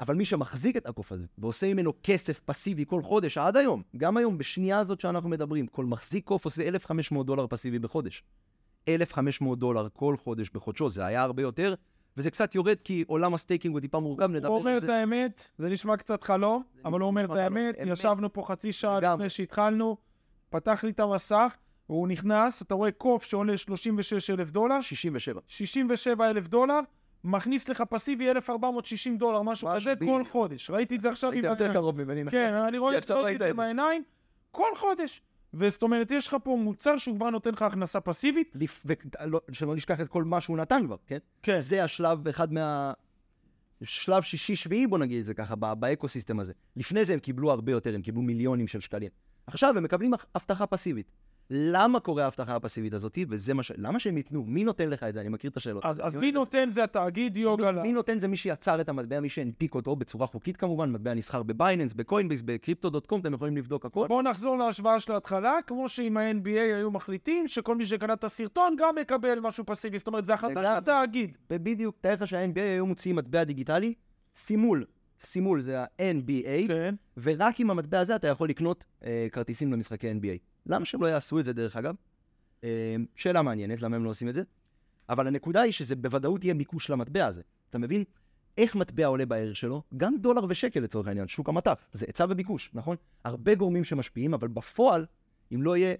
אבל 0.00 0.14
מי 0.14 0.24
שמחזיק 0.24 0.76
את 0.76 0.86
הקוף 0.86 1.12
הזה, 1.12 1.24
ועושה 1.38 1.74
ממנו 1.74 1.92
כסף 2.02 2.40
פסיבי 2.44 2.84
כל 2.86 3.02
חודש, 3.02 3.38
עד 3.38 3.56
היום, 3.56 3.82
גם 3.96 4.16
היום, 4.16 4.38
בשנייה 4.38 4.78
הזאת 4.78 5.00
שאנחנו 5.00 5.28
מדברים, 5.28 5.66
כל 5.66 5.84
מחזיק 5.84 6.24
קוף 6.24 6.44
עושה 6.44 6.68
1,500 6.68 7.26
דולר 7.26 7.46
פסיבי 7.46 7.78
בחודש. 7.78 8.22
1,500 8.88 9.58
דולר 9.58 9.88
כל 9.92 10.16
חודש 10.16 10.50
בחודשו, 10.50 10.90
זה 10.90 11.06
היה 11.06 11.22
הרבה 11.22 11.42
יותר, 11.42 11.74
וזה 12.16 12.30
קצת 12.30 12.54
יורד 12.54 12.76
כי 12.84 13.04
עולם 13.06 13.34
ה 13.34 13.39
staking 13.39 13.74
הוא 13.74 13.80
טיפה 13.80 14.00
מורכב, 14.00 14.30
נדבר 14.30 14.48
הוא 14.48 14.58
אומר 14.58 14.70
על 14.70 14.76
את 14.76 14.82
זה. 14.82 14.96
האמת, 14.96 15.48
זה 15.58 15.68
נשמע 15.68 15.96
קצת 15.96 16.24
חלום, 16.24 16.62
אבל 16.84 17.00
הוא 17.00 17.06
אומר 17.06 17.24
את. 17.24 17.30
האמת, 17.30 17.74
אמת. 17.82 17.88
ישבנו 17.92 18.32
פה 18.32 18.42
חצי 18.42 18.72
שעה. 18.72 19.00
לפני 19.00 19.28
שהתחלנו, 19.28 19.96
פתח 20.50 20.84
לי 20.84 20.90
את 20.90 21.00
המסך, 21.00 21.56
והוא 21.88 22.08
נכנס, 22.08 22.62
אתה 22.62 22.74
רואה 22.74 22.90
קוף 22.90 23.24
שעולה 23.24 23.56
36 23.56 24.30
אלף 24.30 24.50
דולר, 24.50 24.80
67. 24.80 25.40
67 25.48 26.30
אלף 26.30 26.48
דולר, 26.48 26.80
מכניס 27.24 27.68
לך 27.68 27.80
פסיבי 27.90 28.30
1,460 28.30 29.18
דולר, 29.18 29.42
משהו 29.42 29.68
כזה. 29.68 29.94
כל 30.06 30.24
חודש. 30.24 30.70
ראיתי 30.70 30.96
את 30.96 31.00
זה 31.00 31.10
עכשיו 31.10 31.30
עם 31.30 31.34
היית 31.34 31.44
יותר. 31.60 31.72
קרוב 31.72 32.02
ממני, 32.02 32.24
נכון? 32.24 32.38
כן, 32.38 32.54
אני 32.54 32.78
רואה 32.78 32.98
את 32.98 33.08
זה 33.08 33.14
זה. 33.38 33.54
בעיניים, 33.54 34.02
כל 34.50 34.68
חודש. 34.76 35.22
וזאת 35.54 35.82
אומרת, 35.82 36.10
יש 36.10 36.28
לך 36.28 36.36
פה 36.44 36.56
מוצר 36.60 36.96
שהוא 36.96 37.16
כבר 37.16 37.30
נותן 37.30 37.50
לך 37.50 37.62
הכנסה 37.62 38.00
פסיבית. 38.00 38.56
ולא- 38.84 39.40
שלא 39.52 39.74
נשכח 39.76 40.00
את 40.00 40.08
כל 40.08 40.24
מה 40.24 40.40
שהוא 40.40 40.56
נתן 40.56 40.82
כבר, 40.86 40.96
כן? 41.06 41.18
כן. 41.42 41.60
זה 41.60 41.84
השלב, 41.84 42.28
אחד 42.28 42.52
מה... 42.52 42.92
שלב 43.82 44.22
שישי-שביעי, 44.22 44.86
בוא 44.86 44.98
נגיד 44.98 45.18
את 45.18 45.24
זה 45.24 45.34
ככה, 45.34 45.54
באקוסיסטם 45.56 46.40
הזה. 46.40 46.52
לפני 46.76 47.04
זה 47.04 47.12
הם 47.12 47.18
קיבלו 47.18 47.50
הרבה 47.50 47.72
יותר, 47.72 47.94
הם 47.94 48.02
קיבלו 48.02 48.22
מיליונים 48.22 48.68
של 48.68 48.80
שקלים. 48.80 49.10
עכשיו 49.46 49.78
הם 49.78 49.82
מקבלים 49.84 50.12
הבטחה 50.34 50.66
פסיבית. 50.66 51.10
למה 51.50 52.00
קורה 52.00 52.24
ההבטחה 52.24 52.56
הפסיבית 52.56 52.94
הזאת? 52.94 53.18
וזה 53.28 53.54
מה 53.54 53.62
ש... 53.62 53.72
למה 53.76 53.98
שהם 53.98 54.16
ייתנו? 54.16 54.44
מי 54.44 54.64
נותן 54.64 54.90
לך 54.90 55.02
את 55.02 55.14
זה? 55.14 55.20
אני 55.20 55.28
מכיר 55.28 55.50
את 55.50 55.56
השאלות. 55.56 55.84
אז, 55.84 56.00
אז 56.04 56.16
מי 56.16 56.28
אומר, 56.28 56.38
נותן 56.38 56.68
זה 56.70 56.84
התאגיד 56.84 57.36
יוגה. 57.36 57.72
מי, 57.72 57.82
מי 57.82 57.92
נותן 57.92 58.18
זה 58.18 58.28
מי 58.28 58.36
שיצר 58.36 58.80
את 58.80 58.88
המטבע, 58.88 59.20
מי 59.20 59.28
שהנפיק 59.28 59.74
אותו 59.74 59.96
בצורה 59.96 60.26
חוקית 60.26 60.56
כמובן, 60.56 60.92
מטבע 60.92 61.14
נסחר 61.14 61.42
ב 61.42 61.48
Binance, 61.48 61.92
ב 61.92 61.97
Coinbase, 61.97 62.42
ב 62.44 62.50
Crypto.com, 62.50 63.20
אתם 63.20 63.34
יכולים 63.34 63.56
לבדוק 63.56 63.86
הכל. 63.86 64.06
בואו 64.08 64.22
נחזור 64.22 64.58
להשוואה 64.58 65.00
של 65.00 65.12
ההתחלה, 65.12 65.58
כמו 65.66 65.88
שעם 65.88 66.16
ה-NBA 66.16 66.48
היו 66.48 66.90
מחליטים 66.90 67.48
שכל 67.48 67.76
מי 67.76 67.84
שקנה 67.84 68.12
את 68.12 68.24
הסרטון 68.24 68.76
גם 68.78 68.94
יקבל 69.00 69.40
משהו 69.40 69.64
פסיבי, 69.66 69.98
זאת 69.98 70.06
אומרת, 70.06 70.24
זו 70.24 70.32
החלטה 70.32 70.62
של. 70.62 70.66
התאגיד. 70.66 71.38
ובדיוק, 71.50 71.96
תאר 72.00 72.12
לך 72.12 72.28
שה-NBA 72.28 72.60
היו 72.60 72.86
מוציאים 72.86 73.16
מטבע 73.16 73.44
דיגיטלי, 73.44 73.94
סימול, 74.36 74.84
סימול 75.20 75.60
זה 75.60 75.80
ה-NBA, 75.80 76.68
כן. 76.68 76.94
ורק 77.16 77.60
עם 77.60 77.70
המטבע 77.70 78.00
הזה 78.00 78.16
אתה 78.16 78.28
יכול 78.28 78.48
לקנות 78.48 78.84
אה, 79.04 79.26
כרטיסים 79.32 79.72
למשחקי 79.72 80.12
NBA. 80.12 80.53
למה 80.66 80.84
שהם 80.84 81.02
לא 81.02 81.06
יעשו 81.06 81.38
את 81.38 81.44
זה 81.44 81.52
דרך 81.52 81.76
אגב? 81.76 81.94
אה, 82.64 82.96
שאלה 83.16 83.42
מעניינת, 83.42 83.82
למה 83.82 83.96
הם 83.96 84.04
לא 84.04 84.10
עושים 84.10 84.28
את 84.28 84.34
זה? 84.34 84.42
אבל 85.08 85.26
הנקודה 85.26 85.60
היא 85.60 85.72
שזה 85.72 85.96
בוודאות 85.96 86.44
יהיה 86.44 86.54
ביקוש 86.54 86.90
למטבע 86.90 87.26
הזה. 87.26 87.42
אתה 87.70 87.78
מבין? 87.78 88.04
איך 88.58 88.76
מטבע 88.76 89.06
עולה 89.06 89.26
בערך 89.26 89.56
שלו? 89.56 89.82
גם 89.96 90.16
דולר 90.20 90.44
ושקל 90.48 90.80
לצורך 90.80 91.06
העניין, 91.06 91.28
שוק 91.28 91.48
המטף. 91.48 91.86
זה 91.92 92.06
היצע 92.06 92.26
וביקוש, 92.28 92.70
נכון? 92.74 92.96
הרבה 93.24 93.54
גורמים 93.54 93.84
שמשפיעים, 93.84 94.34
אבל 94.34 94.48
בפועל, 94.48 95.06
אם 95.54 95.62
לא 95.62 95.76
יהיה 95.76 95.94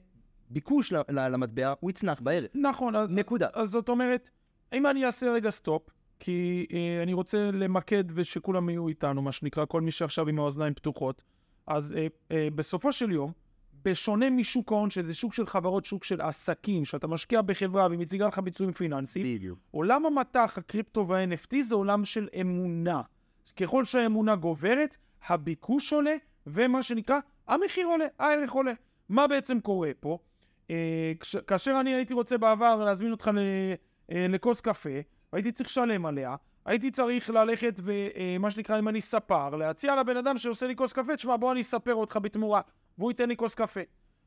ביקוש 0.51 0.93
למטבע, 1.09 1.73
הוא 1.81 1.91
יצנח 1.91 2.21
בערך. 2.21 2.51
נכון, 2.55 2.95
נקודה. 2.97 3.49
אז 3.53 3.71
זאת 3.71 3.89
אומרת, 3.89 4.31
אם 4.73 4.87
אני 4.87 5.05
אעשה 5.05 5.33
רגע 5.33 5.51
סטופ, 5.51 5.89
כי 6.21 6.67
אה, 6.73 7.03
אני 7.03 7.13
רוצה 7.13 7.51
למקד 7.51 8.05
ושכולם 8.15 8.71
יהיו 8.71 8.89
איתנו, 8.89 9.23
מה 9.23 9.33
שנקרא, 9.33 9.65
כל 9.65 9.81
מי 9.81 9.91
שעכשיו 9.91 10.29
עם 10.29 10.39
האוזניים 10.39 10.75
פתוחות, 10.75 11.23
אז 11.67 11.95
אה, 11.97 12.07
אה, 12.31 12.49
בסופו 12.55 12.93
של 12.93 13.11
יום, 13.13 13.33
בשונה 13.85 14.31
משוק 14.31 14.73
ההון, 14.73 14.91
שזה 14.91 15.15
שוק 15.15 15.35
של 15.35 15.47
חברות, 15.47 15.85
שוק 15.85 16.05
של 16.05 16.21
עסקים, 16.21 16.85
שאתה 16.85 17.07
משקיע 17.07 17.43
בחברה 17.43 17.87
והיא 17.87 17.99
מציגה 17.99 18.27
לך 18.27 18.39
ביצועים 18.39 18.73
פיננסיים, 18.73 19.37
בדיוק. 19.37 19.59
עולם 19.71 20.07
המטח, 20.07 20.55
הקריפטו 20.59 21.09
וה-NFT 21.09 21.57
זה 21.61 21.75
עולם 21.75 22.05
של 22.05 22.29
אמונה. 22.41 23.03
ככל 23.57 23.85
שהאמונה 23.85 24.37
גוברת, 24.37 24.97
הביקוש 25.29 25.93
עולה, 25.93 26.15
ומה 26.47 26.83
שנקרא, 26.83 27.19
המחיר 27.49 27.87
עולה, 27.87 28.07
הערך 28.19 28.53
עולה. 28.53 28.73
מה 29.09 29.27
בעצם 29.27 29.61
קורה 29.61 29.91
פה? 30.01 30.19
אה, 30.71 31.13
כש, 31.21 31.37
כאשר 31.37 31.77
אני 31.81 31.95
הייתי 31.95 32.15
רוצה 32.15 32.39
בעבר 32.39 32.85
להזמין 32.85 33.13
אותך 33.13 33.31
ל, 33.35 33.39
אה, 34.13 34.27
לכוס 34.29 34.61
קפה, 34.61 34.91
והייתי 35.33 35.53
צריך 35.53 35.69
לשלם 35.69 36.07
עליה, 36.07 36.37
הייתי 36.65 36.91
צריך 36.91 37.31
ללכת 37.31 37.81
ומה 37.85 38.51
שנקרא, 38.51 38.79
אם 38.79 38.89
אני 38.89 39.01
ספר, 39.01 39.57
להציע 39.57 39.97
לבן 39.97 40.17
אדם 40.17 40.39
שעושה 40.39 40.67
לי 40.67 40.77
כוס 40.77 40.93
קפה, 40.93 41.17
תשמע, 41.17 41.37
בוא 41.37 41.53
אני 41.53 41.61
אספר 41.61 41.95
אותך 41.95 42.19
בתמורה, 42.23 42.61
והוא 42.99 43.11
ייתן 43.11 43.29
לי 43.29 43.37
כוס 43.37 43.55
קפה. 43.55 43.81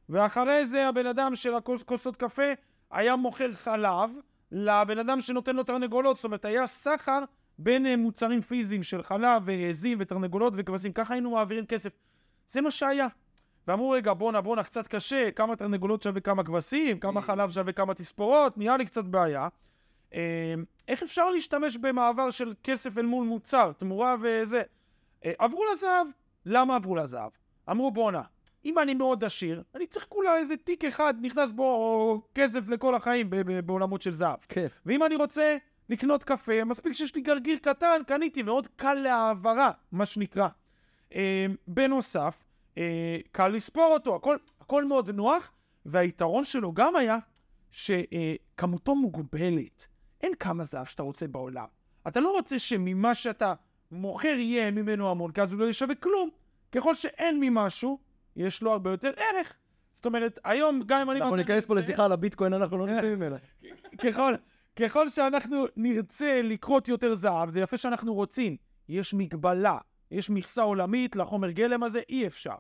ואחרי 0.10 0.66
זה 0.66 0.88
הבן 0.88 1.06
אדם 1.06 1.36
של 1.36 1.54
הכוסות 1.56 2.16
קפה 2.16 2.52
היה 2.92 3.16
מוכר 3.16 3.52
חלב 3.52 4.12
לבן 4.52 5.00
אדם 5.00 5.22
שנותן 5.22 5.56
לו 5.56 5.64
תרנגולות, 5.64 6.16
זאת 6.16 6.26
אומרת, 6.26 6.46
היה 6.46 6.68
סחר 6.68 7.20
בין 7.60 7.86
אה, 7.86 7.98
מוצרים 7.98 8.42
פיזיים 8.42 8.84
של 8.84 9.04
חלב 9.04 9.42
ועזים 9.46 9.98
ותרנגולות 10.02 10.54
וכבשים, 10.56 10.94
ככה 10.94 11.14
היינו 11.14 11.32
מעבירים 11.32 11.66
כסף. 11.66 11.92
זה 12.48 12.62
מה 12.62 12.72
שהיה. 12.72 13.08
ואמרו, 13.68 13.90
רגע, 13.90 14.14
בואנה, 14.14 14.42
בואנה, 14.42 14.64
קצת 14.64 14.88
קשה, 14.88 15.32
כמה 15.32 15.56
תרנגולות 15.56 16.04
שווה 16.04 16.22
כמה 16.22 16.44
כבשים, 16.44 17.00
כמה 17.00 17.22
חלב 17.22 17.50
שווה 17.50 17.74
כמה 17.74 17.94
תספורות, 17.94 18.58
נהיה 18.58 18.78
לי 18.78 18.86
קצת 18.86 19.06
בעיה. 19.06 19.48
אה, 20.14 20.54
איך 20.88 21.04
אפשר 21.04 21.30
להשתמש 21.30 21.78
במעבר 21.78 22.30
של 22.30 22.54
כסף 22.64 22.98
אל 22.98 23.06
מול 23.06 23.26
מוצר, 23.26 23.72
תמורה 23.72 24.16
וזה? 24.22 24.62
אה, 25.26 25.32
עברו 25.38 25.64
לזהב. 25.72 26.08
למה 26.46 26.76
עברו 26.76 26.96
לזהב? 26.96 27.32
אמרו, 27.72 27.92
בואנה, 27.92 28.22
אם 28.68 28.80
אני 28.80 28.94
מאוד 28.94 29.24
עשיר, 29.24 29.64
אני 29.76 29.88
צריך 29.88 30.06
כולה 30.10 30.38
איזה 30.38 30.58
תיק 30.58 30.86
אחד, 30.86 31.14
נכנס 31.22 31.52
בו 31.52 32.22
כסף 32.36 32.70
לכל 32.70 32.96
החיים 32.96 33.30
בעולמות 33.66 34.02
של 34.02 34.12
זהב. 34.12 34.40
כיף. 34.50 34.82
ואם 34.86 35.04
אני 35.04 35.16
רוצה 35.16 35.58
לקנות 35.90 36.24
קפה, 36.24 36.64
מספיק 36.64 36.94
שיש 36.94 37.16
לי 37.16 37.22
גרגיר 37.22 37.58
קטן, 37.58 38.02
קניתי, 38.08 38.44
מאוד 38.44 38.68
קל 38.76 38.94
להעברה, 38.94 39.72
מה 39.92 40.06
שנקרא. 40.06 40.48
אה, 41.16 41.46
בנוסף, 41.68 42.44
אה, 42.78 43.18
קל 43.32 43.48
לספור 43.48 43.94
אותו, 43.94 44.16
הכל, 44.16 44.38
הכל 44.62 44.86
מאוד 44.86 45.10
נוח, 45.10 45.52
והיתרון 45.86 46.44
שלו 46.44 46.74
גם 46.74 46.96
היה 46.96 47.18
שכמותו 47.72 48.96
מוגבלת. 48.96 49.88
אין 50.22 50.34
כמה 50.40 50.64
זהב 50.64 50.86
שאתה 50.86 51.04
רוצה 51.04 51.28
בעולם. 51.28 51.66
אתה 52.08 52.20
לא 52.20 52.32
רוצה 52.32 52.60
שממה 52.60 53.16
שאתה 53.16 53.54
מוכר 53.92 54.28
יהיה 54.28 54.72
ממנו 54.72 55.12
המון, 55.12 55.32
כי 55.32 55.42
אז 55.42 55.54
הוא 55.54 55.62
לא 55.62 55.66
ישווה 55.66 55.96
כלום. 55.96 56.30
ככל 56.72 56.96
שאין 56.96 57.40
ממשהו, 57.40 58.07
יש 58.38 58.62
לו 58.62 58.72
הרבה 58.72 58.92
יותר 58.92 59.12
ערך. 59.18 59.56
זאת 59.94 60.06
אומרת, 60.06 60.40
היום, 60.44 60.82
גם 60.86 61.02
אם 61.02 61.12
אני... 61.12 61.22
אנחנו 61.22 61.36
ניכנס 61.36 61.66
פה 61.66 61.76
לשיחה 61.76 62.06
על 62.06 62.12
הביטקוין, 62.12 62.54
אנחנו 62.54 62.78
לא 62.78 62.86
כן. 62.86 62.98
נצא 62.98 63.16
ממנה. 63.16 63.36
ככל, 63.98 64.34
ככל 64.76 65.10
שאנחנו 65.10 65.66
נרצה 65.76 66.42
לכרות 66.44 66.88
יותר 66.88 67.14
זהב, 67.14 67.50
זה 67.50 67.60
יפה 67.60 67.78
שאנחנו 67.78 68.14
רוצים. 68.14 68.58
יש 68.90 69.14
מגבלה, 69.14 69.78
יש 70.12 70.30
מכסה 70.30 70.62
עולמית 70.62 71.16
לחומר 71.16 71.52
גלם 71.52 71.84
הזה, 71.84 72.02
אי 72.10 72.28
אפשר. 72.28 72.56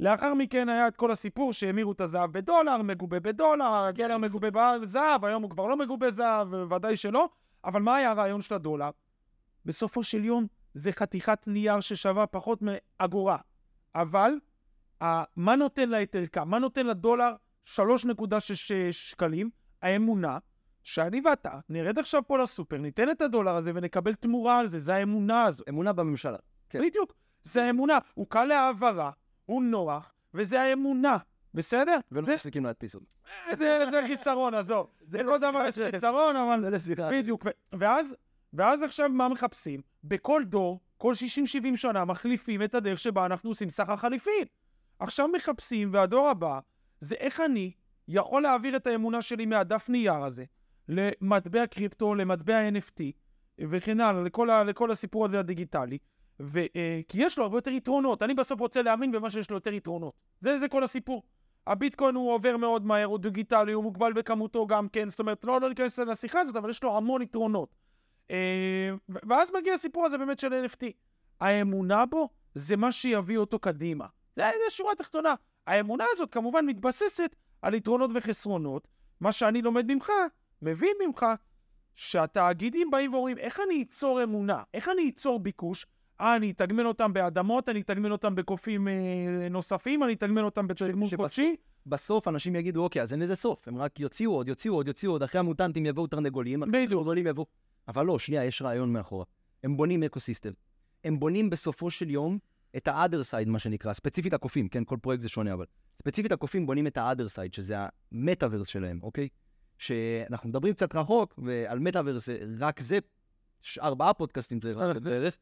לאחר 0.00 0.34
מכן 0.34 0.68
היה 0.68 0.88
את 0.88 0.96
כל 0.96 1.10
הסיפור 1.10 1.52
שהמירו 1.52 1.92
את 1.92 2.00
הזהב 2.00 2.32
בדולר, 2.32 2.82
מגובה 2.82 3.20
בדולר, 3.20 3.74
הגלם 3.74 4.20
מגובה 4.20 4.78
בזהב, 4.82 5.24
היום 5.24 5.42
הוא 5.42 5.50
כבר 5.50 5.66
לא 5.66 5.76
מגובה 5.76 6.10
זהב, 6.10 6.52
ודאי 6.52 6.96
שלא. 6.96 7.28
אבל 7.64 7.82
מה 7.82 7.96
היה 7.96 8.10
הרעיון 8.10 8.40
של 8.40 8.54
הדולר? 8.54 8.90
בסופו 9.64 10.04
של 10.04 10.24
יום 10.24 10.46
זה 10.74 10.92
חתיכת 10.92 11.44
נייר 11.46 11.80
ששווה 11.80 12.26
פחות 12.26 12.58
מאגורה. 12.62 13.36
אבל, 13.94 14.32
מה 15.36 15.56
נותן 15.56 15.88
לה 15.88 16.02
את 16.02 16.14
ערכה? 16.14 16.44
מה 16.44 16.58
נותן 16.58 16.86
לדולר 16.86 17.34
3.6 17.66 17.74
שקלים? 18.90 19.50
האמונה 19.82 20.38
שאני 20.82 21.20
ואתה 21.24 21.58
נרד 21.68 21.98
עכשיו 21.98 22.22
פה 22.26 22.38
לסופר, 22.38 22.76
ניתן 22.76 23.10
את 23.10 23.22
הדולר 23.22 23.56
הזה 23.56 23.72
ונקבל 23.74 24.14
תמורה 24.14 24.58
על 24.58 24.66
זה, 24.66 24.78
זה 24.78 24.94
האמונה 24.94 25.44
הזו. 25.44 25.64
אמונה 25.68 25.92
בממשלה. 25.92 26.38
כן. 26.68 26.80
בדיוק, 26.82 27.14
זה 27.42 27.64
האמונה. 27.64 27.98
הוא 28.14 28.26
קל 28.28 28.44
להעברה, 28.44 29.10
הוא 29.46 29.62
נוח, 29.62 30.14
וזה 30.34 30.62
האמונה, 30.62 31.16
בסדר? 31.54 31.98
ולא 32.12 32.34
מפסיקים 32.34 32.64
להדפיס 32.64 32.94
אותו. 32.94 33.16
זה, 33.52 33.84
זה 33.90 34.00
חיסרון, 34.06 34.54
עזוב. 34.54 34.90
זה 35.10 35.22
לכל 35.22 35.38
דבר 35.38 35.64
יש 35.68 35.78
חיסרון, 35.90 36.36
אבל... 36.36 36.70
זה 36.70 36.76
לשיחה. 36.76 37.10
בדיוק, 37.10 37.46
ואז, 37.72 38.16
ואז 38.52 38.82
עכשיו 38.82 39.08
מה 39.08 39.28
מחפשים? 39.28 39.80
בכל 40.04 40.42
דור, 40.44 40.80
כל 40.96 41.12
60-70 41.72 41.76
שנה 41.76 42.04
מחליפים 42.04 42.62
את 42.62 42.74
הדרך 42.74 42.98
שבה 42.98 43.26
אנחנו 43.26 43.50
עושים 43.50 43.70
סחר 43.70 43.96
חליפין. 43.96 44.44
עכשיו 44.98 45.28
מחפשים, 45.28 45.88
והדור 45.92 46.28
הבא, 46.28 46.60
זה 47.00 47.14
איך 47.14 47.40
אני 47.40 47.72
יכול 48.08 48.42
להעביר 48.42 48.76
את 48.76 48.86
האמונה 48.86 49.22
שלי 49.22 49.46
מהדף 49.46 49.88
נייר 49.88 50.24
הזה 50.24 50.44
למטבע 50.88 51.66
קריפטו, 51.66 52.14
למטבע 52.14 52.68
NFT 52.68 53.02
וכן 53.58 54.00
הלאה, 54.00 54.22
לכל, 54.22 54.48
לכל 54.66 54.90
הסיפור 54.90 55.24
הזה 55.24 55.38
הדיגיטלי. 55.38 55.98
ו, 56.40 56.60
אה, 56.76 57.00
כי 57.08 57.24
יש 57.24 57.38
לו 57.38 57.44
הרבה 57.44 57.56
יותר 57.56 57.70
יתרונות. 57.70 58.22
אני 58.22 58.34
בסוף 58.34 58.60
רוצה 58.60 58.82
להאמין 58.82 59.12
במה 59.12 59.30
שיש 59.30 59.50
לו 59.50 59.56
יותר 59.56 59.72
יתרונות. 59.72 60.14
זה, 60.40 60.58
זה 60.58 60.68
כל 60.68 60.84
הסיפור. 60.84 61.22
הביטקוין 61.66 62.14
הוא 62.14 62.32
עובר 62.32 62.56
מאוד 62.56 62.86
מהר, 62.86 63.04
הוא 63.04 63.18
דיגיטלי, 63.18 63.72
הוא 63.72 63.82
מוגבל 63.82 64.12
בכמותו 64.12 64.66
גם 64.66 64.88
כן, 64.88 65.10
זאת 65.10 65.20
אומרת, 65.20 65.44
לא, 65.44 65.60
לא 65.60 65.68
ניכנס 65.68 65.98
לשיחה 65.98 66.40
הזאת, 66.40 66.56
אבל 66.56 66.70
יש 66.70 66.82
לו 66.82 66.96
המון 66.96 67.22
יתרונות. 67.22 67.74
ו- 68.32 69.18
ואז 69.28 69.52
מגיע 69.58 69.74
הסיפור 69.74 70.06
הזה 70.06 70.18
באמת 70.18 70.38
של 70.38 70.64
NFT. 70.64 70.86
האמונה 71.40 72.06
בו 72.06 72.28
זה 72.54 72.76
מה 72.76 72.92
שיביא 72.92 73.38
אותו 73.38 73.58
קדימה. 73.58 74.06
זה, 74.36 74.42
זה 74.64 74.70
שורה 74.70 74.94
תחתונה. 74.94 75.34
האמונה 75.66 76.04
הזאת 76.12 76.30
כמובן 76.32 76.66
מתבססת 76.66 77.36
על 77.62 77.74
יתרונות 77.74 78.10
וחסרונות. 78.14 78.88
מה 79.20 79.32
שאני 79.32 79.62
לומד 79.62 79.92
ממך, 79.92 80.12
מבין 80.62 80.96
ממך, 81.06 81.26
שהתאגידים 81.94 82.90
באים 82.90 83.14
ואומרים, 83.14 83.38
איך 83.38 83.60
אני 83.66 83.82
אצור 83.82 84.22
אמונה? 84.22 84.62
איך 84.74 84.88
אני 84.88 85.08
אצור 85.08 85.40
ביקוש? 85.40 85.86
אה, 86.20 86.36
אני 86.36 86.50
אתגמל 86.50 86.86
אותם 86.86 87.12
באדמות, 87.12 87.68
אני 87.68 87.80
אתגמל 87.80 88.12
אותם 88.12 88.34
בקופים 88.34 88.88
אה, 88.88 88.94
נוספים, 89.50 90.02
אני 90.02 90.12
אתגמל 90.12 90.44
אותם 90.44 90.66
בתגמול 90.66 91.08
חודשי. 91.16 91.56
בסוף 91.86 92.28
אנשים 92.28 92.56
יגידו, 92.56 92.84
אוקיי, 92.84 93.02
אז 93.02 93.12
אין 93.12 93.20
לזה 93.20 93.36
סוף. 93.36 93.68
הם 93.68 93.78
רק 93.78 94.00
יוציאו 94.00 94.32
עוד, 94.32 94.48
יוציאו 94.48 94.74
עוד, 94.74 94.86
יוציאו 94.88 95.12
עוד. 95.12 95.22
אחרי 95.22 95.38
המוטנטים 95.38 95.86
יבואו 95.86 96.06
תרנגולים, 96.06 96.60
בדיוק. 96.60 96.84
התרנגולים 96.86 97.26
יבואו. 97.26 97.46
אבל 97.88 98.06
לא, 98.06 98.18
שנייה, 98.18 98.44
יש 98.44 98.62
רעיון 98.62 98.92
מאחורה. 98.92 99.24
הם 99.64 99.76
בונים 99.76 100.02
ecosystem. 100.02 100.50
הם 101.04 101.18
בונים 101.18 101.50
בסופו 101.50 101.90
של 101.90 102.10
יום 102.10 102.38
את 102.76 102.88
ה-other 102.88 103.30
side, 103.30 103.48
מה 103.48 103.58
שנקרא, 103.58 103.92
ספציפית 103.92 104.32
הקופים, 104.32 104.68
כן? 104.68 104.84
כל 104.84 104.96
פרויקט 105.02 105.22
זה 105.22 105.28
שונה, 105.28 105.52
אבל 105.52 105.64
ספציפית 105.98 106.32
הקופים 106.32 106.66
בונים 106.66 106.86
את 106.86 106.96
ה-other 106.96 107.36
side, 107.36 107.52
שזה 107.52 107.76
המטאוורס 108.12 108.66
שלהם, 108.66 109.00
אוקיי? 109.02 109.28
שאנחנו 109.78 110.48
מדברים 110.48 110.74
קצת 110.74 110.94
רחוק, 110.94 111.38
ועל 111.38 111.78
מטאוורס, 111.78 112.28
רק 112.58 112.80
זה, 112.80 112.98
ארבעה 113.82 114.14
פודקאסטים 114.14 114.60
צריך 114.60 114.78
לעשות 114.78 115.02
בערך, 115.02 115.36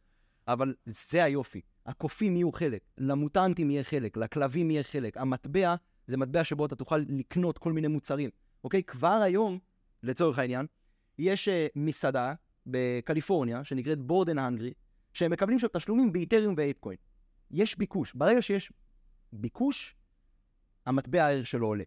אבל 0.48 0.74
זה 0.86 1.24
היופי. 1.24 1.60
הקופים 1.86 2.36
יהיו 2.36 2.52
חלק, 2.52 2.80
למוטנטים 2.98 3.70
יהיה 3.70 3.84
חלק, 3.84 4.16
לכלבים 4.16 4.70
יהיה 4.70 4.82
חלק. 4.82 5.16
המטבע 5.16 5.74
זה 6.06 6.16
מטבע 6.16 6.44
שבו 6.44 6.66
אתה 6.66 6.76
תוכל 6.76 6.98
לקנות 6.98 7.58
כל 7.58 7.72
מיני 7.72 7.88
מוצרים, 7.88 8.30
אוקיי? 8.64 8.82
כבר 8.82 9.20
היום, 9.24 9.58
לצורך 10.02 10.38
העניין, 10.38 10.66
יש 11.18 11.48
uh, 11.48 11.52
מסעדה 11.76 12.34
בקליפורניה, 12.66 13.64
שנקראת 13.64 13.98
בורדן 13.98 14.38
הנגרי, 14.38 14.72
שהם 15.12 15.30
מקבלים 15.30 15.58
שם 15.58 15.66
תשלומים 15.72 16.12
באיתריום 16.12 16.54
ואייפקוין. 16.56 16.96
יש 17.50 17.78
ביקוש. 17.78 18.14
ברגע 18.14 18.42
שיש 18.42 18.72
ביקוש, 19.32 19.96
המטבע 20.86 21.24
הערך 21.24 21.46
שלו 21.46 21.66
עולה. 21.66 21.84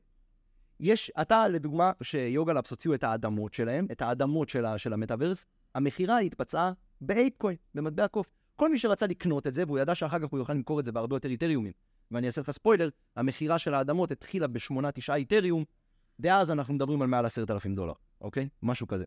יש, 0.80 1.12
אתה, 1.22 1.48
לדוגמה, 1.48 1.92
שיוגה 2.04 2.54
לאפס 2.54 2.72
הוציאו 2.72 2.94
את 2.94 3.04
האדמות 3.04 3.54
שלהם, 3.54 3.88
את 3.92 4.02
האדמות 4.02 4.50
של, 4.50 4.66
ה- 4.66 4.78
של 4.78 4.94
המטאוורס, 4.94 5.46
המכירה 5.76 6.20
התבצעה 6.20 6.72
באייפקוין, 7.02 7.56
במטבע 7.76 8.08
קוף. 8.08 8.30
כל 8.56 8.72
מי 8.72 8.78
שרצה 8.78 9.08
לקנות 9.08 9.48
את 9.48 9.54
זה, 9.54 9.64
והוא 9.68 9.80
ידע 9.80 9.96
שאחר 9.96 10.20
כך 10.20 10.28
הוא 10.32 10.40
יוכל 10.40 10.54
למכור 10.54 10.80
את 10.80 10.86
זה 10.86 10.92
בהרבה 10.92 11.16
יותר 11.16 11.30
איתריומים. 11.30 11.74
ואני 12.12 12.28
אעשה 12.28 12.42
לך 12.42 12.52
ספוילר, 12.52 12.90
המכירה 13.16 13.60
של 13.60 13.74
האדמות 13.74 14.12
התחילה 14.12 14.48
בשמונה, 14.48 14.92
תשעה 14.92 15.16
איתריום, 15.16 15.64
דאז 16.20 16.52
אנחנו 16.52 16.74
מדברים 16.74 17.02
על 17.02 17.08
מעל 17.08 17.26
עשרת 17.26 17.52
אלפים 17.52 17.76
דולר, 17.76 17.94
אוקיי? 18.22 18.50
משהו 18.64 18.88
כזה. 18.88 19.06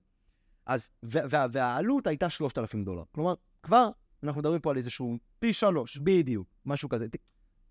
אז, 0.67 0.91
וה, 1.03 1.21
וה, 1.31 1.47
והעלות 1.53 2.07
הייתה 2.07 2.31
שלושת 2.31 2.59
אלפים 2.59 2.85
דולר. 2.85 3.03
כלומר, 3.13 3.35
כבר 3.63 3.91
אנחנו 4.23 4.41
מדברים 4.41 4.61
פה 4.61 4.71
על 4.71 4.77
איזשהו 4.77 5.19
פי 5.39 5.53
שלוש. 5.53 5.97
בדיוק, 5.97 6.49
משהו 6.67 6.89
כזה. 6.89 7.07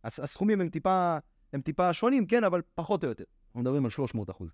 הס- 0.04 0.20
הסכומים 0.20 0.62
הם 0.62 0.70
טיפה, 0.70 1.18
הם 1.54 1.62
טיפה 1.62 1.94
שונים, 1.94 2.28
כן, 2.28 2.44
אבל 2.44 2.62
פחות 2.76 3.04
או 3.04 3.10
יותר. 3.10 3.24
אנחנו 3.48 3.60
מדברים 3.62 3.86
על 3.86 3.92
300 3.92 4.30
אחוז. 4.30 4.54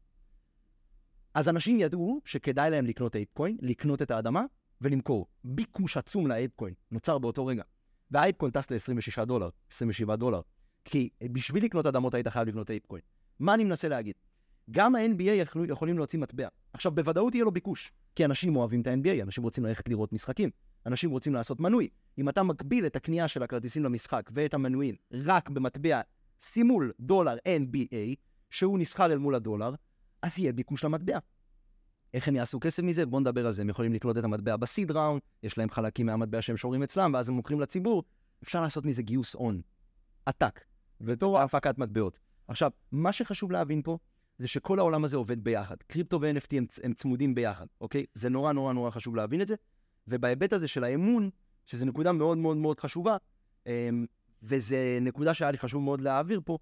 אז 1.34 1.50
אנשים 1.50 1.80
ידעו 1.80 2.22
שכדאי 2.26 2.70
להם 2.72 2.86
לקנות 2.86 3.16
אייפקוין, 3.16 3.58
לקנות 3.62 4.02
את 4.02 4.12
האדמה 4.12 4.44
ולמכור. 4.82 5.28
ביקוש 5.44 5.98
עצום 5.98 6.28
לאייפקוין 6.28 6.74
נוצר 6.92 7.18
באותו 7.18 7.46
רגע. 7.46 7.64
והאייפקוין 8.12 8.52
טס 8.52 8.72
ל-26 8.72 9.26
דולר, 9.26 9.50
27 9.72 10.16
דולר. 10.16 10.42
כי 10.86 11.10
בשביל 11.32 11.64
לקנות 11.66 11.86
אדמות 11.86 12.14
היית 12.14 12.28
חייב 12.28 12.48
לבנות 12.48 12.70
אייפקוין. 12.70 13.02
מה 13.40 13.54
אני 13.54 13.64
מנסה 13.64 13.88
להגיד? 13.90 14.16
גם 14.72 14.96
ה-NBA 14.96 15.46
יכולים 15.70 15.98
להוציא 15.98 16.20
מטבע. 16.20 16.48
עכשיו, 16.74 16.92
בוודאות 16.92 17.36
יהיה 17.36 17.46
לו 17.46 17.52
ביקוש, 17.52 17.92
כי 18.16 18.26
אנשים 18.26 18.56
אוהבים 18.56 18.82
את 18.82 18.88
ה-NBA, 18.88 19.24
אנשים 19.24 19.44
רוצים 19.44 19.66
ללכת 19.66 19.90
לראות 19.90 20.14
משחקים, 20.14 20.50
אנשים 20.86 21.12
רוצים 21.12 21.34
לעשות 21.34 21.60
מנוי. 21.60 21.90
אם 22.18 22.30
אתה 22.30 22.44
מקביל 22.44 22.86
את 22.86 22.96
הקנייה 22.96 23.28
של 23.28 23.44
הכרטיסים 23.44 23.84
למשחק 23.84 24.30
ואת 24.34 24.54
המנויים 24.54 24.96
רק 25.12 25.50
במטבע 25.50 26.02
סימול 26.42 26.92
דולר 27.00 27.36
NBA, 27.48 28.16
שהוא 28.50 28.80
נסחר 28.80 29.06
אל 29.06 29.18
מול 29.18 29.36
הדולר, 29.36 29.74
אז 30.22 30.40
יהיה 30.40 30.54
ביקוש 30.54 30.84
למטבע. 30.84 31.18
איך 32.14 32.28
הם 32.28 32.36
יעשו 32.36 32.60
כסף 32.60 32.84
מזה? 32.84 33.06
בואו 33.06 33.20
נדבר 33.20 33.48
על 33.48 33.54
זה. 33.54 33.62
הם 33.62 33.70
יכולים 33.70 33.94
לקלוט 33.94 34.18
את 34.18 34.24
המטבע 34.24 34.58
בסיד 34.58 34.92
ראונד, 34.92 35.22
יש 35.44 35.58
להם 35.58 35.70
חלקים 35.70 36.06
מהמטבע 36.06 36.42
שהם 36.42 36.58
שורים 36.58 36.84
אצלם, 36.84 37.12
ואז 37.14 37.30
הם 37.30 37.36
מוכרים 37.36 37.60
לציבור. 37.60 38.04
אפשר 38.44 38.62
לעשות 38.62 38.86
מזה 38.86 39.02
גיוס 39.02 39.34
הון. 39.34 39.62
עתק. 40.26 40.60
בתור 41.02 41.40
הפקת 41.40 41.78
מטבעות. 41.78 42.20
עכשיו, 42.48 42.72
מה 42.92 43.14
שחשוב 43.14 43.52
להבין 43.52 43.82
פה, 43.82 43.98
זה 44.38 44.48
שכל 44.48 44.80
העולם 44.80 45.04
הזה 45.04 45.18
עובד 45.18 45.44
ביחד. 45.44 45.76
קריפטו 45.88 46.22
ו-NFT 46.22 46.58
הם, 46.58 46.66
הם 46.84 46.94
צמודים 46.94 47.36
ביחד, 47.36 47.66
אוקיי? 47.82 48.06
זה 48.14 48.30
נורא 48.30 48.52
נורא 48.54 48.74
נורא 48.74 48.90
חשוב 48.90 49.16
להבין 49.16 49.42
את 49.42 49.48
זה. 49.48 49.56
ובהיבט 50.08 50.54
הזה 50.54 50.68
של 50.68 50.84
האמון, 50.84 51.30
שזו 51.66 51.86
נקודה 51.86 52.12
מאוד 52.12 52.38
מאוד 52.38 52.58
מאוד 52.58 52.80
חשובה, 52.80 53.18
אמ, 53.68 54.06
וזו 54.44 54.76
נקודה 55.02 55.34
שהיה 55.34 55.52
לי 55.52 55.58
חשוב 55.58 55.84
מאוד 55.84 56.02
להעביר 56.02 56.42
פה, 56.46 56.58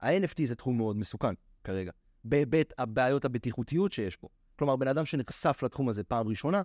ה-NFT 0.00 0.44
זה 0.44 0.54
תחום 0.54 0.76
מאוד 0.76 0.96
מסוכן 0.96 1.34
כרגע. 1.64 1.92
בהיבט 2.24 2.72
הבעיות 2.78 3.24
הבטיחותיות 3.24 3.92
שיש 3.92 4.16
פה. 4.16 4.28
כלומר, 4.56 4.76
בן 4.76 4.88
אדם 4.88 5.04
שנחשף 5.04 5.62
לתחום 5.62 5.88
הזה 5.88 6.04
פעם 6.04 6.28
ראשונה, 6.28 6.62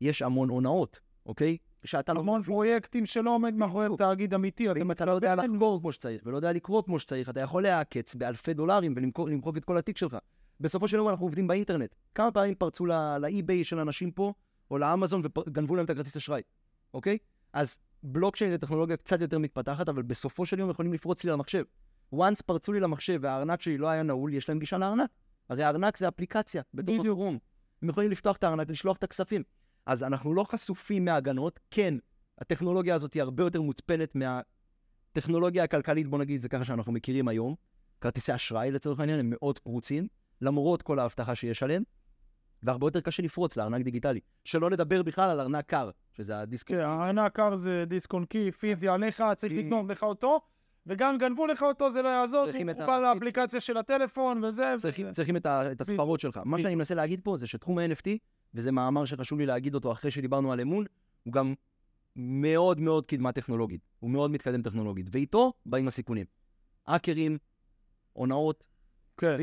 יש 0.00 0.22
המון 0.22 0.48
הונאות, 0.48 1.00
אוקיי? 1.26 1.56
שאתה 1.84 2.12
לא... 2.12 2.20
המון 2.20 2.42
פרויקטים 2.42 3.06
שלא 3.06 3.34
עומד 3.34 3.54
מאחוריהם 3.54 3.96
תאגיד 3.96 4.34
אמיתי. 4.34 4.68
ואם 4.68 4.90
אתה 4.90 5.04
לא 5.04 5.12
יודע 5.12 5.34
לחקור 5.34 5.80
כמו 5.80 5.92
שצריך, 5.92 6.22
ולא 6.26 6.36
יודע 6.36 6.52
לקרוא 6.52 6.82
כמו 6.82 6.98
שצריך, 6.98 7.28
אתה 7.30 7.40
יכול 7.40 7.62
להעקץ 7.62 8.14
באלפי 8.14 8.54
דולרים 8.54 8.94
ולמחוק 8.96 9.56
את 9.56 9.64
כל 9.64 9.78
התיק 9.78 9.96
שלך. 9.96 10.16
בסופו 10.60 10.88
של 10.88 10.96
יום 10.96 11.08
אנחנו 11.08 11.26
עובדים 11.26 11.46
באינטרנט. 11.46 11.94
כמה 12.14 12.30
פעמים 12.30 12.54
פרצו 12.54 12.86
לאי-ביי 13.20 13.64
של 13.64 13.78
אנשים 13.78 14.10
פה, 14.10 14.32
או 14.70 14.78
לאמזון, 14.78 15.22
וגנבו 15.46 15.76
להם 15.76 15.84
את 15.84 15.90
הכרטיס 15.90 16.16
אשראי, 16.16 16.42
אוקיי? 16.94 17.18
אז 17.52 17.78
בלוקצ'יין 18.02 18.50
זה 18.50 18.58
טכנולוגיה 18.58 18.96
קצת 18.96 19.20
יותר 19.20 19.38
מתפתחת, 19.38 19.88
אבל 19.88 20.02
בסופו 20.02 20.46
של 20.46 20.58
יום 20.58 20.70
יכולים 20.70 20.92
לפרוץ 20.92 21.24
לי 21.24 21.30
למחשב. 21.30 21.64
once 22.14 22.42
פרצו 22.46 22.72
לי 22.72 22.80
למחשב 22.80 23.18
והארנק 23.22 23.62
שלי 23.62 23.78
לא 23.78 23.88
היה 23.88 24.02
נעול, 24.02 24.34
יש 24.34 24.48
להם 24.48 24.58
גישה 24.58 24.78
לארנק. 24.78 25.10
הרי 25.48 25.62
הארנק 25.62 25.96
זה 25.96 26.08
אפליקציה, 26.08 26.62
בתוך. 26.74 27.06
הרום. 27.06 27.38
הם 27.82 27.88
יכולים 27.88 28.10
לפתוח 28.10 28.36
את 28.36 28.44
הארנק, 28.44 28.70
לשלוח 28.70 28.96
את 28.96 29.04
הכספים. 29.04 29.42
אז 29.86 30.02
אנחנו 30.02 30.34
לא 30.34 30.44
חשופים 30.44 31.04
מהגנות. 31.04 31.60
כן, 31.70 31.94
הטכנולוגיה 32.38 32.94
הזאת 32.94 33.14
היא 33.14 33.22
הרבה 33.22 33.42
יותר 33.42 33.60
מוצפנת 33.60 34.14
מהטכנולוגיה 34.14 35.64
הכלכלית, 35.64 36.06
בוא 36.06 36.18
נגיד 36.18 36.36
את 36.36 36.42
זה 36.42 36.48
ככה 36.48 36.64
שאנחנו 36.64 36.92
מכירים 36.92 37.28
היום. 37.28 37.54
כרטיסי 38.00 38.34
אשראי 38.34 38.70
לצורך 38.70 39.00
העניין 39.00 39.20
הם 39.20 39.30
מאוד 39.30 39.58
פרוצים, 39.58 40.08
למרות 40.40 40.82
כל 40.82 40.98
האבטחה 40.98 41.34
שיש 41.34 41.62
עליהם, 41.62 41.82
והרבה 42.62 42.86
יותר 42.86 43.00
קשה 43.00 43.22
לפרוץ 43.22 43.56
לארנק 43.56 43.84
דיגיטלי. 43.84 44.20
שלא 44.44 44.70
נדבר 44.70 45.02
בכלל 45.02 45.30
על 45.30 45.40
ארנק 45.40 45.66
קר, 45.66 45.90
שזה 46.12 46.40
הדיסק. 46.40 46.68
כן, 46.68 46.80
הענק 46.80 47.32
קר 47.32 47.56
זה 47.56 47.84
דיסק 47.86 48.12
און 48.12 48.24
קי, 48.24 48.50
פיזי 48.52 48.88
עליך, 48.88 49.22
צריך 49.36 49.52
לקנות 49.56 49.86
לך 49.88 50.02
אותו, 50.02 50.40
וגם 50.86 51.18
גנבו 51.18 51.46
לך 51.46 51.62
אותו, 51.62 51.90
זה 51.92 52.02
לא 52.02 52.08
יעזור, 52.08 52.40
הוא 52.40 52.64
מחובר 52.64 52.92
הסיפ- 52.92 53.14
לאפליקציה 53.14 53.60
של 53.60 53.76
הטלפון 53.76 54.44
וזה. 54.44 54.74
צריכים, 55.12 55.36
את 55.36 55.80
הספרות 55.80 56.20
שלך. 56.20 56.40
מה 56.44 56.58
שאני 56.58 56.74
מנסה 56.74 56.94
להגיד 56.94 57.20
פה 57.24 57.36
זה 57.36 57.46
שתחום 57.46 57.78
ה-NFT, 57.78 58.08
וזה 58.54 58.72
מאמר 58.72 59.04
שחשוב 59.04 59.38
לי 59.38 59.46
להגיד 59.46 59.74
אותו 59.74 59.92
אחרי 59.92 60.10
שדיברנו 60.10 60.52
על 60.52 60.60
אמון, 60.60 60.84
הוא 61.24 61.32
גם 61.32 61.54
מאוד 62.16 62.80
מאוד 62.80 63.06
קדמה 63.06 63.32
טכנולוגית. 63.32 63.80
הוא 63.98 64.10
מאוד 64.10 64.30
מתקדם 64.30 64.62
טכנולוגית. 64.62 65.06
ואיתו 65.10 65.52
באים 65.66 65.88
הסיכונים. 65.88 66.26
האקרים, 66.86 67.38
הונאות, 68.12 68.64
כן. 69.20 69.36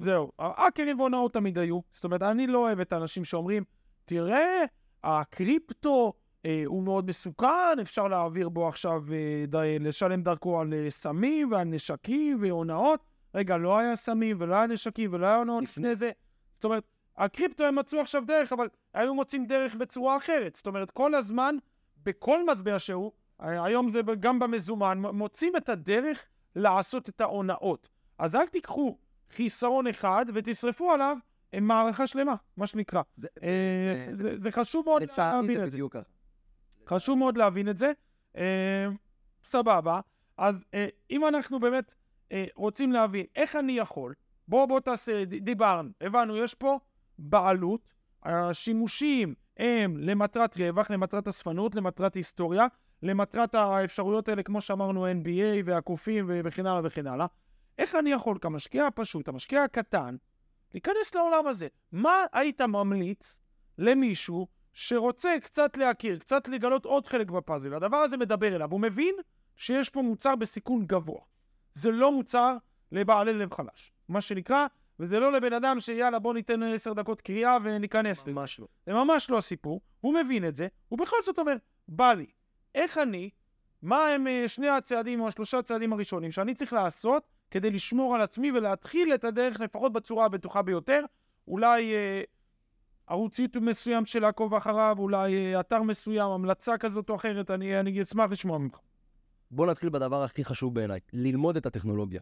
זהו, 0.00 0.32
האקרים 0.38 0.98
והונאות 1.00 1.32
תמיד 1.32 1.58
היו. 1.58 1.80
זאת 1.92 2.04
אומרת, 2.04 2.22
אני 2.22 2.46
לא 2.46 2.58
אוהב 2.58 2.80
את 2.80 2.92
האנשים 2.92 3.24
שאומרים, 3.24 3.64
תראה, 4.04 4.64
הקריפטו 5.04 6.12
אה, 6.46 6.62
הוא 6.66 6.82
מאוד 6.82 7.06
מסוכן, 7.06 7.78
אפשר 7.80 8.08
להעביר 8.08 8.48
בו 8.48 8.68
עכשיו, 8.68 9.02
אה, 9.12 9.44
ד, 9.48 9.56
לשלם 9.80 10.22
דרכו 10.22 10.60
על 10.60 10.74
אה, 10.74 10.90
סמים 10.90 11.52
ועל 11.52 11.64
נשקים 11.64 12.38
והונאות. 12.40 13.04
רגע, 13.34 13.56
לא 13.56 13.78
היה 13.78 13.96
סמים 13.96 14.36
ולא 14.40 14.54
היה 14.54 14.66
נשקים 14.66 15.12
ולא 15.12 15.26
היה 15.26 15.36
הונאות 15.36 15.62
לפני- 15.62 15.94
זה. 15.94 16.10
זאת 16.54 16.64
אומרת, 16.64 16.84
הקריפטו 17.16 17.64
הם 17.64 17.78
מצאו 17.78 18.00
עכשיו 18.00 18.22
דרך, 18.26 18.52
אבל 18.52 18.68
היו 18.94 19.14
מוצאים 19.14 19.46
דרך 19.46 19.74
בצורה 19.74 20.16
אחרת. 20.16 20.56
זאת 20.56 20.66
אומרת, 20.66 20.90
כל 20.90 21.14
הזמן, 21.14 21.56
בכל 22.04 22.46
מטבע 22.46 22.78
שהוא, 22.78 23.12
היום 23.38 23.88
זה 23.88 24.00
גם 24.20 24.38
במזומן, 24.38 24.98
מוצאים 25.12 25.56
את 25.56 25.68
הדרך 25.68 26.26
לעשות 26.56 27.08
את 27.08 27.20
ההונאות. 27.20 27.88
אז 28.18 28.36
אל 28.36 28.46
תיקחו 28.46 28.98
חיסרון 29.30 29.86
אחד 29.86 30.26
ותשרפו 30.34 30.92
עליו 30.92 31.16
מערכה 31.60 32.06
שלמה, 32.06 32.34
מה 32.56 32.66
שנקרא. 32.66 33.02
זה- 33.16 33.28
אה, 33.42 33.48
זה- 34.12 34.24
זה 34.30 34.38
זה 34.38 34.50
חשוב 34.50 34.84
מאוד 34.86 35.02
להבין 35.42 35.56
את 35.64 35.70
זה. 35.70 35.76
חשוב 36.88 37.18
מאוד 37.18 37.36
להבין 37.36 37.68
את 37.68 37.78
זה. 37.78 37.92
אה, 38.36 38.86
סבבה. 39.44 40.00
אז 40.38 40.64
אה, 40.74 40.86
אם 41.10 41.26
אנחנו 41.28 41.60
באמת 41.60 41.94
אה, 42.32 42.44
רוצים 42.54 42.92
להבין 42.92 43.26
איך 43.36 43.56
אני 43.56 43.72
יכול, 43.72 44.14
בוא 44.48 44.66
בוא 44.66 44.80
תעשה, 44.80 45.24
דיברנו, 45.24 45.88
הבנו, 46.00 46.36
יש 46.36 46.54
פה 46.54 46.78
בעלות, 47.18 47.80
השימושים 48.22 49.34
הם 49.56 49.96
למטרת 49.96 50.56
רווח, 50.56 50.90
למטרת 50.90 51.28
אספנות, 51.28 51.74
למטרת 51.74 52.14
היסטוריה, 52.14 52.66
למטרת 53.02 53.54
האפשרויות 53.54 54.28
האלה, 54.28 54.42
כמו 54.42 54.60
שאמרנו, 54.60 55.06
NBA 55.06 55.30
והקופים 55.64 56.24
וכן 56.44 56.66
הלאה 56.66 56.80
וכן 56.84 57.06
הלאה. 57.06 57.26
איך 57.80 57.94
אני 57.94 58.12
יכול 58.12 58.38
כמשקיע 58.40 58.86
הפשוט, 58.86 59.28
המשקיע 59.28 59.62
הקטן, 59.62 60.16
להיכנס 60.74 61.14
לעולם 61.14 61.46
הזה? 61.46 61.68
מה 61.92 62.24
היית 62.32 62.60
ממליץ 62.60 63.40
למישהו 63.78 64.48
שרוצה 64.72 65.34
קצת 65.42 65.76
להכיר, 65.76 66.18
קצת 66.18 66.48
לגלות 66.48 66.84
עוד 66.84 67.06
חלק 67.06 67.30
בפאזל? 67.30 67.74
הדבר 67.74 67.96
הזה 67.96 68.16
מדבר 68.16 68.56
אליו, 68.56 68.70
הוא 68.70 68.80
מבין 68.80 69.14
שיש 69.56 69.90
פה 69.90 70.02
מוצר 70.02 70.36
בסיכון 70.36 70.86
גבוה. 70.86 71.20
זה 71.74 71.90
לא 71.90 72.12
מוצר 72.12 72.56
לבעלי 72.92 73.32
לב 73.32 73.54
חלש, 73.54 73.92
מה 74.08 74.20
שנקרא, 74.20 74.66
וזה 74.98 75.20
לא 75.20 75.32
לבן 75.32 75.52
אדם 75.52 75.80
שיאללה 75.80 76.18
בוא 76.18 76.34
ניתן 76.34 76.62
עשר 76.62 76.92
דקות 76.92 77.20
קריאה 77.20 77.56
וניכנס 77.62 78.22
לזה. 78.22 78.32
ממש 78.32 78.60
לא. 78.60 78.66
זה 78.86 78.92
ממש 78.92 79.30
לא 79.30 79.38
הסיפור, 79.38 79.80
הוא 80.00 80.14
מבין 80.14 80.48
את 80.48 80.56
זה, 80.56 80.68
הוא 80.88 80.98
בכל 80.98 81.16
זאת 81.24 81.38
אומר, 81.38 81.56
בא 81.88 82.12
לי, 82.12 82.26
איך 82.74 82.98
אני, 82.98 83.30
מה 83.82 84.06
הם 84.06 84.26
אה, 84.26 84.48
שני 84.48 84.68
הצעדים 84.68 85.20
או 85.20 85.28
השלושה 85.28 85.58
הצעדים 85.58 85.92
הראשונים 85.92 86.32
שאני 86.32 86.54
צריך 86.54 86.72
לעשות 86.72 87.39
כדי 87.50 87.70
לשמור 87.70 88.14
על 88.14 88.20
עצמי 88.20 88.52
ולהתחיל 88.52 89.14
את 89.14 89.24
הדרך 89.24 89.60
לפחות 89.60 89.92
בצורה 89.92 90.24
הבטוחה 90.24 90.62
ביותר, 90.62 91.04
אולי 91.48 91.94
אה, 91.94 92.22
ערוץ 93.06 93.38
יוטיוב 93.38 93.64
מסוים 93.64 94.06
של 94.06 94.20
לעקוב 94.20 94.54
אחריו, 94.54 94.96
אולי 94.98 95.54
אה, 95.54 95.60
אתר 95.60 95.82
מסוים, 95.82 96.30
המלצה 96.30 96.78
כזאת 96.78 97.10
או 97.10 97.14
אחרת, 97.14 97.50
אני, 97.50 97.80
אני 97.80 98.02
אשמח 98.02 98.30
לשמוע 98.30 98.58
ממך. 98.58 98.78
בוא 99.50 99.66
נתחיל 99.66 99.88
בדבר 99.88 100.22
הכי 100.22 100.44
חשוב 100.44 100.74
בעיניי, 100.74 101.00
ללמוד 101.12 101.56
את 101.56 101.66
הטכנולוגיה. 101.66 102.20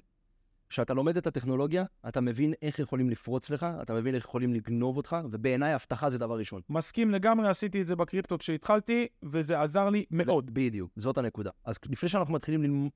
כשאתה 0.69 0.95
לומד 0.95 1.17
את 1.17 1.27
הטכנולוגיה, 1.27 1.85
אתה 2.09 2.21
מבין 2.21 2.55
איך 2.63 2.79
יכולים 2.79 3.11
לפרוץ 3.11 3.51
לך, 3.51 3.67
אתה 3.83 3.95
מבין 3.95 4.15
איך 4.15 4.25
יכולים 4.25 4.55
לגנוב 4.55 4.97
אותך, 4.97 5.17
ובעיניי 5.31 5.75
אבטחה 5.75 6.11
זה 6.11 6.19
דבר 6.19 6.39
ראשון. 6.39 6.61
מסכים 6.69 7.11
לגמרי, 7.11 7.49
עשיתי 7.49 7.81
את 7.83 7.87
זה 7.87 7.97
בקריפטו 7.97 8.39
כשהתחלתי, 8.39 9.07
וזה 9.23 9.61
עזר 9.61 9.91
לי 9.91 10.05
מאוד. 10.11 10.51
בדיוק, 10.55 10.91
זאת 10.97 11.19
הנקודה. 11.19 11.51
אז 11.65 11.79
לפני 11.87 12.09
שאנחנו 12.09 12.35
מתחילים 12.35 12.91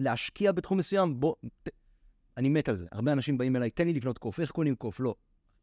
להשקיע 0.00 0.52
בתחום 0.52 0.78
מסוים, 0.78 1.20
בוא... 1.20 1.34
ת... 1.62 1.68
אני 2.36 2.48
מת 2.48 2.68
על 2.68 2.76
זה. 2.76 2.86
הרבה 2.92 3.12
אנשים 3.12 3.38
באים 3.38 3.56
אליי, 3.56 3.70
תן 3.70 3.86
לי 3.86 3.92
לקנות 3.92 4.18
קוף, 4.18 4.40
איך 4.40 4.50
קונים 4.50 4.74
קוף? 4.74 5.00
לא. 5.00 5.14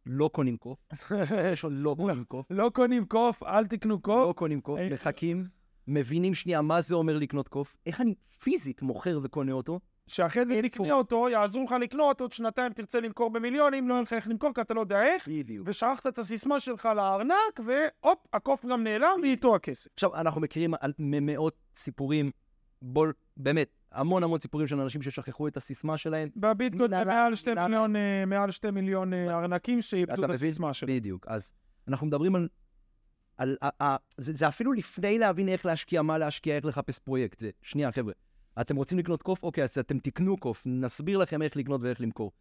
לא 0.05 0.29
קונים 0.33 0.57
קוף. 0.57 0.79
ראשון, 1.51 1.77
לא 1.77 1.95
קונים 1.99 2.23
קוף. 2.23 2.45
לא 2.49 2.71
קונים 2.73 3.05
קוף, 3.05 3.43
אל 3.43 3.65
תקנו 3.65 4.01
קוף. 4.01 4.27
לא 4.27 4.33
קונים 4.33 4.61
קוף, 4.61 4.79
מחכים, 4.91 5.45
מבינים 5.87 6.33
שנייה 6.33 6.61
מה 6.61 6.81
זה 6.81 6.95
אומר 6.95 7.17
לקנות 7.17 7.47
קוף, 7.47 7.75
איך 7.85 8.01
אני 8.01 8.15
פיזית 8.43 8.81
מוכר 8.81 9.19
וקונה 9.23 9.51
אותו, 9.51 9.79
שאחרי 10.07 10.45
זה? 10.45 10.59
תקנה 10.63 10.93
אותו, 10.93 11.29
יעזרו 11.29 11.63
לך 11.63 11.75
לקנות, 11.81 12.21
עוד 12.21 12.31
שנתיים 12.31 12.73
תרצה 12.73 12.99
למכור 12.99 13.29
במיליונים, 13.29 13.89
לא 13.89 13.93
יהיה 13.93 14.01
לך 14.01 14.13
איך 14.13 14.27
למכור, 14.27 14.53
כי 14.53 14.61
אתה 14.61 14.73
לא 14.73 14.79
יודע 14.79 15.03
איך, 15.03 15.27
בדיוק. 15.27 15.67
ושלחת 15.69 16.07
את 16.07 16.19
הסיסמה 16.19 16.59
שלך 16.59 16.89
לארנק, 16.95 17.59
והופ, 17.65 18.19
הקוף 18.33 18.65
גם 18.65 18.83
נעלם, 18.83 19.19
ואיתו 19.21 19.55
הכסף. 19.55 19.89
עכשיו, 19.93 20.15
אנחנו 20.15 20.41
מכירים 20.41 20.73
על 20.79 20.93
מאות 20.99 21.55
סיפורים, 21.75 22.31
בול, 22.81 23.13
באמת, 23.37 23.69
המון 23.97 24.23
המון 24.23 24.39
סיפורים 24.39 24.67
של 24.67 24.79
אנשים 24.79 25.01
ששכחו 25.01 25.47
את 25.47 25.57
הסיסמה 25.57 25.97
שלהם. 25.97 26.29
בביטקוין 26.35 26.89
זה 26.89 26.95
למה- 26.99 27.03
מעל 27.13 27.35
שתי 27.35 27.53
מיליון, 27.53 27.95
אה, 27.95 28.25
מעל 28.27 28.51
שתי 28.51 28.71
מיליון 28.71 29.13
אה, 29.13 29.37
ארנקים 29.39 29.81
שאיבדו 29.81 30.25
את? 30.25 30.29
הסיסמה 30.29 30.73
שלהם. 30.73 30.95
בדיוק. 30.95 31.25
אז 31.27 31.53
אנחנו 31.87 32.07
מדברים 32.07 32.35
על... 32.35 32.47
על 33.37 33.57
ה- 33.61 33.83
ה- 33.83 33.95
זה, 34.17 34.33
זה 34.33 34.47
אפילו 34.47 34.73
לפני 34.73 35.17
להבין 35.19 35.49
איך 35.49 35.65
להשקיע, 35.65 36.01
מה 36.01 36.17
להשקיע, 36.17 36.55
איך 36.55 36.65
לחפש 36.65 36.99
פרויקט. 36.99 37.39
זה, 37.39 37.49
שנייה, 37.61 37.91
חבר'ה. 37.91 38.13
אתם 38.61 38.75
רוצים 38.75 38.97
לקנות 38.99 39.23
קוף? 39.23 39.43
אוקיי, 39.43 39.63
אז 39.63 39.77
אתם 39.77 39.99
תקנו 39.99 40.37
קוף, 40.37 40.63
נסביר 40.65 41.17
לכם 41.17 41.41
איך 41.41 41.57
לקנות 41.57 41.81
ואיך 41.83 42.01
למכור. 42.01 42.31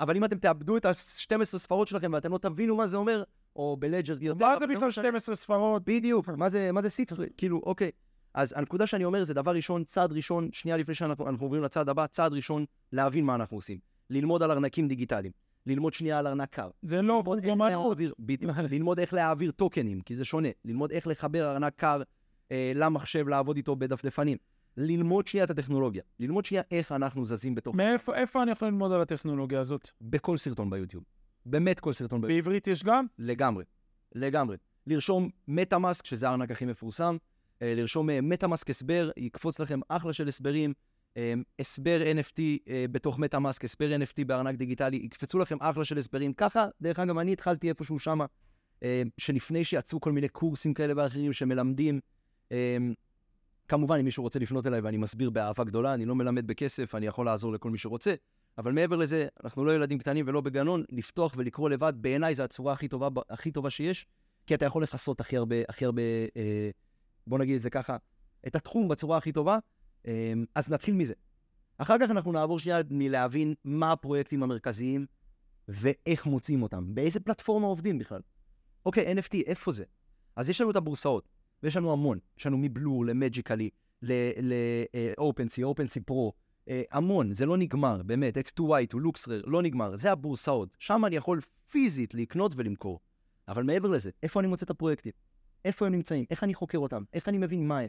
אבל 0.00 0.16
אם 0.16 0.24
אתם 0.24 0.38
תאבדו 0.38 0.76
את 0.76 0.84
ה-12 0.84 1.44
ספרות 1.44 1.88
שלכם 1.88 2.10
ואתם 2.12 2.32
לא 2.32 2.38
תבינו 2.38 2.76
מה 2.76 2.86
זה 2.86 2.96
אומר, 2.96 3.22
או 3.56 3.76
בלג'ר, 3.80 4.16
יודע, 4.20 4.46
מה 4.48 4.54
זה 4.58 4.66
לא 4.66 4.74
בכלל 4.74 4.88
משנה. 4.88 5.04
12 5.04 5.34
ספרות? 5.34 5.82
בדיוק, 5.84 6.28
מה 6.28 6.48
זה, 6.48 6.72
מה 6.72 6.82
זה 6.82 6.90
סיטרי? 6.90 7.26
כאילו, 7.36 7.60
אוקיי. 7.66 7.90
אז 8.36 8.54
הנקודה 8.56 8.86
שאני 8.86 9.04
אומר 9.04 9.24
זה 9.24 9.34
דבר 9.34 9.50
ראשון, 9.50 9.84
צעד 9.84 10.12
ראשון, 10.12 10.48
שנייה 10.52 10.76
לפני 10.76 10.94
שאנחנו 10.94 11.28
אנחנו 11.28 11.46
עוברים 11.46 11.62
לצעד 11.62 11.88
הבא, 11.88 12.06
צעד 12.06 12.32
ראשון, 12.32 12.64
להבין 12.92 13.24
מה 13.24 13.34
אנחנו 13.34 13.56
עושים. 13.56 13.78
ללמוד 14.10 14.42
על 14.42 14.50
ארנקים 14.50 14.88
דיגיטליים. 14.88 15.32
ללמוד 15.66 15.94
שנייה 15.94 16.18
על 16.18 16.26
ארנק 16.26 16.48
קר. 16.50 16.70
זה 16.82 17.02
לא 17.02 17.22
בדיוק. 17.22 17.58
ללמוד 18.70 18.98
איך 18.98 19.14
להעביר 19.14 19.50
טוקנים, 19.50 20.00
כי 20.00 20.16
זה 20.16 20.24
שונה. 20.24 20.48
ללמוד 20.64 20.90
איך 20.90 21.06
לחבר 21.06 21.52
ארנק 21.52 21.72
קר 21.76 22.02
אה, 22.52 22.72
למחשב, 22.74 23.28
לעבוד 23.28 23.56
איתו 23.56 23.76
בדפדפנים. 23.76 24.38
ללמוד 24.76 25.26
שנייה 25.26 25.44
את 25.44 25.50
הטכנולוגיה. 25.50 26.02
ללמוד 26.20 26.44
שנייה 26.44 26.62
איך 26.70 26.92
אנחנו 26.92 27.26
זזים 27.26 27.54
בתוך... 27.54 27.74
מאיפה 27.74 28.14
איפה 28.14 28.42
אני 28.42 28.50
יכול 28.50 28.68
ללמוד 28.68 28.92
על 28.92 29.00
הטכנולוגיה 29.00 29.60
הזאת? 29.60 29.90
בכל 30.00 30.36
סרטון 30.36 30.70
ביוטיוב. 30.70 31.04
באמת 31.46 31.80
כל 31.80 31.92
סרטון 31.92 32.20
ביוטיוב. 32.20 32.44
בעברית 32.44 32.66
יש 32.66 32.84
גם? 32.84 33.06
לגמרי, 33.18 33.64
לגמרי. 34.14 34.56
לרשום 34.86 35.28
מטאמאסק, 35.48 36.06
שזה 36.06 36.28
הארנק 36.28 36.50
הכי 36.50 36.64
מפורסם, 36.64 37.16
לרשום 37.60 38.10
אה, 38.10 38.20
מטאמאסק 38.20 38.70
הסבר, 38.70 39.10
יקפוץ 39.16 39.60
לכם 39.60 39.80
אחלה 39.88 40.12
של 40.12 40.28
הסברים, 40.28 40.72
אה, 41.16 41.34
הסבר 41.58 42.00
NFT 42.20 42.40
אה, 42.68 42.84
בתוך 42.92 43.18
מטאמאסק, 43.18 43.64
הסבר 43.64 43.96
NFT 44.00 44.24
בארנק 44.26 44.56
דיגיטלי, 44.56 44.96
יקפצו 44.96 45.38
לכם 45.38 45.56
אחלה 45.60 45.84
של 45.84 45.98
הסברים. 45.98 46.32
ככה, 46.32 46.66
דרך 46.80 46.98
אגב, 46.98 47.18
אני 47.18 47.32
התחלתי 47.32 47.68
איפשהו 47.68 47.98
שמה, 47.98 48.26
אה, 48.82 49.02
שלפני 49.18 49.64
שיצאו 49.64 50.00
כל 50.00 50.12
מיני 50.12 50.28
קורסים 50.28 50.74
כאלה 50.74 50.92
ואחרים 50.96 51.32
שמלמדים, 51.32 52.00
אה, 52.52 52.76
כמובן, 53.68 53.98
אם 53.98 54.04
מישהו 54.04 54.22
רוצה 54.22 54.38
לפנות 54.38 54.66
אליי 54.66 54.80
ואני 54.80 54.96
מסביר 54.96 55.30
באהבה 55.30 55.64
גדולה, 55.64 55.94
אני 55.94 56.04
לא 56.04 56.14
מלמד 56.14 56.46
בכסף, 56.46 56.94
אני 56.94 57.06
יכול 57.06 57.26
לעזור 57.26 57.52
לכל 57.52 57.70
מי 57.70 57.78
שרוצה. 57.78 58.14
אבל 58.58 58.72
מעבר 58.72 58.96
לזה, 58.96 59.26
אנחנו 59.44 59.64
לא 59.64 59.74
ילדים 59.74 59.98
קטנים 59.98 60.24
ולא 60.28 60.40
בגנון, 60.40 60.84
לפתוח 60.92 61.34
ולקרוא 61.36 61.70
לבד, 61.70 61.92
בעיניי 61.96 62.34
זו 62.34 62.42
הצורה 62.42 62.72
הכי 62.72 62.88
טובה, 62.88 63.08
הכי 63.30 63.50
טובה 63.50 63.70
שיש, 63.70 64.06
כי 64.46 64.54
אתה 64.54 64.64
יכול 64.64 64.82
לכסות 64.82 65.20
הכי 65.20 65.36
הרבה, 65.36 65.56
הכי 65.68 65.84
הרבה, 65.84 66.02
אה, 66.36 66.70
בוא 67.26 67.38
נגיד 67.38 67.56
את 67.56 67.62
זה 67.62 67.70
ככה, 67.70 67.96
את 68.46 68.56
התחום 68.56 68.88
בצורה 68.88 69.18
הכי 69.18 69.32
טובה, 69.32 69.58
אה, 70.06 70.32
אז 70.54 70.68
נתחיל 70.68 70.94
מזה. 70.94 71.14
אחר 71.78 71.96
כך 72.00 72.10
אנחנו 72.10 72.32
נעבור 72.32 72.58
שנייה 72.58 72.80
מלהבין 72.90 73.54
מה 73.64 73.92
הפרויקטים 73.92 74.42
המרכזיים 74.42 75.06
ואיך 75.68 76.26
מוצאים 76.26 76.62
אותם, 76.62 76.94
באיזה 76.94 77.20
פלטפורמה 77.20 77.66
עובדים 77.66 77.98
בכלל. 77.98 78.20
אוקיי, 78.86 79.12
NFT, 79.12 79.36
איפה 79.46 79.72
זה? 79.72 79.84
אז 80.36 80.48
יש 80.50 80.60
לנו 80.60 80.70
את 80.70 80.76
הבורסאות, 80.76 81.28
ויש 81.62 81.76
לנו 81.76 81.92
המון, 81.92 82.18
יש 82.38 82.46
לנו 82.46 82.58
מבלור 82.58 83.06
למג'יקלי, 83.06 83.70
ל-OpenSea, 84.02 85.62
OpenSea 85.62 86.10
Pro, 86.10 86.32
אה, 86.68 86.82
המון, 86.92 87.34
זה 87.34 87.46
לא 87.46 87.56
נגמר, 87.56 88.02
באמת, 88.02 88.36
X2Y, 88.36 88.86
לוקסרר, 88.92 89.42
לא 89.46 89.62
נגמר, 89.62 89.96
זה 89.96 90.12
הבורסאות. 90.12 90.76
שם 90.78 91.04
אני 91.04 91.16
יכול 91.16 91.40
פיזית 91.70 92.14
לקנות 92.14 92.52
ולמכור. 92.56 93.00
אבל 93.48 93.62
מעבר 93.62 93.88
לזה, 93.88 94.10
איפה 94.22 94.40
אני 94.40 94.48
מוצא 94.48 94.64
את 94.64 94.70
הפרויקטים? 94.70 95.12
איפה 95.66 95.86
הם 95.86 95.92
נמצאים? 95.92 96.24
איך 96.30 96.44
אני 96.44 96.54
חוקר 96.54 96.78
אותם? 96.78 97.02
איך 97.12 97.28
אני 97.28 97.38
מבין 97.38 97.68
מה 97.68 97.78
הם? 97.78 97.88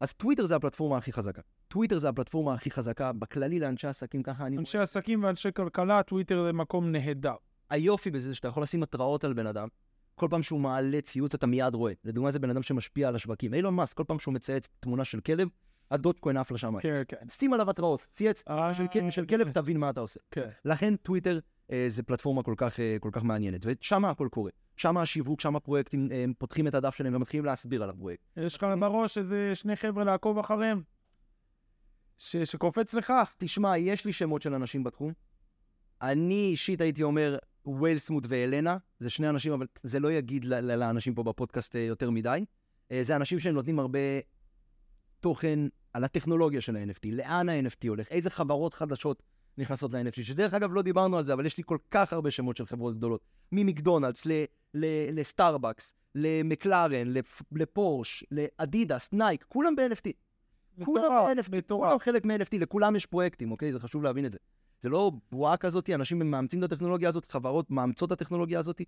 אז 0.00 0.12
טוויטר 0.12 0.46
זה 0.46 0.56
הפלטפורמה 0.56 0.96
הכי 0.96 1.12
חזקה. 1.12 1.42
טוויטר 1.68 1.98
זה 1.98 2.08
הפלטפורמה 2.08 2.54
הכי 2.54 2.70
חזקה, 2.70 3.12
בכללי 3.12 3.58
לאנשי 3.58 3.86
עסקים, 3.86 4.22
ככה 4.22 4.46
אני... 4.46 4.58
אנשי 4.58 4.78
עסקים 4.78 5.24
ואנשי 5.24 5.48
כלכלה, 5.56 6.02
טוויטר 6.02 6.44
זה 6.46 6.52
מקום 6.52 6.92
נהדר. 6.92 7.34
היופי 7.70 8.10
בזה 8.10 8.28
זה 8.28 8.34
שאתה 8.34 8.48
יכול 8.48 8.62
לשים 8.62 8.82
התראות 8.82 9.24
על 9.24 9.32
בן 9.32 9.46
אדם, 9.46 9.68
כל 10.14 10.26
פעם 10.30 10.42
שהוא 10.42 10.60
מעלה 10.60 11.00
ציוץ 11.00 11.34
אתה 11.34 11.46
מיד 11.46 11.74
רואה. 11.74 11.92
לדוגמה 12.04 12.30
זה 12.30 12.38
בן 12.38 12.50
אדם 12.50 12.62
שמשפיע 12.62 13.08
על 13.08 13.14
השווקים. 13.14 13.54
אילון 13.54 13.74
מאסק, 13.74 13.96
כל 13.96 14.04
פעם 14.06 14.18
שהוא 14.18 14.34
מצייץ 14.34 14.68
תמונה 14.80 15.04
של 15.04 15.20
כלב, 15.20 15.48
הדוטקוין 15.90 16.36
עף 16.36 16.50
לשמיים. 16.50 16.80
כן, 16.80 17.02
כן. 17.08 17.28
שים 17.28 17.52
עליו 17.52 17.70
התראות, 17.70 18.06
צייץ 18.12 18.44
אה, 18.48 18.74
של, 19.10 19.26
כלב, 19.26 19.50
תבין 19.50 19.76
מה 19.76 19.90
אתה 19.90 20.00
עושה. 20.00 20.20
כן. 20.30 20.48
לכן 20.64 20.96
טוויטר 20.96 21.38
אה, 21.70 21.86
זה 21.88 22.02
פלטפורמה 22.02 22.42
כל 22.42 22.54
כך, 22.56 22.80
אה, 22.80 22.96
כל 23.00 23.10
כך 23.12 23.24
מעניינת, 23.24 23.60
ושם 23.64 24.04
הכל 24.04 24.28
קורה. 24.30 24.50
שם 24.76 24.96
השיווק, 24.96 25.40
שם 25.40 25.56
הפרויקטים 25.56 26.08
אה, 26.12 26.24
פותחים 26.38 26.66
את 26.66 26.74
הדף 26.74 26.94
שלהם 26.94 27.14
ומתחילים 27.14 27.44
להסביר 27.44 27.82
על 27.82 27.90
הפרויקט. 27.90 28.22
יש 28.36 28.56
לך 28.56 28.66
בראש 28.80 29.18
איזה 29.18 29.54
שני 29.54 29.76
חבר'ה 29.76 30.04
לעקוב 30.04 30.38
אחריהם? 30.38 30.82
ש- 32.18 32.36
שקופץ 32.36 32.94
לך? 32.94 33.12
תשמע, 33.38 33.78
יש 33.78 34.04
לי 34.04 34.12
שמות 34.12 34.42
של 34.42 34.54
אנשים 34.54 34.84
בתחום. 34.84 35.12
אני 36.02 36.48
אישית 36.50 36.80
הייתי 36.80 37.02
אומר 37.02 37.38
וויל 37.64 37.98
סמוט 37.98 38.24
ואלנה, 38.28 38.76
זה 38.98 39.10
שני 39.10 39.28
אנשים, 39.28 39.52
אבל 39.52 39.66
זה 39.82 40.00
לא 40.00 40.12
יגיד 40.12 40.44
ל- 40.44 40.54
ל- 40.54 40.76
לאנשים 40.76 41.14
פה 41.14 41.22
בפודקאסט 41.22 41.76
אה, 41.76 41.80
יותר 41.80 42.10
מדי. 42.10 42.44
אה, 42.92 43.02
זה 43.02 43.16
אנשים 43.16 43.38
שהם 43.38 43.54
נותנים 43.54 43.78
הרבה 43.78 43.98
תוכן 45.20 45.58
על 45.92 46.04
הטכנולוגיה 46.04 46.60
של 46.60 46.76
ה-NFT, 46.76 47.08
לאן 47.12 47.48
ה-NFT 47.48 47.88
הולך, 47.88 48.08
איזה 48.10 48.30
חברות 48.30 48.74
חדשות 48.74 49.22
נכנסות 49.58 49.92
ל-NFT, 49.92 50.22
שדרך 50.24 50.54
אגב 50.54 50.72
לא 50.72 50.82
דיברנו 50.82 51.18
על 51.18 51.24
זה, 51.26 51.32
אבל 51.32 51.46
יש 51.46 51.58
לי 51.58 51.64
כל 51.66 51.78
כך 51.90 52.12
הרבה 52.12 52.30
שמות 52.30 52.56
של 52.56 52.66
חברות 52.66 52.96
גדולות, 52.96 53.20
ממקדונלדס 53.52 54.26
לסטארבקס, 55.12 55.94
למקלרן, 56.14 57.06
לפ- 57.08 57.42
לפורש, 57.52 58.24
לאדידס, 58.30 59.08
נייק, 59.12 59.44
כולם 59.48 59.76
ב-NFT. 59.76 60.10
כולם 60.84 61.02
ב-NFT, 61.12 61.50
כולם. 61.68 61.98
חלק 61.98 62.24
מ-NFT, 62.24 62.58
לכולם 62.60 62.96
יש 62.96 63.06
פרויקטים, 63.06 63.50
אוקיי? 63.50 63.72
זה 63.72 63.80
חשוב 63.80 64.02
להבין 64.02 64.26
את 64.26 64.32
זה. 64.32 64.38
זה 64.82 64.88
לא 64.88 65.12
בועה 65.32 65.56
כזאת, 65.56 65.90
אנשים 65.90 66.30
מאמצים 66.30 66.64
את 66.64 66.72
הטכנולוגיה 66.72 67.08
הזאת, 67.08 67.24
חברות 67.24 67.70
מאמצות 67.70 68.12
את 68.12 68.20
הטכנולוגיה 68.20 68.58
הזאת, 68.58 68.80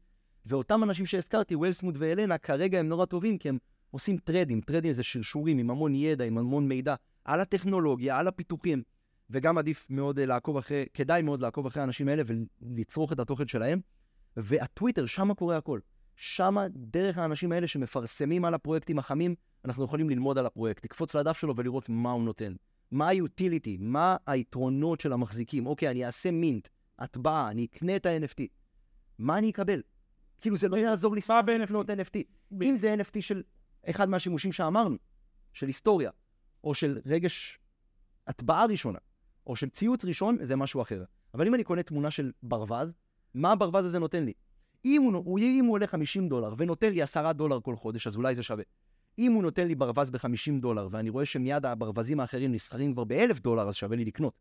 ואותם 0.46 0.82
אנשים 0.82 1.06
שהזכרתי, 1.06 1.54
ווילסמוט 1.54 1.94
ואלנה, 1.98 2.38
כרגע 2.38 2.80
הם 2.80 2.88
נורא 2.88 3.04
טובים, 3.04 3.38
כי 3.38 3.48
הם 3.48 3.58
עושים 3.90 4.16
טרדים, 4.16 4.60
טרדים 4.60 4.92
זה 4.92 5.02
שרשורים 5.02 5.58
עם 5.58 5.70
המון 5.70 5.94
ידע, 5.94 6.24
עם 6.24 6.38
המון 6.38 6.68
מידע, 6.68 6.94
על 7.24 7.40
הטכנולוגיה, 7.40 8.18
על 8.18 8.28
הפיתוחים, 8.28 8.82
וגם 9.30 9.58
עדיף 9.58 9.86
מאוד 9.90 10.18
אה, 10.18 10.26
לעקוב 10.26 10.56
אחרי, 10.56 10.84
כדאי 10.94 11.22
מאוד 11.22 11.40
לעקוב 11.40 11.66
אחרי 11.66 11.80
האנשים 11.80 12.08
האלה 12.08 12.22
ולצרוך 12.62 13.12
את 13.12 13.18
התוכן 13.20 13.48
שלהם. 13.48 13.80
והטוויטר, 14.36 15.06
שם 15.06 15.34
קורה 15.34 15.56
הכל. 15.56 15.80
שם, 16.16 16.56
דרך 16.72 17.18
האנשים 17.18 17.52
האלה 17.52 17.66
שמפרסמים 17.66 18.44
על 18.44 18.54
הפרויקטים 18.54 18.98
החמים, 18.98 19.34
אנחנו 19.64 19.84
יכולים 19.84 20.10
ללמוד 20.10 20.38
על 20.38 20.46
הפרויקט, 20.46 20.84
לקפוץ 20.84 21.14
לדף 21.14 21.38
שלו 21.38 21.56
ולראות 21.56 21.88
מה 21.88 22.10
הוא 22.10 22.22
נותן. 22.22 22.54
מה 22.90 23.08
ה-utility, 23.08 23.76
מה 23.78 24.16
היתרונות 24.26 25.00
של 25.00 25.12
המחזיקים. 25.12 25.66
אוקיי, 25.66 25.90
אני 25.90 26.06
אעשה 26.06 26.30
מינט, 26.30 26.68
הטבעה, 26.98 27.50
אני 27.50 27.64
אקנה 27.64 27.96
את 27.96 28.06
ה-NFT. 28.06 28.42
מה 29.18 29.38
אני 29.38 29.50
אקבל? 29.50 29.82
כאילו, 30.40 30.56
זה 30.56 30.68
לא 30.68 30.76
יעזור 30.76 31.14
לי 31.14 31.20
סתם? 31.20 31.40
לקנות 31.60 31.90
NFT. 31.90 32.18
אם 32.62 32.76
זה 32.76 32.94
NFT 32.94 33.20
של 33.20 33.42
אחד 33.90 34.08
מהשימושים 34.08 34.52
שאמרנו, 34.52 34.96
של 35.52 35.66
היסטוריה, 35.66 36.10
או 36.64 36.74
של 36.74 37.00
רגש 37.06 37.58
הטבעה 38.26 38.66
ראשונה, 38.66 38.98
או 39.46 39.56
של 39.56 39.68
ציוץ 39.68 40.04
ראשון, 40.04 40.38
זה 40.42 40.56
משהו 40.56 40.82
אחר. 40.82 41.04
אבל 41.34 41.46
אם 41.46 41.54
אני 41.54 41.64
קונה 41.64 41.82
תמונה 41.82 42.10
של 42.10 42.32
ברווז, 42.42 42.92
מה 43.34 43.52
הברווז 43.52 43.84
הזה 43.84 43.98
נותן 43.98 44.24
לי? 44.24 44.32
אם 44.84 45.02
הוא, 45.02 45.38
אם 45.38 45.64
הוא 45.64 45.74
עולה 45.74 45.86
50 45.86 46.28
דולר 46.28 46.54
ונותן 46.58 46.92
לי 46.92 47.02
10 47.02 47.32
דולר 47.32 47.60
כל 47.60 47.76
חודש, 47.76 48.06
אז 48.06 48.16
אולי 48.16 48.34
זה 48.34 48.42
שווה. 48.42 48.64
אם 49.18 49.32
הוא 49.32 49.42
נותן 49.42 49.66
לי 49.66 49.74
ברווז 49.74 50.10
ב-50 50.10 50.60
דולר, 50.60 50.88
ואני 50.90 51.10
רואה 51.10 51.24
שמיד 51.24 51.66
הברווזים 51.66 52.20
האחרים 52.20 52.52
נסחרים 52.52 52.92
כבר 52.92 53.04
ב-1,000 53.04 53.40
דולר, 53.40 53.68
אז 53.68 53.74
שווה 53.74 53.96
לי 53.96 54.04
לקנות, 54.04 54.32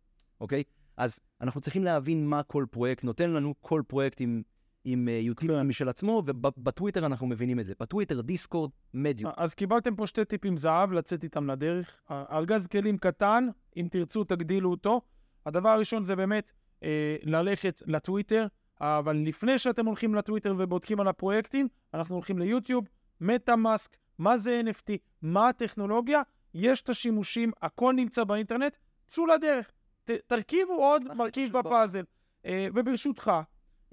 אוקיי? 0.42 0.64
אז 0.98 1.20
אנחנו 1.42 1.62
צריכים 1.62 1.84
להבין 1.84 2.28
מה 2.28 2.44
כל 2.44 2.66
פרויקט 2.72 3.04
נותן 3.04 3.32
לנו, 3.32 3.54
כל 3.62 3.82
פרויקט 3.88 4.22
עם, 4.22 4.42
עם 4.86 5.08
אה, 5.08 5.22
utility 5.32 5.64
משל 5.64 5.90
עצמו, 5.90 6.24
ובטוויטר 6.26 7.06
אנחנו 7.06 7.28
מבינים 7.28 7.60
את 7.60 7.66
זה. 7.66 7.74
בטוויטר, 7.80 8.22
דיסקורד, 8.22 8.72
מדיום. 8.94 9.32
אז 9.38 9.54
קיבלתם 9.54 9.96
פה 9.96 10.08
שתי 10.08 10.26
טיפים 10.26 10.58
זהב 10.58 10.92
לצאת 10.92 11.24
איתם 11.24 11.50
לדרך. 11.50 12.02
ארגז 12.12 12.68
כלים 12.68 12.98
קטן, 12.98 13.48
אם 13.78 13.88
תרצו 13.92 14.24
תגדילו 14.24 14.72
אותו. 14.72 15.02
הדבר 15.46 15.70
הראשון 15.70 16.04
זה 16.04 16.16
באמת 16.16 16.52
אה, 16.84 17.16
ללכת 17.24 17.82
לטוויטר, 17.86 18.48
אבל 18.82 19.16
לפני 19.16 19.58
שאתם 19.58 19.86
הולכים 19.86 20.16
לטוויטר 20.16 20.56
ובודקים 20.58 21.00
על 21.00 21.08
הפרויקטים, 21.08 21.68
אנחנו 21.94 22.16
הולכים 22.16 22.40
ליוטיוב, 22.40 22.88
מטה 23.22 23.56
מאסק, 23.56 23.98
מה 24.18 24.38
זה 24.38 24.62
NFT, 24.66 24.94
מה 25.22 25.50
הטכנולוגיה, 25.50 26.22
יש 26.54 26.82
את 26.82 26.90
השימושים, 26.90 27.52
הכל 27.62 27.94
נמצא 27.94 28.24
באינטרנט, 28.24 28.78
צאו 29.08 29.26
לדרך. 29.26 29.72
ת, 30.04 30.12
תרכיבו 30.12 30.74
עוד 30.74 31.04
מרכיב 31.16 31.58
בפאזל. 31.58 32.04
אה, 32.46 32.68
וברשותך, 32.76 33.32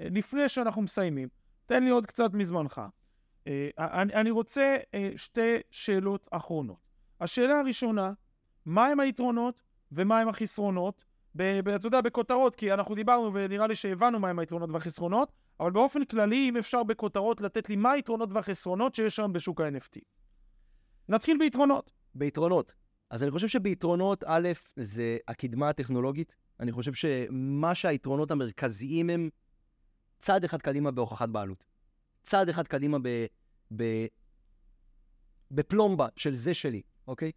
אה, 0.00 0.06
לפני 0.10 0.48
שאנחנו 0.48 0.82
מסיימים, 0.82 1.28
תן 1.66 1.84
לי 1.84 1.90
עוד 1.90 2.06
קצת 2.06 2.34
מזמנך. 2.34 2.82
אה, 3.46 3.68
אני, 3.78 4.14
אני 4.14 4.30
רוצה 4.30 4.76
שתי 5.16 5.56
שאלות 5.70 6.28
אחרונות. 6.30 6.76
השאלה 7.20 7.60
הראשונה, 7.60 8.12
מהם 8.66 9.00
היתרונות 9.00 9.62
ומהם 9.92 10.28
החסרונות 10.28 11.04
אתה 11.36 11.86
יודע, 11.86 12.00
בכותרות, 12.00 12.56
כי 12.56 12.72
אנחנו 12.72 12.94
דיברנו 12.94 13.32
ונראה 13.32 13.66
לי 13.66 13.74
שהבנו 13.74 14.20
מהם 14.20 14.38
היתרונות 14.38 14.70
והחסרונות, 14.70 15.32
אבל 15.60 15.70
באופן 15.70 16.04
כללי, 16.04 16.48
אם 16.48 16.56
אפשר 16.56 16.82
בכותרות 16.82 17.40
לתת 17.40 17.68
לי 17.68 17.76
מה 17.76 17.92
היתרונות 17.92 18.28
והחסרונות 18.32 18.94
שיש 18.94 19.18
היום 19.18 19.32
בשוק 19.32 19.60
ה-NFT. 19.60 20.00
נתחיל 21.08 21.38
ביתרונות. 21.38 21.90
ביתרונות. 22.14 22.74
אז 23.10 23.22
אני 23.22 23.30
חושב 23.30 23.48
שביתרונות, 23.48 24.24
א', 24.26 24.48
זה 24.76 25.18
הקדמה 25.28 25.68
הטכנולוגית. 25.68 26.32
אני 26.60 26.72
חושב 26.72 26.92
שמה 26.94 27.74
שהיתרונות 27.74 28.30
המרכזיים 28.30 29.10
הם 29.10 29.30
צעד 30.20 30.44
אחד 30.44 30.62
קדימה 30.62 30.90
בהוכחת 30.90 31.28
בעלות. 31.28 31.64
צעד 32.22 32.48
אחד 32.48 32.68
קדימה 32.68 32.98
ב... 33.02 33.08
ב... 33.76 34.06
בפלומבה 35.50 36.06
של 36.16 36.34
זה 36.34 36.54
שלי, 36.54 36.82
אוקיי? 37.08 37.32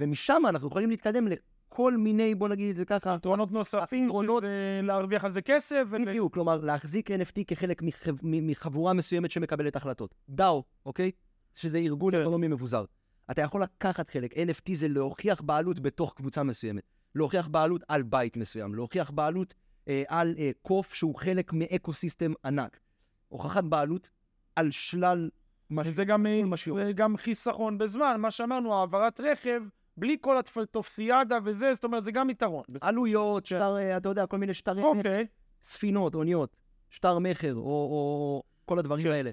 ומשם 0.00 0.42
אנחנו 0.48 0.68
יכולים 0.68 0.90
להתקדם 0.90 1.28
כל 1.76 1.96
מיני, 1.96 2.34
בוא 2.34 2.48
נגיד 2.48 2.70
את 2.70 2.76
זה 2.76 2.84
ככה, 2.84 3.14
יתרונות 3.18 3.52
נוספים, 3.52 4.04
יתרונות... 4.04 4.42
שזה 4.42 4.80
להרוויח 4.82 5.24
על 5.24 5.32
זה 5.32 5.42
כסף. 5.42 5.84
בדיוק, 5.90 6.32
ול... 6.32 6.34
כלומר, 6.34 6.60
להחזיק 6.60 7.10
NFT 7.10 7.44
כחלק 7.46 7.82
מחב... 7.82 8.12
מחבורה 8.22 8.92
מסוימת 8.92 9.30
שמקבלת 9.30 9.76
החלטות. 9.76 10.14
דאו, 10.28 10.64
אוקיי? 10.86 11.10
שזה 11.54 11.78
ארגון 11.78 12.14
כן. 12.14 12.20
אקונומי 12.20 12.48
מבוזר. 12.48 12.84
אתה 13.30 13.42
יכול 13.42 13.62
לקחת 13.62 14.10
חלק, 14.10 14.32
NFT 14.32 14.74
זה 14.74 14.88
להוכיח 14.88 15.40
בעלות 15.40 15.80
בתוך 15.80 16.14
קבוצה 16.16 16.42
מסוימת. 16.42 16.82
להוכיח 17.14 17.48
בעלות 17.48 17.82
על 17.88 18.02
בית 18.02 18.36
מסוים, 18.36 18.74
להוכיח 18.74 19.10
בעלות 19.10 19.54
אה, 19.88 20.02
על 20.08 20.34
אה, 20.38 20.50
קוף 20.62 20.94
שהוא 20.94 21.14
חלק 21.14 21.52
מ 21.52 21.92
ecosystem 21.92 22.32
ענק. 22.44 22.80
הוכחת 23.28 23.64
בעלות 23.64 24.10
על 24.56 24.70
שלל... 24.70 25.30
מש... 25.70 25.86
זה 25.86 26.04
גם, 26.04 26.26
אה, 26.26 26.92
גם 26.92 27.16
חיסכון 27.16 27.78
בזמן, 27.78 28.20
מה 28.20 28.30
שאמרנו, 28.30 28.74
העברת 28.74 29.20
רכב 29.20 29.62
בלי 29.96 30.16
כל 30.20 30.36
הטופסיאדה 30.38 31.38
וזה, 31.44 31.74
זאת 31.74 31.84
אומרת, 31.84 32.04
זה 32.04 32.12
גם 32.12 32.30
יתרון. 32.30 32.64
עלויות, 32.80 33.42
כן. 33.42 33.56
שטר, 33.56 33.76
אה, 33.76 33.96
אתה 33.96 34.08
יודע, 34.08 34.26
כל 34.26 34.38
מיני 34.38 34.54
שטרים, 34.54 34.84
אוקיי. 34.84 35.26
ספינות, 35.62 36.14
אוניות, 36.14 36.56
שטר 36.90 37.18
מכר, 37.18 37.54
או, 37.54 37.62
או 37.62 38.42
כל 38.64 38.78
הדברים 38.78 39.04
כן. 39.04 39.10
האלה. 39.10 39.30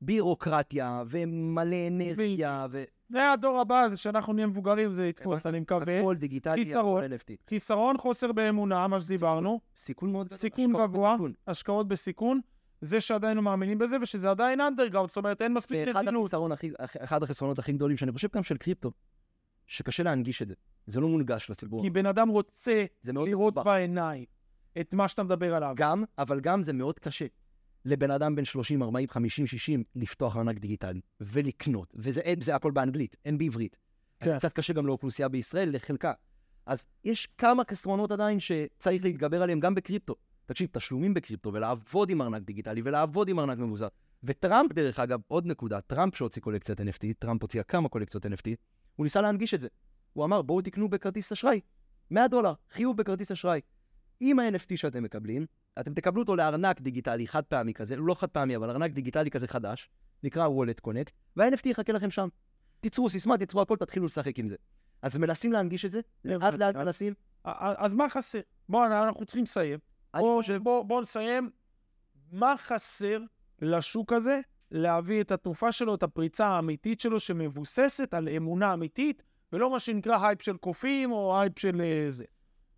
בירוקרטיה, 0.00 1.02
ומלא 1.06 1.76
אנרגיה, 1.88 2.66
ו... 2.70 2.84
זה 3.08 3.32
הדור 3.32 3.60
הבא, 3.60 3.88
זה 3.90 3.96
שאנחנו 3.96 4.32
נהיה 4.32 4.46
מבוגרים, 4.46 4.92
זה 4.94 5.06
יתפוס, 5.06 5.46
אני 5.46 5.60
מקווה. 5.60 6.00
הכל 6.00 6.16
דיגיטלי, 6.16 6.64
חיסרון, 6.64 7.04
הכל 7.04 7.14
NFT. 7.14 7.48
חיסרון, 7.48 7.98
חוסר 7.98 8.32
באמונה, 8.32 8.86
מה 8.86 9.00
שדיברנו. 9.00 9.60
סיכון 9.76 10.12
מאוד 10.12 10.26
גדול. 10.26 10.38
סיכון 10.38 10.72
גבוה, 10.72 11.16
השקעות 11.46 11.88
בסיכון. 11.88 12.40
זה 12.80 13.00
שעדיין 13.00 13.36
לא 13.36 13.42
מאמינים 13.42 13.78
בזה, 13.78 13.96
ושזה 14.02 14.30
עדיין 14.30 14.60
אנדרגאונד, 14.60 15.08
זאת 15.08 15.16
אומרת, 15.16 15.42
אין 15.42 15.54
מספיק 15.54 15.88
נזילות. 15.88 16.30
אחד 16.98 17.22
החסרונות 17.22 17.58
הכי 17.58 17.72
גדולים, 17.72 17.96
שאני 17.96 18.12
חושב 18.12 18.28
גם 18.34 18.42
של 18.42 18.56
קריפטו, 18.56 18.90
שקשה 19.68 20.02
להנגיש 20.02 20.42
את 20.42 20.48
זה. 20.48 20.54
זה 20.86 21.00
לא 21.00 21.08
מונגש 21.08 21.50
לציבור. 21.50 21.82
כי 21.82 21.90
בן 21.90 22.06
אדם 22.06 22.28
רוצה 22.28 22.84
לראות 23.04 23.54
מסובך. 23.54 23.66
בעיניים 23.66 24.24
את 24.80 24.94
מה 24.94 25.08
שאתה 25.08 25.22
מדבר 25.22 25.54
עליו. 25.54 25.72
גם, 25.76 26.04
אבל 26.18 26.40
גם 26.40 26.62
זה 26.62 26.72
מאוד 26.72 26.98
קשה. 26.98 27.26
לבן 27.84 28.10
אדם 28.10 28.34
בן 28.34 28.44
30, 28.44 28.82
40, 28.82 29.08
50, 29.08 29.46
60, 29.46 29.84
לפתוח 29.96 30.36
ארנק 30.36 30.58
דיגיטלי 30.58 31.00
ולקנות. 31.20 31.94
וזה 31.96 32.20
זה 32.40 32.54
הכל 32.54 32.70
באנגלית, 32.70 33.16
אין 33.24 33.38
בעברית. 33.38 33.76
כן. 34.20 34.30
אז 34.30 34.38
קצת 34.38 34.52
קשה 34.52 34.72
גם 34.72 34.86
לאוכלוסייה 34.86 35.28
בישראל, 35.28 35.74
לחלקה. 35.74 36.12
אז 36.66 36.86
יש 37.04 37.28
כמה 37.38 37.62
חסרונות 37.70 38.12
עדיין 38.12 38.40
שצריך 38.40 39.04
להתגבר 39.04 39.42
עליהם 39.42 39.60
גם 39.60 39.74
בקריפטו. 39.74 40.14
תקשיב, 40.46 40.68
תשלומים 40.72 41.14
בקריפטו 41.14 41.52
ולעבוד 41.52 42.10
עם 42.10 42.22
ארנק 42.22 42.42
דיגיטלי 42.42 42.82
ולעבוד 42.84 43.28
עם 43.28 43.40
ארנק 43.40 43.58
מבוזר. 43.58 43.88
וטראמפ, 44.24 44.72
דרך 44.72 44.98
אגב, 44.98 45.20
עוד 45.28 45.46
נקודה, 45.46 45.80
טראמפ 45.80 46.16
שהוציא 46.16 46.42
קולקציית 46.42 46.80
NFT, 46.80 47.04
טראמפ 47.18 47.42
הוציא 47.42 47.62
כמה 47.62 47.88
קולקציות 47.88 48.26
NFT, 48.26 48.48
הוא 48.98 49.04
ניסה 49.04 49.20
להנגיש 49.20 49.54
את 49.54 49.60
זה. 49.60 49.68
הוא 50.12 50.24
אמר, 50.24 50.42
בואו 50.42 50.62
תקנו 50.62 50.88
בכרטיס 50.88 51.32
אשראי. 51.32 51.60
100 52.10 52.28
דולר, 52.28 52.52
חיוב 52.70 52.96
בכרטיס 52.96 53.32
אשראי. 53.32 53.60
עם 54.20 54.38
ה-NFT 54.38 54.76
שאתם 54.76 55.02
מקבלים, 55.02 55.46
אתם 55.80 55.94
תקבלו 55.94 56.22
אותו 56.22 56.36
לארנק 56.36 56.80
דיגיטלי 56.80 57.28
חד 57.28 57.42
פעמי 57.42 57.74
כזה, 57.74 57.96
לא 57.96 58.14
חד 58.14 58.26
פעמי, 58.26 58.56
אבל 58.56 58.70
ארנק 58.70 58.90
דיגיטלי 58.90 59.30
כזה 59.30 59.48
חדש, 59.48 59.88
נקרא 60.22 60.48
Wallet 60.48 60.88
Connect, 60.88 61.10
וה-NFT 61.36 61.68
יחכה 61.68 61.92
לכם 61.92 62.10
שם. 62.10 62.28
תיצרו 62.80 63.10
סיסמה, 63.10 63.38
תיצרו 63.38 63.60
הכל, 63.60 63.76
תתחילו 63.76 64.06
לשחק 64.06 64.38
עם 64.38 64.48
זה. 64.48 64.56
אז 65.02 65.16
מנסים 65.16 65.52
להנגיש 65.52 65.84
את 65.84 65.90
זה, 65.90 66.00
לאט 66.24 66.54
לאט 66.54 66.76
מנסים. 66.76 67.14
אז 67.44 67.94
מה 67.94 68.08
חסר? 68.08 68.40
בואו, 68.68 68.86
אנחנו 68.86 69.24
צריכים 69.24 69.44
לסיים. 69.44 69.78
בואו 70.14 70.42
בוא, 70.62 70.82
בוא 70.82 71.02
נסיים. 71.02 71.50
מה 72.32 72.54
חסר 72.58 73.18
לשוק 73.62 74.12
הזה 74.12 74.40
להביא 74.70 75.20
את 75.20 75.32
התנופה 75.32 75.72
שלו, 75.72 75.94
את 75.94 76.02
הפריצה 76.02 76.46
האמיתית 76.46 77.00
שלו, 77.00 77.20
שמבוססת 77.20 78.14
על 78.14 78.28
אמונה 78.28 78.74
אמיתית, 78.74 79.22
ולא 79.52 79.70
מה 79.70 79.78
שנקרא 79.78 80.26
הייפ 80.26 80.42
של 80.42 80.56
קופים 80.56 81.12
או 81.12 81.40
הייפ 81.40 81.58
של 81.58 81.74
uh, 81.74 82.10
זה. 82.10 82.24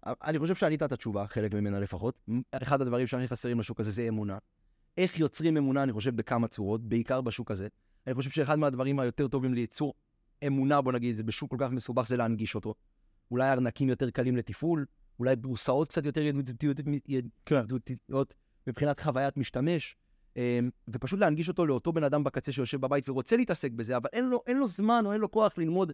אני 0.06 0.38
חושב 0.38 0.54
שענית 0.54 0.82
את 0.82 0.92
התשובה, 0.92 1.26
חלק 1.26 1.54
ממנה 1.54 1.80
לפחות. 1.80 2.20
אחד 2.50 2.80
הדברים 2.80 3.06
שהכי 3.06 3.28
חסרים 3.28 3.60
לשוק 3.60 3.80
הזה 3.80 3.90
זה 3.90 4.08
אמונה. 4.08 4.38
איך 4.98 5.18
יוצרים 5.18 5.56
אמונה, 5.56 5.82
אני 5.82 5.92
חושב, 5.92 6.16
בכמה 6.16 6.48
צורות, 6.48 6.80
בעיקר 6.88 7.20
בשוק 7.20 7.50
הזה. 7.50 7.68
אני 8.06 8.14
חושב 8.14 8.30
שאחד 8.30 8.58
מהדברים 8.58 9.00
היותר 9.00 9.28
טובים 9.28 9.54
לייצור 9.54 9.94
אמונה, 10.46 10.80
בוא 10.80 10.92
נגיד, 10.92 11.16
זה 11.16 11.22
בשוק 11.22 11.50
כל 11.50 11.56
כך 11.58 11.70
מסובך, 11.70 12.08
זה 12.08 12.16
להנגיש 12.16 12.54
אותו. 12.54 12.74
אולי 13.30 13.52
ארנקים 13.52 13.88
יותר 13.88 14.10
קלים 14.10 14.36
לתפעול, 14.36 14.86
אולי 15.18 15.36
בורסאות 15.36 15.88
קצת 15.88 16.04
יותר 16.04 16.20
ידידותיות 16.20 16.80
כן. 17.46 17.62
מבחינת 18.66 19.00
חוויית 19.00 19.36
משתמש. 19.36 19.96
אמ, 20.36 20.70
ופשוט 20.88 21.20
להנגיש 21.20 21.48
אותו 21.48 21.66
לאותו 21.66 21.92
בן 21.92 22.04
אדם 22.04 22.24
בקצה 22.24 22.52
שיושב 22.52 22.80
בבית 22.80 23.08
ורוצה 23.08 23.36
להתעסק 23.36 23.72
בזה, 23.72 23.96
אבל 23.96 24.08
אין 24.12 24.28
לו, 24.28 24.42
אין 24.46 24.58
לו 24.58 24.66
זמן 24.66 25.02
או 25.06 25.12
אין 25.12 25.20
לו 25.20 25.30
כוח 25.30 25.58
ללמוד 25.58 25.92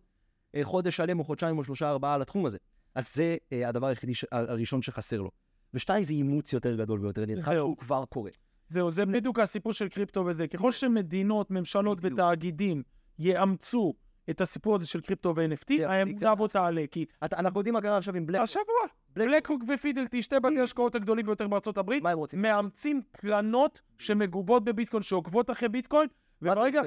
אה, 0.55 0.65
חודש 0.65 0.97
שלם 0.97 1.19
או 1.19 1.25
חודשיים 1.25 1.59
או 1.59 1.65
שלושה 1.65 1.91
ארבעה 1.91 2.15
על 2.15 2.23
התחום 2.23 2.47
הזה. 2.47 2.59
אז 2.95 3.15
זה 3.15 3.37
אה, 3.53 3.69
הדבר 3.69 3.87
היחידי. 3.87 4.13
הראשון 4.33 4.83
שחסר 4.83 5.21
לו. 5.21 5.31
ושתיים, 5.75 6.05
זה 6.05 6.13
אימוץ 6.13 6.53
יותר 6.53 6.77
גדול 6.77 7.01
ויותר 7.01 7.27
נרחב 7.27 7.53
שהוא 7.53 7.77
כבר 7.77 8.05
קורה. 8.05 8.31
זהו, 8.69 8.91
זה 8.91 9.07
בדיוק 9.07 9.39
הסיפור 9.39 9.73
של 9.73 9.89
קריפטו 9.89 10.27
וזה. 10.27 10.49
ככל 10.49 10.73
שמדינות, 10.73 11.51
ממשלות 11.51 11.99
ותאגידים 12.03 12.83
יאמצו 13.19 13.95
את 14.31 14.41
הסיפור 14.41 14.77
הזה 14.77 14.87
של 14.87 15.01
קריפטו 15.01 15.35
ו-NFT, 15.37 15.83
האמונה 15.87 16.35
בו 16.35 16.49
תעלה, 16.49 16.85
כי... 16.91 17.05
אנחנו 17.23 17.61
יודעים 17.61 17.75
מה 17.75 17.81
קרה 17.81 17.97
עכשיו 17.97 18.17
עם 18.17 18.27
בלק. 18.27 18.41
השבוע. 18.41 18.87
בלקרוק 19.17 19.63
ופידלטי, 19.69 20.23
שתי 20.23 20.41
בתי 20.41 20.61
השקעות 20.61 20.95
הגדולים 20.95 21.27
ביותר 21.27 21.49
בארצות 21.49 21.79
הברית, 21.79 22.03
מה 22.03 22.11
הם 22.11 22.19
רוצים? 22.19 22.43
מאמצים 22.43 23.01
קרנות 23.13 23.81
שמגובות 23.99 24.65
בביטקוין, 24.65 25.03
שעוקבות 25.03 25.51
אחרי 25.51 25.69
ביטקוין, 25.69 26.09
וברגע... 26.43 26.83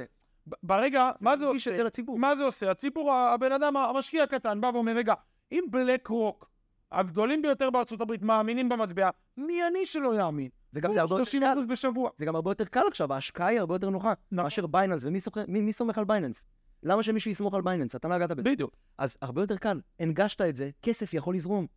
ברגע, 0.64 1.12
מה 1.22 1.38
זה 1.38 1.46
עושה? 1.46 1.84
מה 2.18 2.36
זה 2.36 2.44
עושה? 2.44 2.72
הציבור, 2.72 3.14
הבן 3.14 3.52
אדם, 3.52 3.78
המשקיע 3.78 4.24
הקטן, 4.24 4.62
בא 4.62 4.72
ואומר, 4.74 4.96
רגע, 4.96 5.14
אם 5.52 5.64
BlackRock, 5.70 6.50
הגדולים 6.92 7.42
ביותר 7.42 7.70
בארצות 7.70 8.02
הברית, 8.02 8.22
מאמינים 8.22 8.70
במטבע, 8.70 9.10
מי 9.38 9.68
אני 9.68 9.86
שלא 9.86 10.20
יאמין? 10.20 10.50
וגם 10.74 10.92
זה 10.92 11.02
הרבה 11.02 11.16
יותר 11.16 11.32
קל. 11.40 11.66
בשבוע. 11.68 12.10
זה 12.18 12.26
גם 12.26 12.36
הרבה 12.36 12.52
יותר 12.52 12.66
קל 12.66 12.88
עכשיו, 12.88 13.14
ההשקעה 13.14 13.48
היא 13.48 13.60
הרבה 13.60 13.76
יותר 13.76 13.90
נוחה. 13.90 14.14
נכון. 14.32 14.44
מאשר 14.44 14.68
Binance, 14.68 15.04
ומי 15.48 15.74
סומך 15.74 15.98
על 15.98 16.04
Binance? 16.04 16.44
למה 16.84 17.04
שמישהו 17.04 17.32
יסמוך 17.32 17.54
על 17.54 17.62
Binance? 17.62 17.96
אתה 17.96 18.08
נגעת 18.08 18.32
בזה. 18.32 18.42
בדיוק. 18.42 18.72
אז 18.98 19.18
הרבה 19.22 19.42
יותר 19.42 19.58
קל, 19.58 19.82
הנגשת 20.00 20.42
את 20.42 20.56
זה, 20.56 20.70
כסף 20.82 21.14
יכול 21.14 21.36
לזרום. 21.36 21.68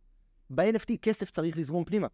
ב-NFT 0.55 0.97
כסף 1.01 1.31
צריך 1.31 1.57
לזרום 1.57 1.85
פנימה. 1.85 2.07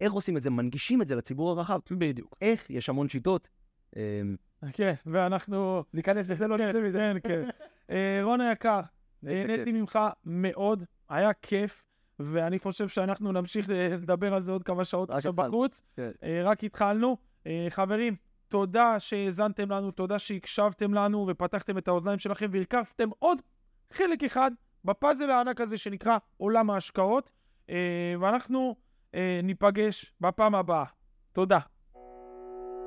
איך 0.00 0.12
עושים 0.12 0.36
את 0.36 0.42
זה? 0.42 0.50
מנגישים 0.50 1.02
את 1.02 1.08
זה 1.08 1.16
לציבור 1.16 1.50
הרחב. 1.50 1.78
בדיוק. 1.90 2.36
איך? 2.40 2.70
יש 2.70 2.88
המון 2.88 3.08
שיטות. 3.08 3.48
אמ, 3.96 4.36
כן, 4.72 4.94
ואנחנו... 5.06 5.84
ניכנס 5.94 6.28
לזה, 6.28 6.46
לא 6.46 6.58
נצא 6.58 6.80
מזה. 6.80 6.98
כן, 6.98 7.16
כן. 7.28 7.48
אה, 7.90 8.20
רון 8.22 8.40
היקר, 8.40 8.80
נהניתי 9.22 9.72
ממך 9.72 9.98
מאוד, 10.24 10.84
היה 11.08 11.32
כיף. 11.32 11.84
ואני 12.18 12.58
חושב 12.58 12.88
שאנחנו 12.88 13.32
נמשיך 13.32 13.66
לדבר 13.70 14.34
על 14.34 14.42
זה 14.42 14.52
עוד 14.52 14.62
כמה 14.62 14.84
שעות 14.84 15.10
עכשיו 15.10 15.32
בחוץ. 15.32 15.82
כן. 15.96 16.10
אה, 16.22 16.42
רק 16.44 16.64
התחלנו. 16.64 17.16
אה, 17.46 17.66
חברים, 17.70 18.16
תודה 18.48 19.00
שהאזנתם 19.00 19.70
לנו, 19.70 19.90
תודה 19.90 20.18
שהקשבתם 20.18 20.94
לנו 20.94 21.26
ופתחתם 21.28 21.78
את 21.78 21.88
האוזניים 21.88 22.18
שלכם 22.18 22.46
והרכבתם 22.52 23.08
עוד 23.18 23.42
חלק 23.90 24.24
אחד 24.24 24.50
בפאזל 24.84 25.30
הענק 25.30 25.60
הזה 25.60 25.76
שנקרא 25.76 26.18
עולם 26.36 26.70
ההשקעות. 26.70 27.30
אה, 27.70 28.14
ואנחנו 28.20 28.74
אה, 29.14 29.40
ניפגש 29.42 30.12
בפעם 30.20 30.54
הבאה. 30.54 30.84
תודה. 31.32 31.58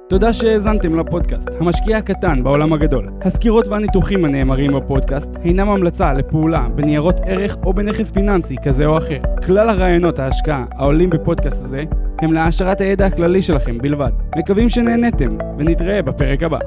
תודה 0.10 0.34
שהאזנתם 0.34 1.00
לפודקאסט, 1.00 1.48
המשקיע 1.60 1.98
הקטן 1.98 2.44
בעולם 2.44 2.74
הגדול. 2.74 3.10
הסקירות 3.22 3.68
והניתוחים 3.68 4.26
הנאמרים 4.26 4.74
בפודקאסט 4.74 5.30
אינם 5.44 5.70
המלצה 5.70 6.14
לפעולה 6.14 6.68
בניירות 6.76 7.16
ערך 7.26 7.58
או 7.66 7.74
בנכס 7.74 8.12
פיננסי 8.12 8.56
כזה 8.64 8.86
או 8.86 8.98
אחר. 8.98 9.22
כלל 9.46 9.70
הרעיונות 9.70 10.20
ההשקעה 10.20 10.66
העולים 10.72 11.10
בפודקאסט 11.10 11.66
הזה 11.66 11.84
הם 12.22 12.34
להעשרת 12.34 12.82
הידע 12.82 13.06
הכללי 13.06 13.42
שלכם 13.42 13.78
בלבד. 13.78 14.12
מקווים 14.38 14.70
שנהנתם, 14.70 15.38
ונתראה 15.58 16.02
בפרק 16.02 16.44
הבא. 16.44 16.60